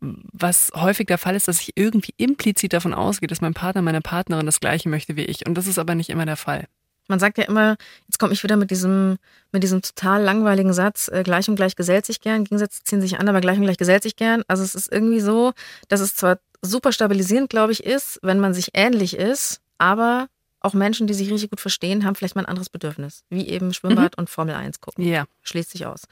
was 0.00 0.70
häufig 0.74 1.06
der 1.06 1.18
Fall 1.18 1.34
ist, 1.34 1.48
dass 1.48 1.60
ich 1.60 1.72
irgendwie 1.74 2.14
implizit 2.16 2.72
davon 2.72 2.94
ausgehe, 2.94 3.26
dass 3.26 3.40
mein 3.40 3.54
Partner, 3.54 3.82
meine 3.82 4.00
Partnerin 4.00 4.46
das 4.46 4.60
Gleiche 4.60 4.88
möchte 4.88 5.16
wie 5.16 5.24
ich. 5.24 5.46
Und 5.46 5.54
das 5.54 5.66
ist 5.66 5.78
aber 5.78 5.94
nicht 5.94 6.08
immer 6.08 6.24
der 6.24 6.36
Fall. 6.36 6.66
Man 7.08 7.20
sagt 7.20 7.38
ja 7.38 7.44
immer, 7.44 7.76
jetzt 8.08 8.18
komme 8.18 8.32
ich 8.32 8.42
wieder 8.42 8.56
mit 8.56 8.70
diesem, 8.70 9.18
mit 9.52 9.62
diesem 9.62 9.82
total 9.82 10.22
langweiligen 10.22 10.72
Satz, 10.72 11.08
äh, 11.08 11.22
gleich 11.22 11.48
und 11.48 11.56
gleich 11.56 11.76
gesellt 11.76 12.06
sich 12.06 12.20
gern, 12.20 12.44
Gegensätze 12.44 12.82
ziehen 12.82 13.00
sich 13.00 13.18
an, 13.20 13.28
aber 13.28 13.40
gleich 13.40 13.58
und 13.58 13.64
gleich 13.64 13.78
gesellt 13.78 14.02
sich 14.02 14.16
gern. 14.16 14.42
Also 14.48 14.64
es 14.64 14.74
ist 14.74 14.92
irgendwie 14.92 15.20
so, 15.20 15.52
dass 15.88 16.00
es 16.00 16.16
zwar 16.16 16.38
super 16.62 16.92
stabilisierend, 16.92 17.48
glaube 17.50 17.72
ich, 17.72 17.84
ist, 17.84 18.18
wenn 18.22 18.40
man 18.40 18.54
sich 18.54 18.70
ähnlich 18.74 19.16
ist, 19.16 19.60
aber 19.78 20.28
auch 20.60 20.74
Menschen, 20.74 21.06
die 21.06 21.14
sich 21.14 21.30
richtig 21.30 21.50
gut 21.50 21.60
verstehen, 21.60 22.04
haben 22.04 22.16
vielleicht 22.16 22.34
mal 22.34 22.42
ein 22.42 22.48
anderes 22.48 22.70
Bedürfnis, 22.70 23.22
wie 23.30 23.46
eben 23.48 23.72
Schwimmbad 23.72 24.16
mhm. 24.16 24.22
und 24.22 24.30
Formel 24.30 24.54
1 24.54 24.80
gucken. 24.80 25.04
Ja. 25.04 25.26
Schließt 25.42 25.70
sich 25.70 25.86
aus. 25.86 26.02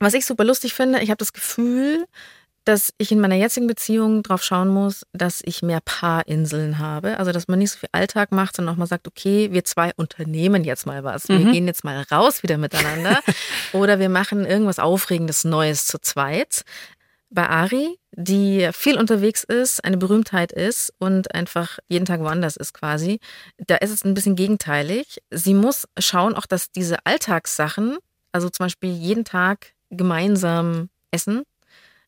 Was 0.00 0.14
ich 0.14 0.26
super 0.26 0.44
lustig 0.44 0.74
finde, 0.74 1.00
ich 1.00 1.10
habe 1.10 1.18
das 1.18 1.32
Gefühl, 1.32 2.06
dass 2.64 2.92
ich 2.98 3.10
in 3.10 3.20
meiner 3.20 3.36
jetzigen 3.36 3.66
Beziehung 3.66 4.22
drauf 4.22 4.42
schauen 4.42 4.68
muss, 4.68 5.06
dass 5.12 5.40
ich 5.44 5.62
mehr 5.62 5.80
Paarinseln 5.82 6.78
habe. 6.78 7.18
Also, 7.18 7.32
dass 7.32 7.48
man 7.48 7.58
nicht 7.58 7.70
so 7.72 7.78
viel 7.78 7.88
Alltag 7.92 8.32
macht, 8.32 8.56
sondern 8.56 8.74
auch 8.74 8.78
mal 8.78 8.86
sagt, 8.86 9.08
okay, 9.08 9.50
wir 9.52 9.64
zwei 9.64 9.92
unternehmen 9.96 10.64
jetzt 10.64 10.86
mal 10.86 11.02
was. 11.04 11.28
Wir 11.28 11.38
Mhm. 11.38 11.52
gehen 11.52 11.66
jetzt 11.66 11.84
mal 11.84 12.04
raus 12.10 12.42
wieder 12.42 12.58
miteinander. 12.58 13.20
Oder 13.72 13.98
wir 13.98 14.08
machen 14.10 14.44
irgendwas 14.44 14.78
Aufregendes 14.78 15.44
Neues 15.44 15.86
zu 15.86 15.98
zweit. 16.00 16.62
Bei 17.30 17.48
Ari, 17.48 17.96
die 18.12 18.68
viel 18.72 18.98
unterwegs 18.98 19.44
ist, 19.44 19.82
eine 19.84 19.96
Berühmtheit 19.96 20.50
ist 20.52 20.92
und 20.98 21.34
einfach 21.34 21.78
jeden 21.88 22.04
Tag 22.04 22.20
woanders 22.20 22.56
ist 22.56 22.74
quasi, 22.74 23.20
da 23.58 23.76
ist 23.76 23.90
es 23.90 24.04
ein 24.04 24.14
bisschen 24.14 24.34
gegenteilig. 24.36 25.22
Sie 25.30 25.54
muss 25.54 25.86
schauen 25.98 26.34
auch, 26.34 26.46
dass 26.46 26.72
diese 26.72 26.96
Alltagssachen, 27.06 27.98
also 28.32 28.50
zum 28.50 28.66
Beispiel 28.66 28.90
jeden 28.92 29.24
Tag 29.24 29.72
gemeinsam 29.90 30.88
essen, 31.10 31.42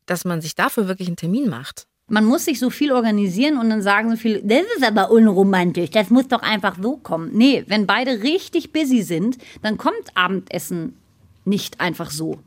dass 0.07 0.25
man 0.25 0.41
sich 0.41 0.55
dafür 0.55 0.89
wirklich 0.89 1.09
einen 1.09 1.17
Termin 1.17 1.49
macht. 1.49 1.87
Man 2.09 2.25
muss 2.25 2.45
sich 2.45 2.59
so 2.59 2.69
viel 2.69 2.93
organisieren 2.93 3.57
und 3.57 3.71
dann 3.71 3.81
sagen 3.81 4.11
so 4.11 4.17
viele, 4.17 4.43
das 4.43 4.63
ist 4.77 4.85
aber 4.85 5.11
unromantisch, 5.11 5.91
das 5.91 6.11
muss 6.11 6.29
doch 6.29 6.43
einfach 6.43 6.77
so 6.81 6.97
kommen. 6.97 7.31
Nee, 7.33 7.65
wenn 7.69 7.87
beide 7.87 8.23
richtig 8.23 8.73
busy 8.73 9.03
sind, 9.03 9.39
dann 9.63 9.79
kommt 9.79 10.15
Abendessen 10.15 10.97
nicht 11.45 11.81
einfach 11.81 12.11
so. 12.11 12.39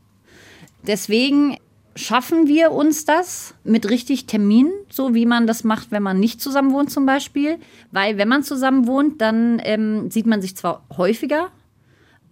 Deswegen 0.86 1.56
schaffen 1.96 2.46
wir 2.46 2.72
uns 2.72 3.06
das 3.06 3.54
mit 3.64 3.88
richtig 3.88 4.26
Terminen, 4.26 4.72
so 4.90 5.14
wie 5.14 5.26
man 5.26 5.46
das 5.46 5.64
macht, 5.64 5.90
wenn 5.90 6.02
man 6.02 6.20
nicht 6.20 6.40
zusammen 6.40 6.72
wohnt 6.72 6.90
zum 6.90 7.06
Beispiel. 7.06 7.58
Weil 7.90 8.18
wenn 8.18 8.28
man 8.28 8.42
zusammen 8.42 8.86
wohnt, 8.86 9.20
dann 9.20 9.60
ähm, 9.64 10.10
sieht 10.10 10.26
man 10.26 10.42
sich 10.42 10.56
zwar 10.56 10.84
häufiger, 10.96 11.50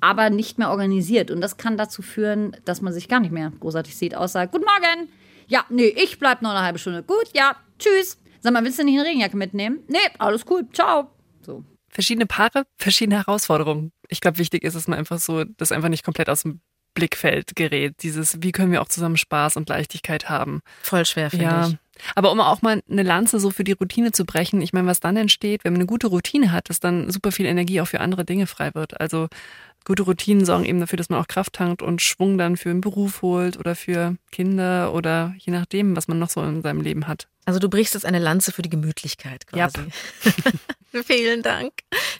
aber 0.04 0.28
nicht 0.28 0.58
mehr 0.58 0.70
organisiert. 0.70 1.30
Und 1.30 1.40
das 1.40 1.56
kann 1.56 1.78
dazu 1.78 2.02
führen, 2.02 2.54
dass 2.66 2.82
man 2.82 2.92
sich 2.92 3.08
gar 3.08 3.20
nicht 3.20 3.32
mehr 3.32 3.50
großartig 3.58 3.96
sieht, 3.96 4.14
außer 4.14 4.46
Guten 4.46 4.64
Morgen. 4.66 5.08
Ja, 5.46 5.64
nee, 5.70 5.86
ich 5.86 6.18
bleib 6.18 6.42
noch 6.42 6.50
eine 6.50 6.60
halbe 6.62 6.78
Stunde. 6.78 7.02
Gut, 7.02 7.28
ja, 7.34 7.56
tschüss. 7.78 8.18
Sag 8.40 8.52
mal, 8.52 8.62
willst 8.64 8.78
du 8.78 8.84
nicht 8.84 8.98
eine 8.98 9.08
Regenjacke 9.08 9.36
mitnehmen? 9.36 9.80
Nee, 9.88 9.98
alles 10.18 10.44
cool, 10.50 10.66
ciao. 10.74 11.10
So. 11.40 11.64
Verschiedene 11.88 12.26
Paare, 12.26 12.64
verschiedene 12.78 13.16
Herausforderungen. 13.16 13.92
Ich 14.08 14.20
glaube, 14.20 14.36
wichtig 14.38 14.62
ist, 14.62 14.74
dass 14.76 14.88
man 14.88 14.98
einfach 14.98 15.18
so, 15.18 15.44
das 15.56 15.72
einfach 15.72 15.88
nicht 15.88 16.04
komplett 16.04 16.28
aus 16.28 16.42
dem 16.42 16.60
Blickfeld 16.92 17.56
gerät. 17.56 17.94
Dieses, 18.02 18.42
wie 18.42 18.52
können 18.52 18.72
wir 18.72 18.82
auch 18.82 18.88
zusammen 18.88 19.16
Spaß 19.16 19.56
und 19.56 19.68
Leichtigkeit 19.70 20.28
haben. 20.28 20.60
Voll 20.82 21.04
schwer, 21.06 21.30
finde 21.30 21.46
Ja. 21.46 21.68
ich. 21.68 21.76
Aber 22.14 22.30
um 22.32 22.40
auch 22.40 22.60
mal 22.62 22.80
eine 22.90 23.02
Lanze 23.04 23.38
so 23.40 23.50
für 23.50 23.64
die 23.64 23.72
Routine 23.72 24.12
zu 24.12 24.24
brechen, 24.24 24.60
ich 24.60 24.72
meine, 24.72 24.86
was 24.88 25.00
dann 25.00 25.16
entsteht, 25.16 25.64
wenn 25.64 25.72
man 25.72 25.80
eine 25.80 25.86
gute 25.86 26.08
Routine 26.08 26.52
hat, 26.52 26.68
dass 26.68 26.80
dann 26.80 27.10
super 27.10 27.32
viel 27.32 27.46
Energie 27.46 27.80
auch 27.80 27.86
für 27.86 28.00
andere 28.00 28.24
Dinge 28.24 28.46
frei 28.46 28.74
wird. 28.74 29.00
Also 29.00 29.28
gute 29.84 30.02
Routinen 30.02 30.44
sorgen 30.44 30.64
eben 30.64 30.80
dafür, 30.80 30.96
dass 30.96 31.08
man 31.08 31.20
auch 31.20 31.28
Kraft 31.28 31.54
tankt 31.54 31.82
und 31.82 32.02
Schwung 32.02 32.38
dann 32.38 32.56
für 32.56 32.70
einen 32.70 32.80
Beruf 32.80 33.22
holt 33.22 33.58
oder 33.58 33.74
für 33.74 34.16
Kinder 34.30 34.92
oder 34.92 35.34
je 35.38 35.52
nachdem, 35.52 35.96
was 35.96 36.08
man 36.08 36.18
noch 36.18 36.30
so 36.30 36.42
in 36.42 36.62
seinem 36.62 36.80
Leben 36.80 37.06
hat. 37.06 37.28
Also 37.46 37.60
du 37.60 37.68
brichst 37.68 37.94
jetzt 37.94 38.06
eine 38.06 38.18
Lanze 38.18 38.52
für 38.52 38.62
die 38.62 38.70
Gemütlichkeit 38.70 39.46
quasi. 39.46 39.80
Vielen 41.04 41.42
Dank. 41.42 41.72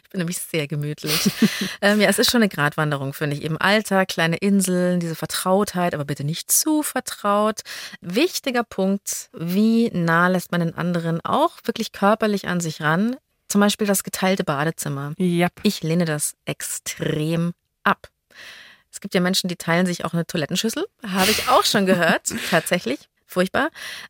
Ich 0.03 0.09
bin 0.09 0.19
nämlich 0.19 0.37
sehr 0.37 0.67
gemütlich. 0.67 1.31
ähm, 1.81 2.01
ja, 2.01 2.09
es 2.09 2.19
ist 2.19 2.29
schon 2.29 2.41
eine 2.41 2.49
Gratwanderung, 2.49 3.13
finde 3.13 3.35
ich. 3.37 3.43
Eben 3.43 3.57
Alltag, 3.57 4.09
kleine 4.09 4.35
Inseln, 4.35 4.99
diese 4.99 5.15
Vertrautheit, 5.15 5.93
aber 5.93 6.03
bitte 6.03 6.25
nicht 6.25 6.51
zu 6.51 6.83
vertraut. 6.83 7.61
Wichtiger 8.01 8.63
Punkt, 8.63 9.29
wie 9.33 9.89
nah 9.91 10.27
lässt 10.27 10.51
man 10.51 10.59
den 10.59 10.75
anderen 10.75 11.21
auch 11.23 11.57
wirklich 11.63 11.93
körperlich 11.93 12.47
an 12.47 12.59
sich 12.59 12.81
ran? 12.81 13.15
Zum 13.47 13.61
Beispiel 13.61 13.87
das 13.87 14.03
geteilte 14.03 14.43
Badezimmer. 14.43 15.13
Ja. 15.17 15.47
Ich 15.63 15.83
lehne 15.83 16.05
das 16.05 16.35
extrem 16.45 17.53
ab. 17.83 18.09
Es 18.91 19.01
gibt 19.01 19.13
ja 19.13 19.21
Menschen, 19.21 19.47
die 19.49 19.55
teilen 19.57 19.85
sich 19.85 20.05
auch 20.05 20.13
eine 20.13 20.25
Toilettenschüssel. 20.25 20.85
Habe 21.05 21.29
ich 21.31 21.47
auch 21.49 21.63
schon 21.65 21.85
gehört. 21.85 22.33
Tatsächlich. 22.49 22.99
Furchtbar. 23.27 23.69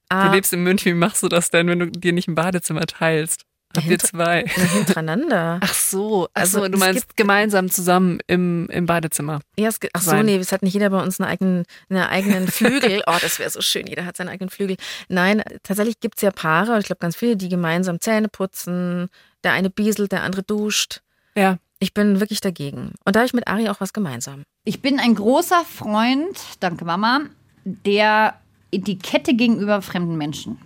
Du 0.10 0.15
Ah, 0.17 0.34
lebst 0.34 0.54
in 0.54 0.62
München, 0.62 0.91
wie 0.93 0.98
machst 0.98 1.24
du 1.24 1.28
das 1.30 1.50
denn, 1.50 1.67
wenn 1.67 1.80
du 1.80 1.88
dir 1.89 2.13
nicht 2.13 2.28
ein 2.28 2.36
Badezimmer 2.36 2.86
teilst? 2.86 3.45
Habt 3.77 3.88
ihr 3.88 3.99
zwei? 3.99 4.45
na, 4.57 4.63
hintereinander. 4.63 5.59
Ach 5.61 5.73
so, 5.73 6.27
Also, 6.33 6.59
also 6.59 6.67
du 6.69 6.73
es 6.75 6.79
meinst 6.79 7.01
gibt- 7.07 7.17
gemeinsam 7.17 7.69
zusammen 7.69 8.19
im, 8.27 8.67
im 8.69 8.85
Badezimmer. 8.85 9.39
Ja, 9.57 9.67
es, 9.69 9.79
ach 9.93 10.01
so, 10.01 10.15
nee, 10.21 10.35
es 10.38 10.51
hat 10.51 10.61
nicht 10.63 10.73
jeder 10.73 10.89
bei 10.89 11.01
uns 11.01 11.19
einen 11.19 11.29
eigenen, 11.29 11.63
einen 11.89 12.03
eigenen 12.03 12.47
Flügel. 12.51 13.01
Oh, 13.07 13.15
das 13.21 13.39
wäre 13.39 13.49
so 13.49 13.61
schön, 13.61 13.88
jeder 13.88 14.05
hat 14.05 14.17
seinen 14.17 14.29
eigenen 14.29 14.49
Flügel. 14.49 14.77
Nein, 15.09 15.43
tatsächlich 15.63 15.99
gibt's 15.99 16.21
ja 16.21 16.31
Paare, 16.31 16.73
und 16.73 16.79
ich 16.79 16.85
glaube 16.85 16.99
ganz 16.99 17.15
viele, 17.15 17.35
die 17.38 17.49
gemeinsam 17.49 17.99
Zähne 17.99 18.27
putzen. 18.29 19.09
Der 19.43 19.53
eine 19.53 19.69
bieselt, 19.69 20.11
der 20.11 20.23
andere 20.23 20.43
duscht. 20.43 21.01
Ja. 21.35 21.57
Ich 21.79 21.93
bin 21.93 22.19
wirklich 22.19 22.41
dagegen. 22.41 22.93
Und 23.03 23.15
da 23.15 23.19
habe 23.19 23.27
ich 23.27 23.33
mit 23.33 23.47
Ari 23.47 23.69
auch 23.69 23.81
was 23.81 23.91
gemeinsam. 23.93 24.43
Ich 24.63 24.81
bin 24.81 24.99
ein 24.99 25.13
großer 25.13 25.63
Freund, 25.65 26.39
danke 26.61 26.85
Mama, 26.85 27.21
der 27.65 28.39
Etikette 28.71 29.33
gegenüber 29.35 29.81
fremden 29.81 30.17
Menschen. 30.17 30.57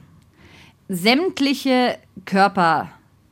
Sämtliche 0.87 1.97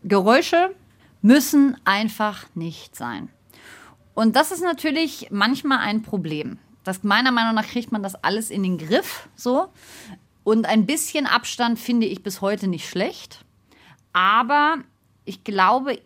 Körpergeräusche 0.07 0.73
müssen 1.21 1.77
einfach 1.85 2.45
nicht 2.55 2.95
sein. 2.95 3.29
Und 4.13 4.35
das 4.35 4.51
ist 4.51 4.63
natürlich 4.63 5.27
manchmal 5.31 5.79
ein 5.79 6.01
Problem. 6.01 6.57
Das, 6.83 7.03
meiner 7.03 7.31
Meinung 7.31 7.55
nach 7.55 7.67
kriegt 7.67 7.91
man 7.91 8.03
das 8.03 8.15
alles 8.15 8.49
in 8.49 8.63
den 8.63 8.77
Griff 8.77 9.27
so. 9.35 9.67
Und 10.43 10.65
ein 10.65 10.85
bisschen 10.85 11.27
Abstand 11.27 11.77
finde 11.77 12.07
ich 12.07 12.23
bis 12.23 12.41
heute 12.41 12.67
nicht 12.67 12.87
schlecht. 12.89 13.43
Aber 14.13 14.77
ich 15.25 15.43
glaube, 15.43 15.99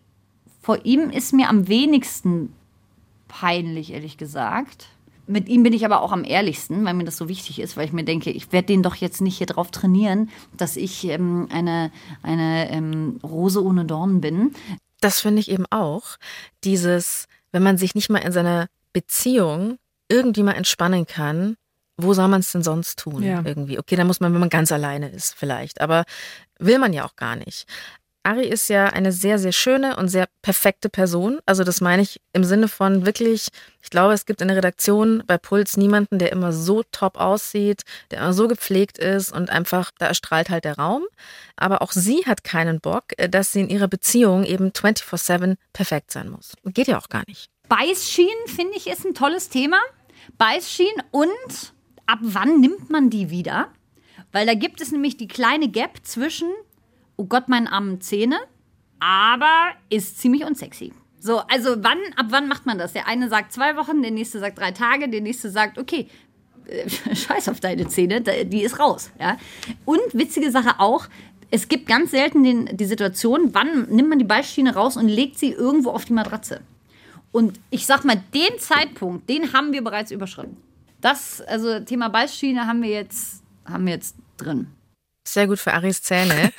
vor 0.61 0.83
ihm 0.83 1.09
ist 1.09 1.33
mir 1.33 1.47
am 1.49 1.67
wenigsten 1.67 2.53
peinlich, 3.27 3.93
ehrlich 3.93 4.17
gesagt. 4.17 4.87
Mit 5.31 5.47
ihm 5.47 5.63
bin 5.63 5.71
ich 5.71 5.85
aber 5.85 6.01
auch 6.01 6.11
am 6.11 6.25
ehrlichsten, 6.25 6.83
weil 6.83 6.93
mir 6.93 7.05
das 7.05 7.15
so 7.15 7.29
wichtig 7.29 7.59
ist, 7.59 7.77
weil 7.77 7.85
ich 7.85 7.93
mir 7.93 8.03
denke, 8.03 8.31
ich 8.31 8.51
werde 8.51 8.67
den 8.67 8.83
doch 8.83 8.95
jetzt 8.95 9.21
nicht 9.21 9.37
hier 9.37 9.47
drauf 9.47 9.71
trainieren, 9.71 10.29
dass 10.57 10.75
ich 10.75 11.05
ähm, 11.05 11.47
eine, 11.51 11.89
eine 12.21 12.69
ähm, 12.69 13.19
Rose 13.23 13.63
ohne 13.63 13.85
Dornen 13.85 14.19
bin. 14.19 14.53
Das 14.99 15.21
finde 15.21 15.39
ich 15.39 15.49
eben 15.49 15.65
auch. 15.69 16.17
Dieses, 16.65 17.27
wenn 17.53 17.63
man 17.63 17.77
sich 17.77 17.95
nicht 17.95 18.09
mal 18.09 18.19
in 18.19 18.33
seiner 18.33 18.67
Beziehung 18.91 19.77
irgendwie 20.09 20.43
mal 20.43 20.53
entspannen 20.53 21.05
kann, 21.05 21.55
wo 21.97 22.13
soll 22.13 22.27
man 22.27 22.41
es 22.41 22.51
denn 22.51 22.63
sonst 22.63 22.99
tun? 22.99 23.23
Ja. 23.23 23.41
Irgendwie. 23.45 23.79
Okay, 23.79 23.95
dann 23.95 24.07
muss 24.07 24.19
man, 24.19 24.33
wenn 24.33 24.39
man 24.39 24.49
ganz 24.49 24.71
alleine 24.71 25.09
ist, 25.09 25.33
vielleicht. 25.35 25.79
Aber 25.79 26.03
will 26.59 26.79
man 26.79 26.91
ja 26.93 27.05
auch 27.05 27.15
gar 27.15 27.37
nicht. 27.37 27.65
Ari 28.23 28.47
ist 28.47 28.69
ja 28.69 28.85
eine 28.87 29.11
sehr, 29.11 29.39
sehr 29.39 29.51
schöne 29.51 29.97
und 29.97 30.07
sehr 30.07 30.27
perfekte 30.41 30.89
Person. 30.89 31.39
Also 31.45 31.63
das 31.63 31.81
meine 31.81 32.03
ich 32.03 32.21
im 32.33 32.43
Sinne 32.43 32.67
von 32.67 33.05
wirklich, 33.05 33.47
ich 33.81 33.89
glaube, 33.89 34.13
es 34.13 34.25
gibt 34.25 34.41
in 34.41 34.47
der 34.47 34.57
Redaktion 34.57 35.23
bei 35.25 35.37
Puls 35.37 35.75
niemanden, 35.75 36.19
der 36.19 36.31
immer 36.31 36.53
so 36.53 36.83
top 36.91 37.17
aussieht, 37.17 37.81
der 38.11 38.19
immer 38.19 38.33
so 38.33 38.47
gepflegt 38.47 38.99
ist 38.99 39.31
und 39.31 39.49
einfach, 39.49 39.91
da 39.97 40.07
erstrahlt 40.07 40.49
halt 40.49 40.65
der 40.65 40.77
Raum. 40.77 41.03
Aber 41.55 41.81
auch 41.81 41.91
sie 41.91 42.23
hat 42.25 42.43
keinen 42.43 42.79
Bock, 42.79 43.05
äh, 43.17 43.27
dass 43.27 43.51
sie 43.51 43.61
in 43.61 43.69
ihrer 43.69 43.87
Beziehung 43.87 44.43
eben 44.43 44.69
24-7 44.69 45.55
perfekt 45.73 46.11
sein 46.11 46.29
muss. 46.29 46.53
Geht 46.65 46.87
ja 46.87 46.99
auch 46.99 47.09
gar 47.09 47.23
nicht. 47.27 47.49
Beißschienen, 47.69 48.47
finde 48.47 48.75
ich, 48.75 48.87
ist 48.87 49.05
ein 49.05 49.15
tolles 49.15 49.49
Thema. 49.49 49.77
Beißschienen 50.37 51.01
und 51.11 51.73
ab 52.05 52.19
wann 52.21 52.59
nimmt 52.59 52.89
man 52.89 53.09
die 53.09 53.29
wieder? 53.29 53.69
Weil 54.31 54.45
da 54.45 54.53
gibt 54.53 54.81
es 54.81 54.91
nämlich 54.91 55.17
die 55.17 55.27
kleine 55.27 55.69
Gap 55.69 55.99
zwischen, 56.03 56.49
oh 57.21 57.25
Gott, 57.25 57.49
meine 57.49 57.71
armen 57.71 58.01
Zähne, 58.01 58.39
aber 58.99 59.73
ist 59.89 60.19
ziemlich 60.19 60.43
unsexy. 60.43 60.91
So, 61.19 61.37
also 61.37 61.83
wann, 61.83 61.99
ab 62.15 62.27
wann 62.29 62.47
macht 62.47 62.65
man 62.65 62.79
das? 62.79 62.93
Der 62.93 63.07
eine 63.07 63.29
sagt 63.29 63.53
zwei 63.53 63.75
Wochen, 63.75 64.01
der 64.01 64.09
nächste 64.09 64.39
sagt 64.39 64.57
drei 64.57 64.71
Tage, 64.71 65.07
der 65.07 65.21
nächste 65.21 65.51
sagt, 65.51 65.77
okay, 65.77 66.07
äh, 66.65 66.89
scheiß 67.15 67.49
auf 67.49 67.59
deine 67.59 67.87
Zähne, 67.87 68.21
die 68.21 68.63
ist 68.63 68.79
raus. 68.79 69.11
Ja? 69.19 69.37
Und 69.85 70.01
witzige 70.13 70.49
Sache 70.49 70.79
auch, 70.79 71.07
es 71.51 71.67
gibt 71.67 71.85
ganz 71.85 72.09
selten 72.09 72.43
den, 72.43 72.75
die 72.75 72.85
Situation, 72.85 73.53
wann 73.53 73.87
nimmt 73.89 74.09
man 74.09 74.17
die 74.17 74.25
Beißschiene 74.25 74.73
raus 74.73 74.97
und 74.97 75.07
legt 75.07 75.37
sie 75.37 75.51
irgendwo 75.51 75.91
auf 75.91 76.05
die 76.05 76.13
Matratze. 76.13 76.61
Und 77.31 77.59
ich 77.69 77.85
sag 77.85 78.03
mal, 78.03 78.23
den 78.33 78.57
Zeitpunkt, 78.57 79.29
den 79.29 79.53
haben 79.53 79.73
wir 79.73 79.83
bereits 79.83 80.09
überschritten. 80.09 80.57
Das, 81.01 81.41
also 81.41 81.81
Thema 81.81 82.09
Beißschiene 82.09 82.65
haben 82.65 82.81
wir 82.81 82.89
jetzt, 82.89 83.43
haben 83.65 83.85
wir 83.85 83.93
jetzt 83.93 84.15
drin. 84.37 84.67
Sehr 85.27 85.47
gut 85.47 85.59
für 85.59 85.73
Aris 85.73 86.01
Zähne. 86.01 86.51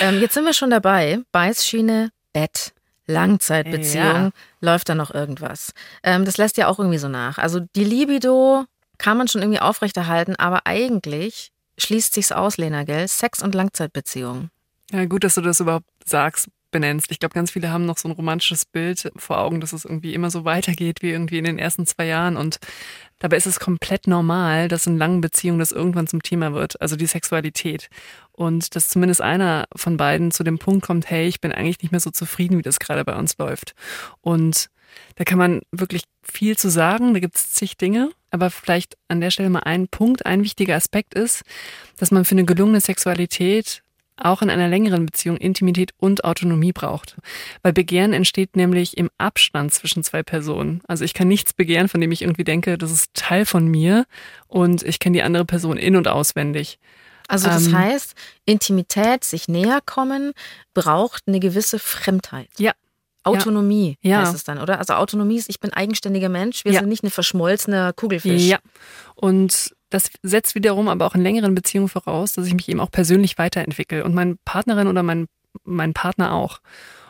ähm, 0.00 0.20
jetzt 0.20 0.34
sind 0.34 0.44
wir 0.44 0.52
schon 0.52 0.70
dabei. 0.70 1.20
Beißschiene, 1.32 2.10
Bett, 2.32 2.72
Langzeitbeziehung. 3.06 4.04
Ja. 4.04 4.30
Läuft 4.60 4.88
da 4.88 4.94
noch 4.94 5.12
irgendwas? 5.12 5.72
Ähm, 6.02 6.24
das 6.24 6.36
lässt 6.36 6.56
ja 6.56 6.68
auch 6.68 6.78
irgendwie 6.78 6.98
so 6.98 7.08
nach. 7.08 7.38
Also 7.38 7.60
die 7.74 7.84
Libido 7.84 8.64
kann 8.98 9.16
man 9.16 9.28
schon 9.28 9.42
irgendwie 9.42 9.60
aufrechterhalten, 9.60 10.36
aber 10.36 10.66
eigentlich 10.66 11.50
schließt 11.78 12.12
sich's 12.14 12.32
aus, 12.32 12.58
Lena, 12.58 12.84
gell? 12.84 13.08
Sex 13.08 13.42
und 13.42 13.54
Langzeitbeziehung. 13.54 14.50
Ja, 14.92 15.06
gut, 15.06 15.24
dass 15.24 15.36
du 15.36 15.40
das 15.40 15.60
überhaupt 15.60 15.86
sagst, 16.04 16.48
benennst. 16.70 17.10
Ich 17.10 17.18
glaube, 17.18 17.34
ganz 17.34 17.50
viele 17.50 17.70
haben 17.70 17.86
noch 17.86 17.98
so 17.98 18.08
ein 18.08 18.12
romantisches 18.12 18.64
Bild 18.64 19.10
vor 19.16 19.38
Augen, 19.38 19.60
dass 19.60 19.72
es 19.72 19.84
irgendwie 19.84 20.14
immer 20.14 20.30
so 20.30 20.44
weitergeht 20.44 21.02
wie 21.02 21.10
irgendwie 21.10 21.38
in 21.38 21.44
den 21.44 21.58
ersten 21.58 21.86
zwei 21.86 22.06
Jahren. 22.06 22.36
Und 22.36 22.58
dabei 23.20 23.36
ist 23.36 23.46
es 23.46 23.60
komplett 23.60 24.08
normal, 24.08 24.66
dass 24.66 24.88
in 24.88 24.98
langen 24.98 25.20
Beziehungen 25.20 25.60
das 25.60 25.70
irgendwann 25.70 26.08
zum 26.08 26.22
Thema 26.22 26.52
wird, 26.52 26.80
also 26.80 26.96
die 26.96 27.06
Sexualität. 27.06 27.88
Und 28.32 28.74
dass 28.74 28.88
zumindest 28.88 29.20
einer 29.20 29.66
von 29.76 29.96
beiden 29.96 30.32
zu 30.32 30.42
dem 30.42 30.58
Punkt 30.58 30.84
kommt, 30.84 31.08
hey, 31.08 31.28
ich 31.28 31.40
bin 31.40 31.52
eigentlich 31.52 31.80
nicht 31.82 31.92
mehr 31.92 32.00
so 32.00 32.10
zufrieden, 32.10 32.58
wie 32.58 32.62
das 32.62 32.80
gerade 32.80 33.04
bei 33.04 33.14
uns 33.16 33.38
läuft. 33.38 33.74
Und 34.20 34.68
Da 35.16 35.24
kann 35.24 35.38
man 35.38 35.60
wirklich 35.72 36.04
viel 36.22 36.56
zu 36.56 36.70
sagen, 36.70 37.14
da 37.14 37.20
gibt 37.20 37.36
es 37.36 37.52
zig 37.52 37.76
Dinge, 37.76 38.10
aber 38.30 38.50
vielleicht 38.50 38.96
an 39.08 39.20
der 39.20 39.30
Stelle 39.30 39.50
mal 39.50 39.60
ein 39.60 39.88
Punkt, 39.88 40.26
ein 40.26 40.42
wichtiger 40.42 40.76
Aspekt 40.76 41.14
ist, 41.14 41.42
dass 41.98 42.10
man 42.10 42.24
für 42.24 42.32
eine 42.34 42.44
gelungene 42.44 42.80
Sexualität 42.80 43.82
auch 44.20 44.42
in 44.42 44.50
einer 44.50 44.68
längeren 44.68 45.06
Beziehung 45.06 45.36
Intimität 45.36 45.92
und 45.98 46.24
Autonomie 46.24 46.72
braucht. 46.72 47.16
Weil 47.62 47.72
Begehren 47.72 48.12
entsteht 48.12 48.56
nämlich 48.56 48.96
im 48.96 49.10
Abstand 49.18 49.72
zwischen 49.72 50.02
zwei 50.04 50.22
Personen. 50.22 50.80
Also 50.86 51.04
ich 51.04 51.14
kann 51.14 51.28
nichts 51.28 51.52
begehren, 51.52 51.88
von 51.88 52.00
dem 52.00 52.12
ich 52.12 52.22
irgendwie 52.22 52.44
denke, 52.44 52.78
das 52.78 52.90
ist 52.90 53.14
Teil 53.14 53.46
von 53.46 53.66
mir 53.66 54.06
und 54.48 54.82
ich 54.82 54.98
kenne 54.98 55.14
die 55.16 55.22
andere 55.22 55.44
Person 55.44 55.76
in- 55.76 55.96
und 55.96 56.08
auswendig. 56.08 56.78
Also 57.28 57.46
das 57.48 57.66
Ähm, 57.68 57.78
heißt, 57.78 58.14
Intimität, 58.44 59.22
sich 59.24 59.46
näher 59.48 59.80
kommen, 59.86 60.32
braucht 60.74 61.24
eine 61.28 61.38
gewisse 61.38 61.78
Fremdheit. 61.78 62.48
Ja. 62.58 62.72
Autonomie 63.22 63.96
Ja. 64.02 64.22
heißt 64.22 64.34
es 64.34 64.44
dann, 64.44 64.58
oder? 64.58 64.78
Also 64.78 64.94
Autonomie 64.94 65.36
ist, 65.36 65.48
ich 65.50 65.60
bin 65.60 65.72
eigenständiger 65.72 66.28
Mensch, 66.28 66.64
wir 66.64 66.72
Ja. 66.72 66.80
sind 66.80 66.88
nicht 66.88 67.04
eine 67.04 67.10
verschmolzene 67.10 67.92
Kugelfisch. 67.94 68.42
Ja. 68.42 68.58
Und 69.14 69.74
das 69.90 70.10
setzt 70.22 70.54
wiederum 70.54 70.88
aber 70.88 71.06
auch 71.06 71.14
in 71.14 71.22
längeren 71.22 71.54
Beziehungen 71.54 71.88
voraus, 71.88 72.32
dass 72.32 72.46
ich 72.46 72.54
mich 72.54 72.68
eben 72.68 72.80
auch 72.80 72.90
persönlich 72.90 73.38
weiterentwickle 73.38 74.04
und 74.04 74.14
meine 74.14 74.36
Partnerin 74.44 74.86
oder 74.86 75.02
mein, 75.02 75.26
mein 75.64 75.92
Partner 75.92 76.32
auch. 76.32 76.60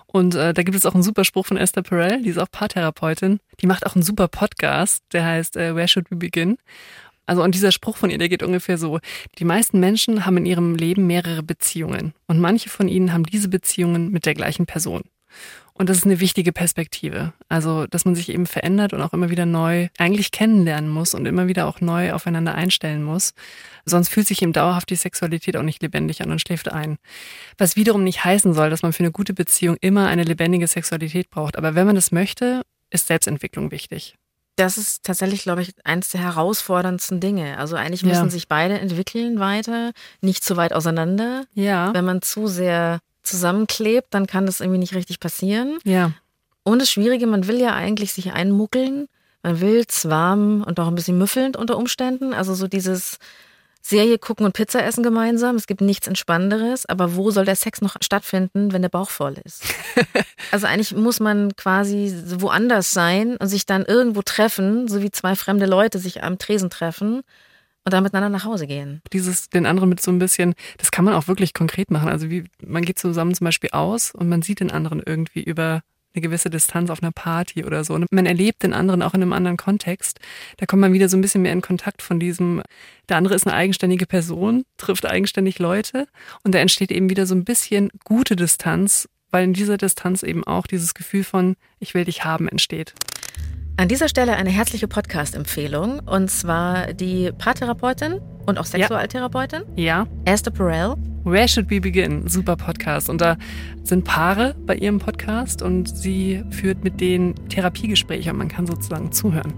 Und 0.06 0.34
äh, 0.34 0.52
da 0.52 0.62
gibt 0.62 0.76
es 0.76 0.86
auch 0.86 0.94
einen 0.94 1.04
super 1.04 1.24
Spruch 1.24 1.46
von 1.46 1.56
Esther 1.56 1.82
Perel, 1.82 2.22
die 2.22 2.30
ist 2.30 2.38
auch 2.38 2.50
Paartherapeutin. 2.50 3.38
Die 3.60 3.66
macht 3.66 3.86
auch 3.86 3.94
einen 3.94 4.02
super 4.02 4.26
Podcast, 4.26 5.04
der 5.12 5.24
heißt 5.24 5.56
äh, 5.56 5.76
Where 5.76 5.86
Should 5.86 6.10
We 6.10 6.16
Begin? 6.16 6.56
Also 7.26 7.44
und 7.44 7.54
dieser 7.54 7.70
Spruch 7.70 7.96
von 7.96 8.10
ihr, 8.10 8.18
der 8.18 8.28
geht 8.28 8.42
ungefähr 8.42 8.76
so, 8.76 8.98
die 9.38 9.44
meisten 9.44 9.78
Menschen 9.78 10.26
haben 10.26 10.38
in 10.38 10.46
ihrem 10.46 10.74
Leben 10.74 11.06
mehrere 11.06 11.44
Beziehungen 11.44 12.12
und 12.26 12.40
manche 12.40 12.68
von 12.68 12.88
ihnen 12.88 13.12
haben 13.12 13.22
diese 13.22 13.48
Beziehungen 13.48 14.10
mit 14.10 14.26
der 14.26 14.34
gleichen 14.34 14.66
Person. 14.66 15.02
Und 15.80 15.88
das 15.88 15.96
ist 15.96 16.04
eine 16.04 16.20
wichtige 16.20 16.52
Perspektive. 16.52 17.32
Also, 17.48 17.86
dass 17.86 18.04
man 18.04 18.14
sich 18.14 18.28
eben 18.28 18.44
verändert 18.44 18.92
und 18.92 19.00
auch 19.00 19.14
immer 19.14 19.30
wieder 19.30 19.46
neu 19.46 19.88
eigentlich 19.96 20.30
kennenlernen 20.30 20.90
muss 20.90 21.14
und 21.14 21.24
immer 21.24 21.48
wieder 21.48 21.66
auch 21.66 21.80
neu 21.80 22.12
aufeinander 22.12 22.54
einstellen 22.54 23.02
muss. 23.02 23.32
Sonst 23.86 24.10
fühlt 24.10 24.26
sich 24.28 24.42
eben 24.42 24.52
dauerhaft 24.52 24.90
die 24.90 24.96
Sexualität 24.96 25.56
auch 25.56 25.62
nicht 25.62 25.80
lebendig 25.80 26.20
an 26.20 26.32
und 26.32 26.38
schläft 26.42 26.70
ein. 26.70 26.98
Was 27.56 27.76
wiederum 27.76 28.04
nicht 28.04 28.22
heißen 28.22 28.52
soll, 28.52 28.68
dass 28.68 28.82
man 28.82 28.92
für 28.92 29.02
eine 29.02 29.10
gute 29.10 29.32
Beziehung 29.32 29.78
immer 29.80 30.06
eine 30.08 30.22
lebendige 30.24 30.66
Sexualität 30.66 31.30
braucht. 31.30 31.56
Aber 31.56 31.74
wenn 31.74 31.86
man 31.86 31.94
das 31.94 32.12
möchte, 32.12 32.60
ist 32.90 33.06
Selbstentwicklung 33.06 33.70
wichtig. 33.70 34.16
Das 34.56 34.76
ist 34.76 35.02
tatsächlich, 35.04 35.44
glaube 35.44 35.62
ich, 35.62 35.72
eines 35.84 36.10
der 36.10 36.20
herausforderndsten 36.20 37.20
Dinge. 37.20 37.56
Also 37.56 37.76
eigentlich 37.76 38.02
Ja. 38.02 38.08
müssen 38.08 38.28
sich 38.28 38.48
beide 38.48 38.78
entwickeln 38.78 39.40
weiter, 39.40 39.92
nicht 40.20 40.44
zu 40.44 40.58
weit 40.58 40.74
auseinander. 40.74 41.46
Ja. 41.54 41.94
Wenn 41.94 42.04
man 42.04 42.20
zu 42.20 42.48
sehr 42.48 43.00
zusammenklebt, 43.22 44.08
dann 44.10 44.26
kann 44.26 44.46
das 44.46 44.60
irgendwie 44.60 44.78
nicht 44.78 44.94
richtig 44.94 45.20
passieren. 45.20 45.78
Ja. 45.84 46.12
Und 46.62 46.80
das 46.80 46.90
Schwierige, 46.90 47.26
man 47.26 47.46
will 47.46 47.60
ja 47.60 47.74
eigentlich 47.74 48.12
sich 48.12 48.32
einmuckeln. 48.32 49.08
Man 49.42 49.60
will 49.60 49.84
warm 50.04 50.62
und 50.62 50.78
auch 50.78 50.88
ein 50.88 50.94
bisschen 50.94 51.18
müffelnd 51.18 51.56
unter 51.56 51.76
Umständen. 51.78 52.34
Also 52.34 52.54
so 52.54 52.68
dieses 52.68 53.18
Serie 53.82 54.18
gucken 54.18 54.44
und 54.44 54.52
Pizza 54.52 54.84
essen 54.84 55.02
gemeinsam. 55.02 55.56
Es 55.56 55.66
gibt 55.66 55.80
nichts 55.80 56.06
Entspannenderes. 56.06 56.84
Aber 56.86 57.16
wo 57.16 57.30
soll 57.30 57.46
der 57.46 57.56
Sex 57.56 57.80
noch 57.80 57.96
stattfinden, 58.02 58.72
wenn 58.72 58.82
der 58.82 58.90
Bauch 58.90 59.08
voll 59.08 59.36
ist? 59.44 59.64
also 60.50 60.66
eigentlich 60.66 60.94
muss 60.94 61.20
man 61.20 61.56
quasi 61.56 62.14
woanders 62.38 62.90
sein 62.90 63.36
und 63.36 63.48
sich 63.48 63.64
dann 63.64 63.86
irgendwo 63.86 64.20
treffen, 64.22 64.86
so 64.88 65.02
wie 65.02 65.10
zwei 65.10 65.34
fremde 65.34 65.66
Leute 65.66 65.98
sich 65.98 66.22
am 66.22 66.38
Tresen 66.38 66.68
treffen 66.68 67.22
und 67.84 67.92
dann 67.92 68.02
miteinander 68.02 68.28
nach 68.28 68.44
Hause 68.44 68.66
gehen. 68.66 69.00
Dieses 69.12 69.48
den 69.48 69.66
anderen 69.66 69.88
mit 69.88 70.00
so 70.00 70.10
ein 70.10 70.18
bisschen, 70.18 70.54
das 70.78 70.90
kann 70.90 71.04
man 71.04 71.14
auch 71.14 71.28
wirklich 71.28 71.54
konkret 71.54 71.90
machen. 71.90 72.08
Also 72.08 72.30
wie 72.30 72.44
man 72.64 72.84
geht 72.84 72.98
zusammen 72.98 73.34
zum 73.34 73.46
Beispiel 73.46 73.70
aus 73.70 74.12
und 74.12 74.28
man 74.28 74.42
sieht 74.42 74.60
den 74.60 74.70
anderen 74.70 75.02
irgendwie 75.04 75.42
über 75.42 75.82
eine 76.14 76.22
gewisse 76.22 76.50
Distanz 76.50 76.90
auf 76.90 77.02
einer 77.02 77.12
Party 77.12 77.64
oder 77.64 77.84
so. 77.84 77.94
Und 77.94 78.06
man 78.10 78.26
erlebt 78.26 78.62
den 78.62 78.74
anderen 78.74 79.02
auch 79.02 79.14
in 79.14 79.22
einem 79.22 79.32
anderen 79.32 79.56
Kontext. 79.56 80.18
Da 80.56 80.66
kommt 80.66 80.80
man 80.80 80.92
wieder 80.92 81.08
so 81.08 81.16
ein 81.16 81.20
bisschen 81.20 81.42
mehr 81.42 81.52
in 81.52 81.60
Kontakt 81.60 82.02
von 82.02 82.18
diesem, 82.18 82.62
der 83.08 83.16
andere 83.16 83.34
ist 83.34 83.46
eine 83.46 83.56
eigenständige 83.56 84.06
Person, 84.06 84.64
trifft 84.76 85.06
eigenständig 85.06 85.58
Leute 85.58 86.06
und 86.42 86.54
da 86.54 86.58
entsteht 86.58 86.90
eben 86.90 87.10
wieder 87.10 87.26
so 87.26 87.34
ein 87.34 87.44
bisschen 87.44 87.90
gute 88.04 88.36
Distanz, 88.36 89.08
weil 89.30 89.44
in 89.44 89.52
dieser 89.52 89.76
Distanz 89.76 90.22
eben 90.22 90.44
auch 90.44 90.66
dieses 90.66 90.94
Gefühl 90.94 91.24
von 91.24 91.56
ich 91.78 91.94
will 91.94 92.04
dich 92.04 92.24
haben 92.24 92.48
entsteht. 92.48 92.94
An 93.80 93.88
dieser 93.88 94.10
Stelle 94.10 94.36
eine 94.36 94.50
herzliche 94.50 94.88
Podcast-Empfehlung 94.88 96.00
und 96.00 96.30
zwar 96.30 96.92
die 96.92 97.32
Paartherapeutin 97.32 98.20
und 98.44 98.58
auch 98.58 98.66
Sexualtherapeutin 98.66 99.62
Ja, 99.74 100.06
Esther 100.26 100.50
Perel. 100.50 100.96
Where 101.24 101.48
Should 101.48 101.70
We 101.70 101.80
Begin? 101.80 102.28
Super 102.28 102.56
Podcast. 102.56 103.08
Und 103.08 103.22
da 103.22 103.38
sind 103.82 104.04
Paare 104.04 104.54
bei 104.66 104.76
ihrem 104.76 104.98
Podcast 104.98 105.62
und 105.62 105.86
sie 105.96 106.44
führt 106.50 106.84
mit 106.84 107.00
denen 107.00 107.34
Therapiegespräche 107.48 108.30
und 108.30 108.36
man 108.36 108.48
kann 108.48 108.66
sozusagen 108.66 109.12
zuhören. 109.12 109.54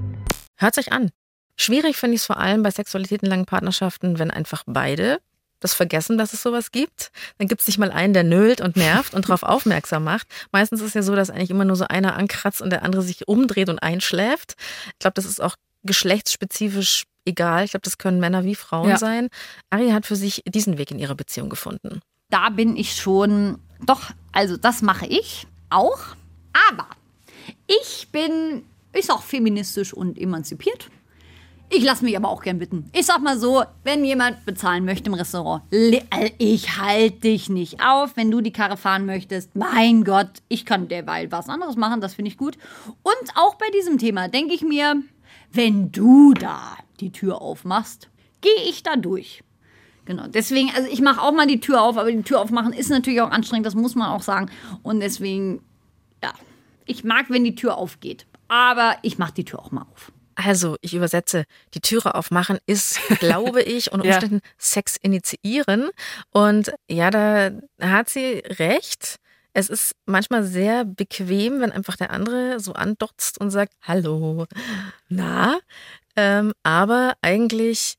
Hört 0.57 0.77
sich 0.77 0.93
an. 0.93 1.11
Schwierig 1.57 1.97
finde 1.97 2.15
ich 2.15 2.21
es 2.21 2.27
vor 2.27 2.39
allem 2.39 2.63
bei 2.63 2.71
Sexualität 2.71 3.25
in 3.25 3.29
langen 3.29 3.47
Partnerschaften, 3.47 4.21
wenn 4.21 4.31
einfach 4.31 4.63
beide 4.69 5.19
das 5.63 5.75
vergessen, 5.75 6.19
dass 6.19 6.33
es 6.33 6.43
sowas 6.43 6.71
gibt. 6.73 7.11
Dann 7.39 7.49
gibt 7.49 7.61
es 7.61 7.67
nicht 7.67 7.79
mal 7.79 7.91
einen, 7.91 8.13
der 8.15 8.25
nölt 8.25 8.61
und 8.61 8.77
nervt 8.77 9.15
und 9.15 9.27
darauf 9.29 9.43
aufmerksam 9.43 10.05
macht. 10.05 10.27
Meistens 10.53 10.81
ist 10.81 10.89
es 10.89 10.95
ja 10.95 11.03
so, 11.03 11.15
dass 11.15 11.31
eigentlich 11.31 11.51
immer 11.51 11.65
nur 11.65 11.77
so 11.77 11.87
einer 11.89 12.17
ankratzt 12.17 12.61
und 12.63 12.71
der 12.71 12.83
andere 12.83 13.03
sich 13.03 13.29
umdreht 13.29 13.69
und 13.69 13.79
einschläft. 13.81 14.55
Ich 14.95 14.99
glaube, 15.01 15.15
das 15.15 15.25
ist 15.27 15.41
auch 15.41 15.57
geschlechtsspezifisch 15.85 17.05
egal. 17.25 17.65
Ich 17.65 17.71
glaube, 17.73 17.85
das 17.85 17.99
können 17.99 18.21
Männer 18.21 18.45
wie 18.45 18.55
Frauen 18.55 18.91
Ja. 18.91 18.99
sein. 18.99 19.29
Ari 19.71 19.91
hat 19.91 20.07
für 20.07 20.17
sich 20.17 20.43
diesen 20.47 20.79
Weg 20.79 20.91
in 20.91 20.99
ihrer 20.99 21.15
Beziehung 21.15 21.49
gefunden. 21.49 22.01
da 22.31 22.49
bin 22.49 22.77
ich 22.79 22.95
schon, 22.97 23.59
doch, 23.85 24.11
also 24.33 24.57
das 24.57 24.81
mache 24.81 25.05
ich 25.07 25.47
auch. 25.69 25.99
Aber 26.71 26.87
ich 27.67 28.09
bin, 28.11 28.65
ich 28.95 29.05
sag 29.05 29.21
feministisch 29.23 29.93
und 29.93 30.19
emanzipiert. 30.19 30.89
Ich 31.75 31.83
lasse 31.85 32.05
mich 32.05 32.15
aber 32.19 32.29
auch 32.29 32.43
gern 32.43 32.59
bitten. 32.59 32.91
Ich 32.93 33.07
sag 33.07 33.23
mal 33.23 33.39
so, 33.39 33.65
wenn 33.83 34.05
jemand 34.05 34.45
bezahlen 34.45 34.85
möchte 34.85 35.09
im 35.09 35.15
Restaurant, 35.15 35.63
äh, 35.71 36.31
ich 36.37 36.77
halte 36.77 37.21
dich 37.21 37.49
nicht 37.49 37.83
auf, 37.83 38.15
wenn 38.15 38.31
du 38.31 38.43
die 38.43 38.53
Karre 38.53 38.77
fahren 38.77 39.07
möchtest. 39.07 39.57
Mein 39.57 40.05
Gott, 40.05 40.29
ich 40.49 40.67
kann 40.67 40.89
derweil 40.89 41.33
was 41.33 41.49
anderes 41.49 41.77
machen, 41.77 42.03
das 42.03 42.13
finde 42.13 42.31
ich 42.31 42.37
gut. 42.37 42.59
Und 43.03 43.37
auch 43.37 43.55
bei 43.55 43.65
diesem 43.71 43.97
Thema 43.97 44.29
denke 44.29 44.53
ich 44.53 44.61
mir, 44.61 45.03
wenn 45.51 45.91
du 45.91 46.35
da 46.35 46.77
die 47.01 47.11
Tür 47.11 47.41
aufmachst, 47.41 48.11
gehe 48.43 48.69
ich 48.69 48.83
da 48.83 48.97
durch. 48.97 49.43
Genau, 50.05 50.27
deswegen, 50.27 50.71
also 50.77 50.91
ich 50.91 51.01
mache 51.01 51.23
auch 51.23 51.33
mal 51.33 51.47
die 51.47 51.61
Tür 51.61 51.81
auf, 51.81 51.97
aber 51.97 52.13
die 52.13 52.23
Tür 52.23 52.43
aufmachen 52.43 52.75
ist 52.75 52.91
natürlich 52.91 53.23
auch 53.23 53.31
anstrengend, 53.31 53.65
das 53.65 53.75
muss 53.75 53.95
man 53.95 54.11
auch 54.11 54.23
sagen. 54.23 54.51
Und 54.83 55.01
deswegen, 55.01 55.63
ja, 56.23 56.35
ich 56.85 57.03
mag, 57.03 57.31
wenn 57.31 57.45
die 57.45 57.55
Tür 57.55 57.79
aufgeht. 57.79 58.27
Aber 58.49 58.97
ich 59.01 59.17
mache 59.17 59.33
die 59.33 59.47
Tür 59.47 59.61
auch 59.61 59.71
mal 59.71 59.87
auf. 59.91 60.13
Also, 60.35 60.77
ich 60.81 60.95
übersetze, 60.95 61.45
die 61.75 61.81
Türe 61.81 62.15
aufmachen 62.15 62.59
ist, 62.67 63.01
glaube 63.19 63.63
ich, 63.63 63.93
unter 63.93 64.07
Ja. 64.07 64.15
Umständen 64.15 64.41
Sex 64.59 64.97
initiieren. 64.97 65.91
Und 66.31 66.73
ja, 66.89 67.11
da 67.11 67.51
hat 67.81 68.09
sie 68.09 68.43
recht. 68.59 69.17
Es 69.55 69.69
ist 69.69 69.95
manchmal 70.07 70.45
sehr 70.45 70.85
bequem, 70.87 71.61
wenn 71.61 71.73
einfach 71.73 71.97
der 71.97 72.11
andere 72.11 72.59
so 72.59 72.73
andotzt 72.73 73.39
und 73.39 73.51
sagt, 73.51 73.75
hallo, 73.83 74.47
na. 75.09 75.59
Ähm, 76.17 76.53
aber 76.63 77.15
eigentlich, 77.21 77.97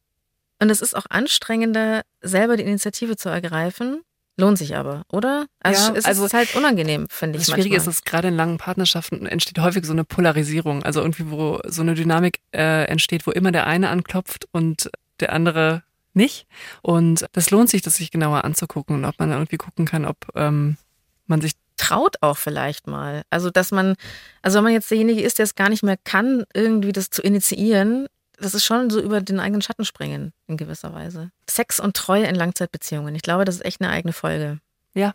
und 0.60 0.70
es 0.72 0.82
ist 0.82 0.96
auch 0.96 1.06
anstrengender, 1.10 2.02
selber 2.22 2.58
die 2.58 2.64
Initiative 2.64 3.18
zu 3.18 3.30
ergreifen. 3.30 4.02
Lohnt 4.36 4.58
sich 4.58 4.76
aber, 4.76 5.04
oder? 5.12 5.46
Also, 5.60 5.94
Ja, 5.94 5.98
es 5.98 6.06
also 6.06 6.26
ist 6.26 6.34
halt 6.34 6.56
unangenehm, 6.56 7.06
finde 7.10 7.38
ich 7.38 7.46
Das 7.46 7.54
Schwierige 7.54 7.76
manchmal. 7.76 7.92
ist, 7.92 8.00
dass 8.00 8.04
gerade 8.04 8.30
in 8.30 8.36
langen 8.36 8.58
Partnerschaften 8.58 9.28
entsteht 9.28 9.60
häufig 9.60 9.86
so 9.86 9.94
eine 9.94 10.04
Polarisierung. 10.04 10.82
Also 10.84 11.02
irgendwie, 11.02 11.30
wo 11.30 11.60
so 11.68 11.82
eine 11.84 11.94
Dynamik 11.94 12.40
äh, 12.52 12.86
entsteht, 12.86 13.28
wo 13.28 13.32
immer 13.32 13.52
der 13.52 13.68
eine 13.68 13.90
anklopft 13.90 14.48
und 14.52 14.90
der 15.20 15.34
andere 15.34 15.84
nicht. 16.14 16.48
Und 16.82 17.26
das 17.34 17.52
lohnt 17.52 17.70
sich, 17.70 17.84
das 17.84 17.96
sich 17.96 18.10
genauer 18.10 18.44
anzugucken 18.44 18.96
und 18.96 19.06
ob 19.06 19.20
man 19.20 19.32
irgendwie 19.32 19.58
gucken 19.58 19.86
kann, 19.86 20.06
ob 20.06 20.18
ähm, 20.36 20.78
man 21.28 21.42
sich 21.42 21.54
traut 21.78 22.16
auch 22.22 22.38
vielleicht 22.38 22.88
mal. 22.88 23.24
Also, 23.30 23.50
dass 23.50 23.72
man, 23.72 23.96
also 24.42 24.58
wenn 24.58 24.64
man 24.64 24.74
jetzt 24.74 24.90
derjenige 24.90 25.22
ist, 25.22 25.38
der 25.38 25.44
es 25.44 25.56
gar 25.56 25.70
nicht 25.70 25.84
mehr 25.84 25.98
kann, 26.04 26.44
irgendwie 26.54 26.92
das 26.92 27.10
zu 27.10 27.22
initiieren, 27.22 28.08
das 28.44 28.54
ist 28.54 28.66
schon 28.66 28.90
so 28.90 29.02
über 29.02 29.22
den 29.22 29.40
eigenen 29.40 29.62
Schatten 29.62 29.86
springen, 29.86 30.34
in 30.48 30.58
gewisser 30.58 30.94
Weise. 30.94 31.32
Sex 31.50 31.80
und 31.80 31.96
Treue 31.96 32.26
in 32.26 32.36
Langzeitbeziehungen. 32.36 33.16
Ich 33.16 33.22
glaube, 33.22 33.46
das 33.46 33.56
ist 33.56 33.66
echt 33.66 33.82
eine 33.82 33.90
eigene 33.92 34.14
Folge. 34.14 34.60
Ja. 34.94 35.14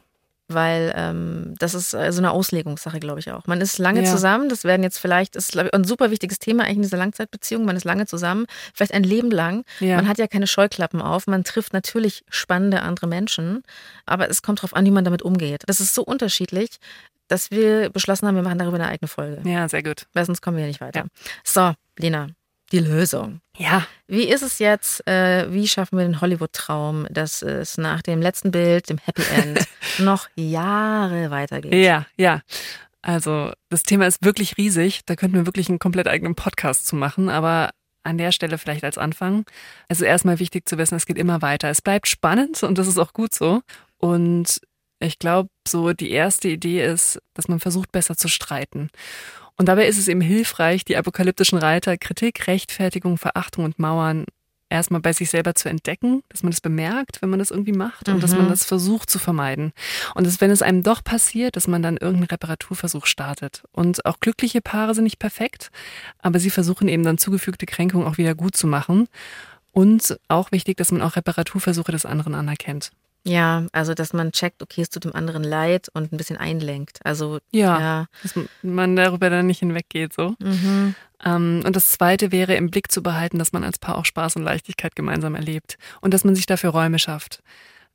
Weil 0.50 0.94
ähm, 0.96 1.54
das 1.58 1.74
ist 1.74 1.92
äh, 1.92 2.10
so 2.10 2.20
eine 2.22 2.30
Auslegungssache, 2.30 3.00
glaube 3.00 3.20
ich 3.20 3.30
auch. 3.30 3.46
Man 3.46 3.60
ist 3.60 3.76
lange 3.78 4.02
Ja. 4.02 4.10
zusammen, 4.10 4.48
das 4.48 4.64
werden 4.64 4.82
jetzt 4.82 4.98
vielleicht, 4.98 5.36
ist 5.36 5.54
ich, 5.54 5.74
ein 5.74 5.84
super 5.84 6.10
wichtiges 6.10 6.38
Thema 6.38 6.62
eigentlich 6.64 6.76
in 6.76 6.82
dieser 6.82 6.96
Langzeitbeziehung. 6.96 7.66
Man 7.66 7.76
ist 7.76 7.84
lange 7.84 8.06
zusammen, 8.06 8.46
vielleicht 8.72 8.94
ein 8.94 9.04
Leben 9.04 9.30
lang. 9.30 9.64
Ja. 9.78 9.96
Man 9.96 10.08
hat 10.08 10.16
ja 10.16 10.26
keine 10.26 10.46
Scheuklappen 10.46 11.02
auf, 11.02 11.26
man 11.26 11.44
trifft 11.44 11.74
natürlich 11.74 12.24
spannende 12.30 12.80
andere 12.80 13.06
Menschen, 13.08 13.62
aber 14.06 14.30
es 14.30 14.40
kommt 14.40 14.60
darauf 14.60 14.74
an, 14.74 14.86
wie 14.86 14.90
man 14.90 15.04
damit 15.04 15.20
umgeht. 15.20 15.64
Das 15.66 15.80
ist 15.82 15.94
so 15.94 16.02
unterschiedlich, 16.02 16.78
dass 17.28 17.50
wir 17.50 17.90
beschlossen 17.90 18.26
haben, 18.26 18.36
wir 18.36 18.42
machen 18.42 18.58
darüber 18.58 18.76
eine 18.76 18.88
eigene 18.88 19.08
Folge. 19.08 19.46
Ja, 19.46 19.68
sehr 19.68 19.82
gut. 19.82 20.06
Weil 20.14 20.24
sonst 20.24 20.40
kommen 20.40 20.56
wir 20.56 20.66
nicht 20.66 20.80
weiter. 20.80 21.04
So, 21.44 21.74
Lena, 21.98 22.28
die 22.72 22.78
Lösung. 22.80 23.40
Ja, 23.56 23.86
Wie 24.06 24.28
ist 24.28 24.42
es 24.42 24.58
jetzt, 24.58 25.06
äh, 25.06 25.52
wie 25.52 25.66
schaffen 25.68 25.98
wir 25.98 26.04
den 26.04 26.20
Hollywood-Traum, 26.20 27.06
dass 27.10 27.42
es 27.42 27.78
nach 27.78 28.02
dem 28.02 28.20
letzten 28.22 28.50
Bild, 28.50 28.88
dem 28.88 28.98
Happy 28.98 29.22
End, 29.34 29.66
noch 29.98 30.28
Jahre 30.36 31.30
weitergeht? 31.30 31.74
ja, 31.74 32.06
ja. 32.16 32.42
Also 33.00 33.52
das 33.70 33.84
Thema 33.84 34.06
ist 34.06 34.24
wirklich 34.24 34.56
riesig. 34.58 35.02
Da 35.06 35.14
könnten 35.16 35.36
wir 35.36 35.46
wirklich 35.46 35.68
einen 35.68 35.78
komplett 35.78 36.08
eigenen 36.08 36.34
Podcast 36.34 36.86
zu 36.86 36.96
machen. 36.96 37.28
Aber 37.28 37.70
an 38.02 38.18
der 38.18 38.32
Stelle 38.32 38.58
vielleicht 38.58 38.84
als 38.84 38.98
Anfang. 38.98 39.44
Also 39.88 40.04
erstmal 40.04 40.38
wichtig 40.38 40.68
zu 40.68 40.78
wissen, 40.78 40.96
es 40.96 41.06
geht 41.06 41.18
immer 41.18 41.42
weiter. 41.42 41.68
Es 41.68 41.82
bleibt 41.82 42.08
spannend 42.08 42.62
und 42.62 42.76
das 42.78 42.86
ist 42.88 42.98
auch 42.98 43.12
gut 43.12 43.34
so. 43.34 43.62
Und 43.98 44.60
ich 45.00 45.18
glaube, 45.18 45.50
so 45.66 45.92
die 45.92 46.10
erste 46.10 46.48
Idee 46.48 46.84
ist, 46.84 47.20
dass 47.34 47.48
man 47.48 47.60
versucht, 47.60 47.92
besser 47.92 48.16
zu 48.16 48.28
streiten. 48.28 48.90
Und 49.58 49.66
dabei 49.66 49.86
ist 49.86 49.98
es 49.98 50.08
eben 50.08 50.20
hilfreich, 50.20 50.84
die 50.84 50.96
apokalyptischen 50.96 51.58
Reiter 51.58 51.98
Kritik, 51.98 52.46
Rechtfertigung, 52.46 53.18
Verachtung 53.18 53.64
und 53.64 53.78
Mauern 53.78 54.24
erstmal 54.70 55.00
bei 55.00 55.12
sich 55.12 55.30
selber 55.30 55.54
zu 55.54 55.68
entdecken, 55.68 56.22
dass 56.28 56.42
man 56.42 56.52
das 56.52 56.60
bemerkt, 56.60 57.22
wenn 57.22 57.30
man 57.30 57.38
das 57.38 57.50
irgendwie 57.50 57.72
macht 57.72 58.08
und 58.08 58.16
mhm. 58.16 58.20
dass 58.20 58.32
man 58.32 58.46
mhm. 58.46 58.50
das 58.50 58.64
versucht 58.64 59.10
zu 59.10 59.18
vermeiden. 59.18 59.72
Und 60.14 60.26
dass, 60.26 60.40
wenn 60.40 60.50
es 60.50 60.62
einem 60.62 60.82
doch 60.82 61.02
passiert, 61.02 61.56
dass 61.56 61.66
man 61.66 61.82
dann 61.82 61.96
irgendeinen 61.96 62.28
Reparaturversuch 62.28 63.06
startet. 63.06 63.64
Und 63.72 64.04
auch 64.06 64.20
glückliche 64.20 64.60
Paare 64.60 64.94
sind 64.94 65.04
nicht 65.04 65.18
perfekt, 65.18 65.70
aber 66.18 66.38
sie 66.38 66.50
versuchen 66.50 66.88
eben 66.88 67.02
dann 67.02 67.18
zugefügte 67.18 67.66
Kränkungen 67.66 68.06
auch 68.06 68.18
wieder 68.18 68.34
gut 68.34 68.56
zu 68.56 68.66
machen. 68.66 69.08
Und 69.72 70.18
auch 70.28 70.52
wichtig, 70.52 70.76
dass 70.76 70.92
man 70.92 71.02
auch 71.02 71.16
Reparaturversuche 71.16 71.92
des 71.92 72.06
anderen 72.06 72.34
anerkennt. 72.34 72.90
Ja, 73.28 73.66
also 73.72 73.94
dass 73.94 74.12
man 74.12 74.32
checkt, 74.32 74.62
okay, 74.62 74.80
es 74.80 74.90
tut 74.90 75.04
dem 75.04 75.14
anderen 75.14 75.44
leid 75.44 75.88
und 75.92 76.12
ein 76.12 76.16
bisschen 76.16 76.36
einlenkt. 76.36 77.00
Also 77.04 77.38
ja, 77.52 77.80
ja. 77.80 78.06
dass 78.22 78.34
man 78.62 78.96
darüber 78.96 79.30
dann 79.30 79.46
nicht 79.46 79.60
hinweggeht 79.60 80.12
so. 80.12 80.34
Mhm. 80.38 80.94
Ähm, 81.24 81.62
und 81.64 81.76
das 81.76 81.90
Zweite 81.92 82.32
wäre 82.32 82.54
im 82.54 82.70
Blick 82.70 82.90
zu 82.90 83.02
behalten, 83.02 83.38
dass 83.38 83.52
man 83.52 83.64
als 83.64 83.78
Paar 83.78 83.98
auch 83.98 84.04
Spaß 84.04 84.36
und 84.36 84.42
Leichtigkeit 84.42 84.96
gemeinsam 84.96 85.34
erlebt 85.34 85.76
und 86.00 86.14
dass 86.14 86.24
man 86.24 86.34
sich 86.34 86.46
dafür 86.46 86.70
Räume 86.70 86.98
schafft. 86.98 87.42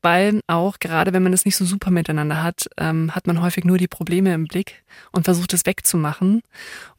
Weil 0.03 0.41
auch 0.47 0.79
gerade 0.79 1.13
wenn 1.13 1.23
man 1.23 1.33
es 1.33 1.45
nicht 1.45 1.55
so 1.55 1.63
super 1.63 1.89
miteinander 1.89 2.43
hat, 2.43 2.67
ähm, 2.77 3.15
hat 3.15 3.25
man 3.25 3.41
häufig 3.41 3.63
nur 3.63 3.77
die 3.77 3.87
Probleme 3.87 4.33
im 4.33 4.45
Blick 4.45 4.83
und 5.13 5.23
versucht 5.23 5.53
es 5.53 5.65
wegzumachen. 5.65 6.41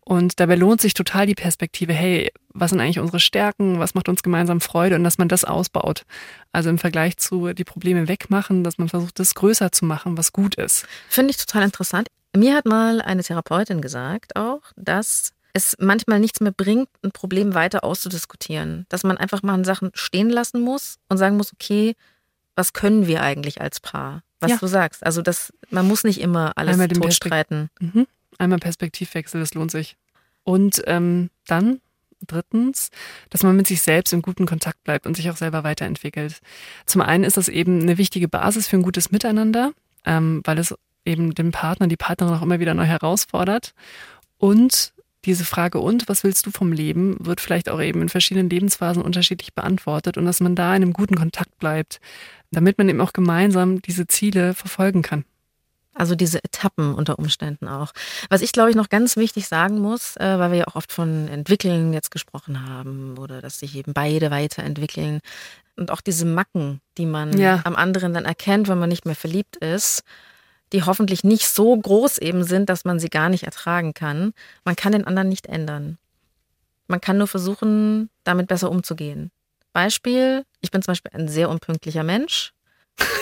Und 0.00 0.40
dabei 0.40 0.54
lohnt 0.56 0.80
sich 0.80 0.94
total 0.94 1.26
die 1.26 1.34
Perspektive, 1.34 1.92
hey, 1.92 2.32
was 2.54 2.70
sind 2.70 2.80
eigentlich 2.80 2.98
unsere 2.98 3.20
Stärken, 3.20 3.78
was 3.78 3.94
macht 3.94 4.08
uns 4.08 4.22
gemeinsam 4.22 4.60
Freude 4.60 4.96
und 4.96 5.04
dass 5.04 5.18
man 5.18 5.28
das 5.28 5.44
ausbaut. 5.44 6.04
Also 6.50 6.70
im 6.70 6.78
Vergleich 6.78 7.18
zu 7.18 7.52
die 7.52 7.64
Probleme 7.64 8.08
wegmachen, 8.08 8.64
dass 8.64 8.78
man 8.78 8.88
versucht, 8.88 9.18
das 9.18 9.34
größer 9.34 9.70
zu 9.70 9.84
machen, 9.84 10.16
was 10.16 10.32
gut 10.32 10.54
ist. 10.54 10.86
Finde 11.08 11.30
ich 11.30 11.36
total 11.36 11.62
interessant. 11.62 12.08
Mir 12.34 12.54
hat 12.54 12.64
mal 12.64 13.00
eine 13.02 13.22
Therapeutin 13.22 13.80
gesagt 13.80 14.34
auch, 14.34 14.60
dass 14.76 15.32
es 15.52 15.76
manchmal 15.78 16.20
nichts 16.20 16.40
mehr 16.40 16.52
bringt, 16.52 16.88
ein 17.02 17.12
Problem 17.12 17.54
weiter 17.54 17.84
auszudiskutieren. 17.84 18.86
Dass 18.88 19.04
man 19.04 19.16
einfach 19.18 19.42
mal 19.42 19.64
Sachen 19.64 19.90
stehen 19.94 20.30
lassen 20.30 20.60
muss 20.60 20.96
und 21.08 21.16
sagen 21.18 21.36
muss, 21.36 21.52
okay, 21.52 21.94
was 22.56 22.72
können 22.72 23.06
wir 23.06 23.22
eigentlich 23.22 23.60
als 23.60 23.80
Paar? 23.80 24.22
Was 24.40 24.52
ja. 24.52 24.56
du 24.58 24.66
sagst. 24.66 25.04
Also 25.04 25.22
das, 25.22 25.52
man 25.70 25.86
muss 25.88 26.04
nicht 26.04 26.20
immer 26.20 26.52
alles 26.56 26.74
Einmal 26.74 26.88
totstreiten. 26.88 27.70
Mhm. 27.80 28.06
Einmal 28.38 28.58
Perspektivwechsel, 28.58 29.40
das 29.40 29.54
lohnt 29.54 29.70
sich. 29.70 29.96
Und 30.42 30.82
ähm, 30.86 31.30
dann 31.46 31.80
drittens, 32.26 32.90
dass 33.30 33.42
man 33.42 33.56
mit 33.56 33.66
sich 33.66 33.82
selbst 33.82 34.12
in 34.12 34.22
guten 34.22 34.46
Kontakt 34.46 34.82
bleibt 34.84 35.06
und 35.06 35.16
sich 35.16 35.30
auch 35.30 35.36
selber 35.36 35.64
weiterentwickelt. 35.64 36.40
Zum 36.86 37.02
einen 37.02 37.24
ist 37.24 37.36
das 37.36 37.48
eben 37.48 37.82
eine 37.82 37.98
wichtige 37.98 38.28
Basis 38.28 38.66
für 38.66 38.76
ein 38.76 38.82
gutes 38.82 39.10
Miteinander, 39.10 39.72
ähm, 40.04 40.40
weil 40.44 40.58
es 40.58 40.74
eben 41.04 41.34
den 41.34 41.52
Partner, 41.52 41.86
die 41.86 41.96
Partnerin 41.96 42.34
auch 42.34 42.42
immer 42.42 42.60
wieder 42.60 42.74
neu 42.74 42.86
herausfordert. 42.86 43.74
Und 44.38 44.93
diese 45.24 45.44
Frage 45.44 45.78
und, 45.78 46.08
was 46.08 46.24
willst 46.24 46.46
du 46.46 46.50
vom 46.50 46.72
Leben, 46.72 47.16
wird 47.20 47.40
vielleicht 47.40 47.68
auch 47.68 47.80
eben 47.80 48.02
in 48.02 48.08
verschiedenen 48.08 48.50
Lebensphasen 48.50 49.02
unterschiedlich 49.02 49.54
beantwortet 49.54 50.16
und 50.18 50.24
dass 50.24 50.40
man 50.40 50.54
da 50.54 50.74
in 50.74 50.82
einem 50.82 50.92
guten 50.92 51.16
Kontakt 51.16 51.58
bleibt, 51.58 52.00
damit 52.50 52.78
man 52.78 52.88
eben 52.88 53.00
auch 53.00 53.12
gemeinsam 53.12 53.82
diese 53.82 54.06
Ziele 54.06 54.54
verfolgen 54.54 55.02
kann. 55.02 55.24
Also 55.94 56.16
diese 56.16 56.42
Etappen 56.42 56.94
unter 56.94 57.18
Umständen 57.18 57.68
auch. 57.68 57.92
Was 58.28 58.42
ich 58.42 58.52
glaube 58.52 58.70
ich 58.70 58.76
noch 58.76 58.88
ganz 58.88 59.16
wichtig 59.16 59.46
sagen 59.46 59.78
muss, 59.78 60.16
äh, 60.16 60.38
weil 60.38 60.50
wir 60.50 60.58
ja 60.58 60.66
auch 60.66 60.74
oft 60.74 60.92
von 60.92 61.28
Entwickeln 61.28 61.92
jetzt 61.92 62.10
gesprochen 62.10 62.68
haben 62.68 63.16
oder 63.16 63.40
dass 63.40 63.60
sich 63.60 63.76
eben 63.76 63.92
beide 63.92 64.30
weiterentwickeln 64.32 65.20
und 65.76 65.90
auch 65.92 66.00
diese 66.00 66.26
Macken, 66.26 66.80
die 66.98 67.06
man 67.06 67.38
ja. 67.38 67.60
am 67.64 67.76
anderen 67.76 68.12
dann 68.12 68.24
erkennt, 68.24 68.68
wenn 68.68 68.78
man 68.78 68.88
nicht 68.88 69.06
mehr 69.06 69.14
verliebt 69.14 69.56
ist 69.56 70.02
die 70.74 70.82
hoffentlich 70.82 71.22
nicht 71.22 71.48
so 71.48 71.76
groß 71.76 72.18
eben 72.18 72.42
sind, 72.42 72.68
dass 72.68 72.84
man 72.84 72.98
sie 72.98 73.08
gar 73.08 73.28
nicht 73.28 73.44
ertragen 73.44 73.94
kann. 73.94 74.34
Man 74.64 74.74
kann 74.74 74.90
den 74.90 75.06
anderen 75.06 75.28
nicht 75.28 75.46
ändern. 75.46 75.98
Man 76.88 77.00
kann 77.00 77.16
nur 77.16 77.28
versuchen, 77.28 78.10
damit 78.24 78.48
besser 78.48 78.70
umzugehen. 78.70 79.30
Beispiel, 79.72 80.44
ich 80.60 80.72
bin 80.72 80.82
zum 80.82 80.92
Beispiel 80.92 81.12
ein 81.14 81.28
sehr 81.28 81.48
unpünktlicher 81.48 82.02
Mensch. 82.02 82.52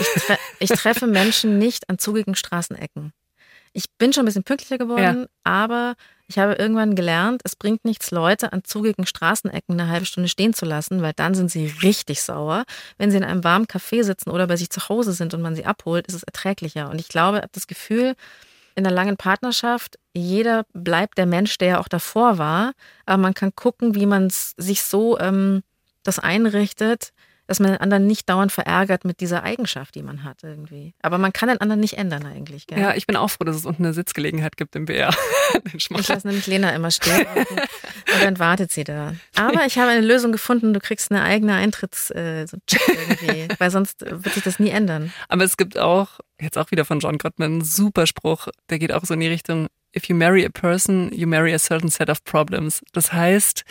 Ich, 0.00 0.22
tre 0.22 0.38
ich 0.60 0.70
treffe 0.70 1.06
Menschen 1.06 1.58
nicht 1.58 1.88
an 1.90 1.98
zugigen 1.98 2.34
Straßenecken. 2.34 3.12
Ich 3.72 3.86
bin 3.98 4.12
schon 4.12 4.24
ein 4.24 4.26
bisschen 4.26 4.44
pünktlicher 4.44 4.78
geworden, 4.78 5.22
ja. 5.22 5.28
aber 5.44 5.94
ich 6.28 6.38
habe 6.38 6.54
irgendwann 6.54 6.94
gelernt, 6.94 7.42
es 7.44 7.56
bringt 7.56 7.84
nichts, 7.84 8.10
Leute 8.10 8.52
an 8.52 8.64
zugigen 8.64 9.06
Straßenecken 9.06 9.78
eine 9.78 9.90
halbe 9.90 10.06
Stunde 10.06 10.28
stehen 10.28 10.54
zu 10.54 10.64
lassen, 10.64 11.02
weil 11.02 11.12
dann 11.14 11.34
sind 11.34 11.50
sie 11.50 11.66
richtig 11.82 12.22
sauer. 12.22 12.64
Wenn 12.96 13.10
sie 13.10 13.18
in 13.18 13.24
einem 13.24 13.44
warmen 13.44 13.66
Café 13.66 14.02
sitzen 14.02 14.30
oder 14.30 14.46
bei 14.46 14.56
sich 14.56 14.70
zu 14.70 14.88
Hause 14.88 15.12
sind 15.12 15.34
und 15.34 15.42
man 15.42 15.54
sie 15.54 15.66
abholt, 15.66 16.06
ist 16.06 16.14
es 16.14 16.22
erträglicher. 16.22 16.90
Und 16.90 17.00
ich 17.00 17.08
glaube, 17.08 17.38
ich 17.38 17.42
habe 17.42 17.52
das 17.52 17.66
Gefühl, 17.66 18.14
in 18.74 18.86
einer 18.86 18.94
langen 18.94 19.16
Partnerschaft, 19.16 19.98
jeder 20.14 20.64
bleibt 20.72 21.18
der 21.18 21.26
Mensch, 21.26 21.58
der 21.58 21.68
ja 21.68 21.80
auch 21.80 21.88
davor 21.88 22.38
war, 22.38 22.72
aber 23.04 23.18
man 23.20 23.34
kann 23.34 23.54
gucken, 23.54 23.94
wie 23.94 24.06
man 24.06 24.30
sich 24.30 24.82
so 24.82 25.18
ähm, 25.18 25.62
das 26.02 26.18
einrichtet, 26.18 27.12
dass 27.46 27.60
man 27.60 27.72
den 27.72 27.80
anderen 27.80 28.06
nicht 28.06 28.28
dauernd 28.28 28.52
verärgert 28.52 29.04
mit 29.04 29.20
dieser 29.20 29.42
Eigenschaft, 29.42 29.94
die 29.94 30.02
man 30.02 30.24
hat 30.24 30.42
irgendwie. 30.42 30.94
Aber 31.02 31.18
man 31.18 31.32
kann 31.32 31.48
den 31.48 31.60
anderen 31.60 31.80
nicht 31.80 31.98
ändern 31.98 32.24
eigentlich. 32.24 32.66
Gell? 32.66 32.78
Ja, 32.78 32.94
ich 32.94 33.06
bin 33.06 33.16
auch 33.16 33.28
froh, 33.28 33.44
dass 33.44 33.56
es 33.56 33.66
unten 33.66 33.84
eine 33.84 33.94
Sitzgelegenheit 33.94 34.56
gibt 34.56 34.76
im 34.76 34.86
BR. 34.86 35.14
ich 35.74 35.88
lasse 35.90 36.26
nämlich 36.26 36.46
Lena 36.46 36.70
immer 36.70 36.90
stehen 36.90 37.26
und 37.36 38.22
dann 38.22 38.38
wartet 38.38 38.72
sie 38.72 38.84
da. 38.84 39.14
Aber 39.34 39.66
ich 39.66 39.78
habe 39.78 39.90
eine 39.90 40.06
Lösung 40.06 40.32
gefunden, 40.32 40.72
du 40.72 40.80
kriegst 40.80 41.10
eine 41.10 41.22
eigene 41.22 41.54
Eintritts 41.54 42.10
äh, 42.10 42.46
so 42.46 42.56
irgendwie, 42.68 43.48
weil 43.58 43.70
sonst 43.70 44.02
wird 44.02 44.34
sich 44.34 44.44
das 44.44 44.58
nie 44.58 44.70
ändern. 44.70 45.12
Aber 45.28 45.44
es 45.44 45.56
gibt 45.56 45.78
auch, 45.78 46.20
jetzt 46.40 46.58
auch 46.58 46.70
wieder 46.70 46.84
von 46.84 47.00
John 47.00 47.18
Gottman, 47.18 47.52
einen 47.52 47.64
super 47.64 48.06
Spruch, 48.06 48.48
der 48.70 48.78
geht 48.78 48.92
auch 48.92 49.04
so 49.04 49.14
in 49.14 49.20
die 49.20 49.28
Richtung, 49.28 49.68
if 49.96 50.04
you 50.08 50.14
marry 50.14 50.44
a 50.44 50.48
person, 50.48 51.10
you 51.12 51.26
marry 51.26 51.52
a 51.52 51.58
certain 51.58 51.88
set 51.88 52.08
of 52.08 52.24
problems. 52.24 52.82
Das 52.92 53.12
heißt, 53.12 53.64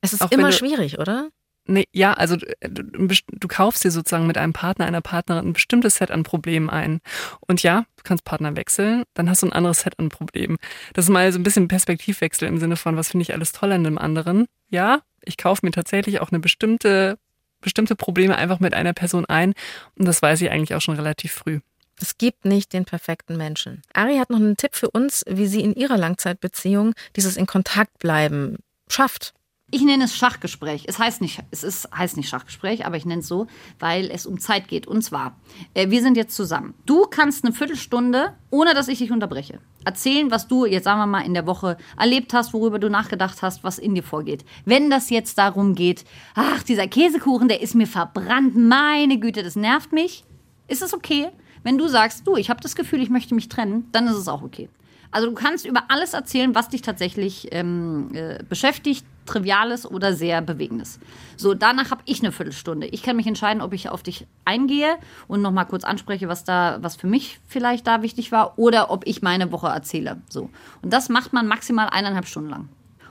es 0.00 0.12
ist 0.14 0.32
immer 0.32 0.52
schwierig, 0.52 0.98
oder? 0.98 1.30
Nee, 1.70 1.86
ja, 1.92 2.14
also 2.14 2.34
äh, 2.34 2.68
du, 2.68 3.06
du, 3.06 3.48
kaufst 3.48 3.84
dir 3.84 3.92
sozusagen 3.92 4.26
mit 4.26 4.36
einem 4.36 4.52
Partner, 4.52 4.86
einer 4.86 5.00
Partnerin 5.00 5.46
ein 5.46 5.52
bestimmtes 5.52 5.96
Set 5.96 6.10
an 6.10 6.24
Problemen 6.24 6.68
ein. 6.68 7.00
Und 7.46 7.62
ja, 7.62 7.84
du 7.96 8.02
kannst 8.02 8.24
Partner 8.24 8.56
wechseln, 8.56 9.04
dann 9.14 9.30
hast 9.30 9.42
du 9.42 9.46
ein 9.46 9.52
anderes 9.52 9.82
Set 9.82 9.96
an 10.00 10.08
Problemen. 10.08 10.56
Das 10.94 11.04
ist 11.04 11.10
mal 11.10 11.30
so 11.30 11.38
ein 11.38 11.44
bisschen 11.44 11.68
Perspektivwechsel 11.68 12.48
im 12.48 12.58
Sinne 12.58 12.74
von, 12.74 12.96
was 12.96 13.10
finde 13.10 13.22
ich 13.22 13.32
alles 13.32 13.52
toll 13.52 13.70
an 13.70 13.84
dem 13.84 13.98
anderen. 13.98 14.46
Ja, 14.68 15.02
ich 15.22 15.36
kaufe 15.36 15.64
mir 15.64 15.70
tatsächlich 15.70 16.20
auch 16.20 16.30
eine 16.30 16.40
bestimmte, 16.40 17.18
bestimmte 17.60 17.94
Probleme 17.94 18.36
einfach 18.36 18.58
mit 18.58 18.74
einer 18.74 18.92
Person 18.92 19.26
ein. 19.26 19.54
Und 19.94 20.08
das 20.08 20.20
weiß 20.20 20.40
ich 20.40 20.50
eigentlich 20.50 20.74
auch 20.74 20.80
schon 20.80 20.96
relativ 20.96 21.32
früh. 21.32 21.60
Es 22.00 22.18
gibt 22.18 22.46
nicht 22.46 22.72
den 22.72 22.84
perfekten 22.84 23.36
Menschen. 23.36 23.82
Ari 23.92 24.16
hat 24.16 24.30
noch 24.30 24.38
einen 24.38 24.56
Tipp 24.56 24.74
für 24.74 24.90
uns, 24.90 25.24
wie 25.28 25.46
sie 25.46 25.60
in 25.60 25.74
ihrer 25.74 25.98
Langzeitbeziehung 25.98 26.94
dieses 27.14 27.36
in 27.36 27.46
Kontakt 27.46 28.00
bleiben 28.00 28.56
schafft. 28.88 29.34
Ich 29.72 29.82
nenne 29.82 30.04
es 30.04 30.16
Schachgespräch. 30.16 30.84
Es 30.88 30.98
heißt 30.98 31.20
nicht, 31.20 31.40
es 31.52 31.62
ist, 31.62 31.88
heißt 31.96 32.16
nicht 32.16 32.28
Schachgespräch, 32.28 32.86
aber 32.86 32.96
ich 32.96 33.04
nenne 33.04 33.20
es 33.20 33.28
so, 33.28 33.46
weil 33.78 34.10
es 34.10 34.26
um 34.26 34.40
Zeit 34.40 34.66
geht. 34.66 34.88
Und 34.88 35.02
zwar, 35.02 35.36
äh, 35.74 35.90
wir 35.90 36.02
sind 36.02 36.16
jetzt 36.16 36.34
zusammen. 36.34 36.74
Du 36.86 37.06
kannst 37.06 37.44
eine 37.44 37.54
Viertelstunde, 37.54 38.34
ohne 38.50 38.74
dass 38.74 38.88
ich 38.88 38.98
dich 38.98 39.12
unterbreche, 39.12 39.60
erzählen, 39.84 40.32
was 40.32 40.48
du 40.48 40.66
jetzt, 40.66 40.84
sagen 40.84 40.98
wir 40.98 41.06
mal, 41.06 41.20
in 41.20 41.34
der 41.34 41.46
Woche 41.46 41.76
erlebt 41.96 42.34
hast, 42.34 42.52
worüber 42.52 42.80
du 42.80 42.90
nachgedacht 42.90 43.42
hast, 43.42 43.62
was 43.62 43.78
in 43.78 43.94
dir 43.94 44.02
vorgeht. 44.02 44.44
Wenn 44.64 44.90
das 44.90 45.08
jetzt 45.08 45.38
darum 45.38 45.76
geht, 45.76 46.04
ach, 46.34 46.64
dieser 46.64 46.88
Käsekuchen, 46.88 47.46
der 47.46 47.62
ist 47.62 47.76
mir 47.76 47.86
verbrannt, 47.86 48.56
meine 48.56 49.20
Güte, 49.20 49.44
das 49.44 49.54
nervt 49.54 49.92
mich, 49.92 50.24
ist 50.66 50.82
es 50.82 50.92
okay. 50.92 51.28
Wenn 51.62 51.78
du 51.78 51.86
sagst, 51.86 52.26
du, 52.26 52.36
ich 52.36 52.50
habe 52.50 52.60
das 52.60 52.74
Gefühl, 52.74 53.02
ich 53.02 53.10
möchte 53.10 53.36
mich 53.36 53.48
trennen, 53.48 53.86
dann 53.92 54.08
ist 54.08 54.16
es 54.16 54.26
auch 54.26 54.42
okay. 54.42 54.68
Also 55.10 55.28
du 55.28 55.34
kannst 55.34 55.66
über 55.66 55.84
alles 55.88 56.14
erzählen, 56.14 56.54
was 56.54 56.68
dich 56.68 56.82
tatsächlich 56.82 57.48
ähm, 57.50 58.10
äh, 58.14 58.42
beschäftigt, 58.48 59.04
Triviales 59.26 59.88
oder 59.88 60.12
sehr 60.12 60.40
Bewegendes. 60.42 60.98
So, 61.36 61.54
danach 61.54 61.90
habe 61.90 62.02
ich 62.04 62.20
eine 62.20 62.32
Viertelstunde. 62.32 62.86
Ich 62.88 63.02
kann 63.02 63.16
mich 63.16 63.26
entscheiden, 63.26 63.62
ob 63.62 63.72
ich 63.72 63.88
auf 63.88 64.02
dich 64.02 64.26
eingehe 64.44 64.96
und 65.28 65.42
nochmal 65.42 65.66
kurz 65.66 65.84
anspreche, 65.84 66.28
was 66.28 66.44
da, 66.44 66.78
was 66.80 66.96
für 66.96 67.06
mich 67.06 67.38
vielleicht 67.46 67.86
da 67.86 68.02
wichtig 68.02 68.32
war, 68.32 68.58
oder 68.58 68.90
ob 68.90 69.06
ich 69.06 69.22
meine 69.22 69.52
Woche 69.52 69.68
erzähle. 69.68 70.20
So. 70.28 70.50
Und 70.82 70.92
das 70.92 71.08
macht 71.08 71.32
man 71.32 71.46
maximal 71.46 71.88
eineinhalb 71.90 72.26
Stunden 72.26 72.50
lang. 72.50 72.68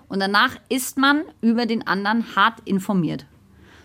Und 0.08 0.20
danach 0.20 0.56
ist 0.70 0.98
man 0.98 1.24
über 1.42 1.66
den 1.66 1.86
anderen 1.88 2.36
hart 2.36 2.60
informiert. 2.66 3.26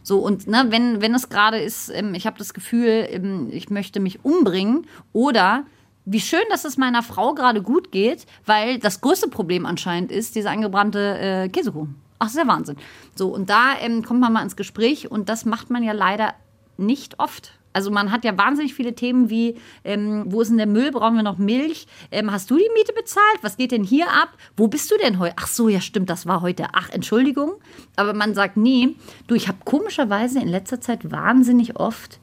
So, 0.03 0.19
und 0.19 0.47
ne, 0.47 0.67
wenn, 0.69 1.01
wenn 1.01 1.15
es 1.15 1.29
gerade 1.31 1.59
ist, 1.59 1.89
ähm, 1.89 2.15
ich 2.15 2.27
habe 2.27 2.39
das 2.39 2.53
Gefühl, 2.53 3.07
ähm, 3.11 3.49
ich 3.51 3.71
möchte 3.71 4.01
mich 4.01 4.25
umbringen 4.25 4.87
oder 5.13 5.65
wie 6.05 6.21
schön, 6.21 6.45
dass 6.51 6.65
es 6.65 6.77
meiner 6.77 7.03
Frau 7.03 7.35
gerade 7.35 7.63
gut 7.63 7.91
geht, 7.91 8.27
weil 8.45 8.79
das 8.79 9.01
größte 9.01 9.29
Problem 9.29 9.67
anscheinend 9.67 10.13
ist 10.13 10.35
dieser 10.35 10.51
angebrannte 10.51 11.19
äh, 11.19 11.49
Käsekuchen. 11.49 11.97
Ach, 12.19 12.27
das 12.27 12.35
ist 12.35 12.39
ja 12.39 12.47
Wahnsinn. 12.47 12.77
So, 13.15 13.29
und 13.29 13.51
da 13.51 13.75
ähm, 13.81 14.03
kommt 14.05 14.21
man 14.21 14.33
mal 14.33 14.43
ins 14.43 14.57
Gespräch 14.57 15.11
und 15.11 15.29
das 15.29 15.45
macht 15.45 15.71
man 15.71 15.83
ja 15.83 15.93
leider 15.93 16.35
nicht 16.77 17.19
oft. 17.19 17.53
Also 17.75 17.91
man 17.91 18.13
hat 18.13 18.25
ja 18.25 18.39
wahnsinnig 18.39 18.73
viele 18.73 18.95
Themen 18.95 19.31
wie, 19.31 19.57
ähm, 19.83 20.25
wo 20.29 20.41
ist 20.41 20.49
denn 20.49 20.59
der 20.59 20.67
Müll, 20.67 20.93
brauchen 20.93 21.17
wir 21.17 21.25
noch 21.25 21.39
Milch? 21.39 21.89
Ähm, 22.13 22.31
hast 22.31 22.49
du 22.51 22.57
die 22.57 22.71
Miete 22.73 22.93
bezahlt? 22.93 23.39
Was 23.43 23.57
geht 23.57 23.73
denn 23.73 23.83
hier 23.83 24.07
ab? 24.11 24.29
Wo 24.57 24.69
bist 24.69 24.91
du 24.93 24.97
denn 24.97 25.19
heute? 25.19 25.35
Ach 25.37 25.49
so, 25.49 25.69
ja 25.69 25.81
stimmt, 25.81 26.09
das 26.09 26.25
war 26.27 26.41
heute. 26.41 26.69
Ach, 26.73 26.89
Entschuldigung. 26.91 27.55
Aber 27.97 28.15
man 28.15 28.33
sagt 28.35 28.57
nie, 28.57 28.97
du, 29.27 29.35
ich 29.35 29.49
habe 29.49 29.59
komischerweise 29.65 30.39
in 30.39 30.49
letzter 30.49 30.81
Zeit 30.81 31.11
wahnsinnig 31.11 31.77
oft, 31.77 32.21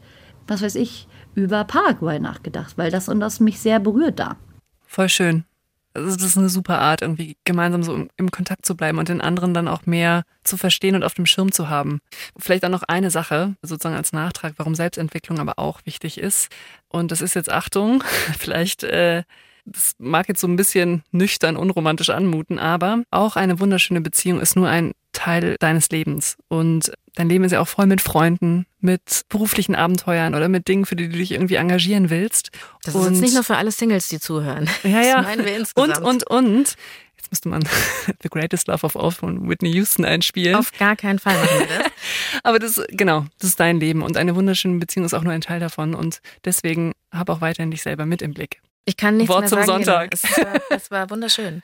was 0.48 0.62
weiß 0.62 0.76
ich, 0.76 1.08
über 1.36 1.64
Paraguay 1.64 2.20
nachgedacht, 2.20 2.78
weil 2.78 2.92
das 2.92 3.10
und 3.10 3.20
das 3.20 3.40
mich 3.40 3.60
sehr 3.60 3.80
berührt 3.80 4.20
da. 4.20 4.38
Voll 4.86 5.10
schön. 5.10 5.46
Also 5.94 6.16
das 6.16 6.24
ist 6.24 6.38
eine 6.38 6.50
super 6.50 6.80
Art, 6.80 7.02
irgendwie 7.02 7.36
gemeinsam 7.44 7.84
so 7.84 8.08
im 8.16 8.32
Kontakt 8.32 8.66
zu 8.66 8.76
bleiben 8.76 8.98
und 8.98 9.10
den 9.10 9.20
anderen 9.20 9.54
dann 9.54 9.68
auch 9.68 9.86
mehr 9.86 10.24
zu 10.44 10.56
verstehen 10.56 10.96
und 10.96 11.04
auf 11.04 11.16
dem 11.16 11.26
Schirm 11.26 11.52
zu 11.52 11.70
haben. 11.70 12.00
Vielleicht 12.38 12.64
auch 12.64 12.70
noch 12.70 12.84
eine 12.84 13.12
Sache, 13.12 13.56
sozusagen 13.62 13.96
als 13.96 14.14
Nachtrag, 14.14 14.54
warum 14.56 14.74
Selbstentwicklung 14.74 15.40
aber 15.40 15.60
auch 15.60 15.82
wichtig 15.84 16.18
ist. 16.18 16.50
Und 16.88 17.12
das 17.12 17.22
ist 17.22 17.34
jetzt 17.34 17.52
Achtung, 17.52 18.04
vielleicht, 18.38 18.84
äh, 18.84 19.24
das 19.66 19.96
mag 20.00 20.30
jetzt 20.30 20.40
so 20.40 20.48
ein 20.48 20.56
bisschen 20.56 21.04
nüchtern, 21.12 21.58
unromantisch 21.58 22.10
anmuten, 22.10 22.58
aber 22.58 23.04
auch 23.12 23.36
eine 23.36 23.60
wunderschöne 23.60 24.02
Beziehung 24.02 24.40
ist 24.40 24.56
nur 24.56 24.70
ein 24.70 24.94
Teil 25.14 25.56
deines 25.60 25.90
Lebens. 25.90 26.38
Und 26.48 26.92
dein 27.16 27.30
Leben 27.30 27.44
ist 27.44 27.52
ja 27.52 27.60
auch 27.60 27.68
voll 27.68 27.86
mit 27.86 28.02
Freunden, 28.02 28.66
mit 28.80 29.24
beruflichen 29.30 29.76
Abenteuern 29.76 30.36
oder 30.36 30.48
mit 30.50 30.68
Dingen, 30.68 30.86
für 30.86 30.96
die 30.96 31.10
du 31.10 31.18
dich 31.18 31.32
irgendwie 31.32 31.56
engagieren 31.56 32.10
willst. 32.10 32.52
Das 32.84 32.96
ist 32.96 33.02
und 33.02 33.14
jetzt 33.14 33.22
nicht 33.22 33.34
nur 33.34 33.44
für 33.44 33.58
alle 33.58 33.72
Singles, 33.72 34.08
die 34.08 34.20
zuhören. 34.20 34.70
Ja, 34.84 35.02
ja. 35.02 35.18
Das 35.18 35.26
meinen 35.26 35.46
wir 35.46 35.56
insgesamt. 35.56 35.98
Und, 36.00 36.28
und, 36.28 36.30
und. 36.30 36.76
Jetzt 37.18 37.32
müsste 37.32 37.50
man 37.50 37.64
The 38.24 38.30
Greatest 38.30 38.68
Love 38.68 38.86
of 38.86 38.96
All 38.96 39.12
von 39.12 39.48
Whitney 39.48 39.72
Houston 39.72 40.06
einspielen. 40.06 40.56
Auf 40.56 40.72
gar 40.78 40.96
keinen 40.96 41.20
Fall 41.20 41.36
machen 41.36 41.60
wir 41.60 41.68
das. 41.68 41.92
Aber 42.44 42.60
das, 42.60 42.82
genau, 42.90 43.26
das 43.40 43.52
ist 43.52 43.60
dein 43.60 43.80
Leben 43.80 44.02
und 44.02 44.18
eine 44.18 44.36
wunderschöne 44.36 44.80
Beziehung 44.80 45.06
ist 45.06 45.14
auch 45.14 45.24
nur 45.24 45.34
ein 45.34 45.42
Teil 45.42 45.60
davon 45.60 45.94
und 45.94 46.22
deswegen 46.46 46.94
hab 47.12 47.30
auch 47.30 47.42
weiterhin 47.42 47.72
dich 47.72 47.84
selber 47.84 48.06
mit 48.06 48.22
im 48.22 48.34
Blick. 48.34 48.62
Ich 48.86 48.98
kann 48.98 49.18
nichts 49.18 49.30
Wort 49.30 49.42
mehr 49.42 49.50
zum 49.50 49.60
sagen. 49.64 49.84
Sonntag. 49.84 50.12
Lena. 50.14 50.16
Es 50.22 50.38
war, 50.70 50.78
es 50.78 50.92
war 50.92 51.10
wunderschön. 51.12 51.62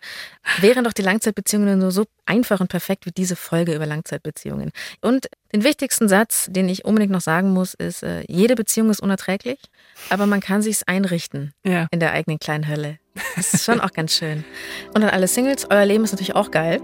Wären 0.59 0.83
doch 0.83 0.93
die 0.93 1.01
Langzeitbeziehungen 1.01 1.79
nur 1.79 1.91
so 1.91 2.05
einfach 2.25 2.59
und 2.59 2.67
perfekt 2.69 3.05
wie 3.05 3.11
diese 3.11 3.35
Folge 3.35 3.73
über 3.73 3.85
Langzeitbeziehungen. 3.85 4.71
Und 5.01 5.27
den 5.53 5.63
wichtigsten 5.63 6.07
Satz, 6.09 6.47
den 6.49 6.69
ich 6.69 6.85
unbedingt 6.85 7.11
noch 7.11 7.21
sagen 7.21 7.51
muss, 7.53 7.73
ist, 7.73 8.03
äh, 8.03 8.23
jede 8.27 8.55
Beziehung 8.55 8.89
ist 8.91 8.99
unerträglich, 8.99 9.59
aber 10.09 10.25
man 10.27 10.41
kann 10.41 10.61
sich's 10.61 10.83
einrichten 10.83 11.53
Ja. 11.65 11.87
in 11.91 11.99
der 11.99 12.11
eigenen 12.11 12.37
kleinen 12.39 12.67
Hölle. 12.67 12.99
Das 13.35 13.53
ist 13.53 13.65
schon 13.65 13.81
auch 13.81 13.91
ganz 13.91 14.15
schön. 14.15 14.43
Und 14.93 15.03
an 15.03 15.09
alle 15.09 15.27
Singles, 15.27 15.67
euer 15.69 15.85
Leben 15.85 16.03
ist 16.03 16.11
natürlich 16.11 16.35
auch 16.35 16.51
geil. 16.51 16.81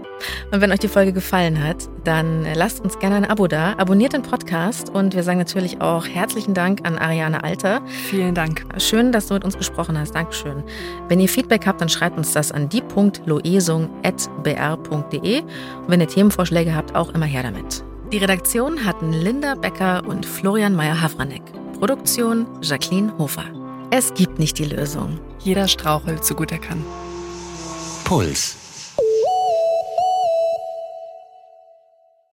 Und 0.52 0.60
wenn 0.60 0.72
euch 0.72 0.78
die 0.78 0.88
Folge 0.88 1.12
gefallen 1.12 1.62
hat, 1.62 1.88
dann 2.04 2.44
äh, 2.44 2.54
lasst 2.54 2.80
uns 2.80 2.98
gerne 2.98 3.16
ein 3.16 3.24
Abo 3.24 3.46
da, 3.46 3.74
abonniert 3.76 4.12
den 4.12 4.22
Podcast 4.22 4.90
und 4.90 5.14
wir 5.14 5.22
sagen 5.22 5.38
natürlich 5.38 5.80
auch 5.80 6.06
herzlichen 6.06 6.54
Dank 6.54 6.86
an 6.86 6.98
Ariane 6.98 7.42
Alter. 7.42 7.82
Vielen 8.08 8.34
Dank. 8.34 8.64
Schön, 8.78 9.12
dass 9.12 9.28
du 9.28 9.34
mit 9.34 9.44
uns 9.44 9.56
gesprochen 9.56 9.98
hast. 9.98 10.14
Dankeschön. 10.14 10.62
Wenn 11.08 11.20
ihr 11.20 11.28
Feedback 11.28 11.66
habt, 11.66 11.80
dann 11.80 11.88
schreibt 11.88 12.16
uns 12.16 12.32
das 12.32 12.52
an 12.52 12.68
die.loesung.br.de. 12.68 15.40
Und 15.40 15.88
wenn 15.88 16.00
ihr 16.00 16.08
Themenvorschläge 16.08 16.74
habt, 16.74 16.94
auch 16.94 17.14
immer 17.14 17.26
her 17.26 17.42
damit. 17.42 17.84
Die 18.12 18.18
Redaktion 18.18 18.84
hatten 18.84 19.12
Linda 19.12 19.54
Becker 19.54 20.02
und 20.06 20.26
Florian 20.26 20.76
Meyer-Havranek. 20.76 21.42
Produktion 21.78 22.46
Jacqueline 22.62 23.12
Hofer. 23.18 23.63
Es 23.96 24.12
gibt 24.12 24.40
nicht 24.40 24.58
die 24.58 24.64
Lösung. 24.64 25.20
Jeder 25.38 25.68
strauchelt 25.68 26.24
so 26.24 26.34
gut 26.34 26.50
er 26.50 26.58
kann. 26.58 26.84
Puls. 28.02 28.63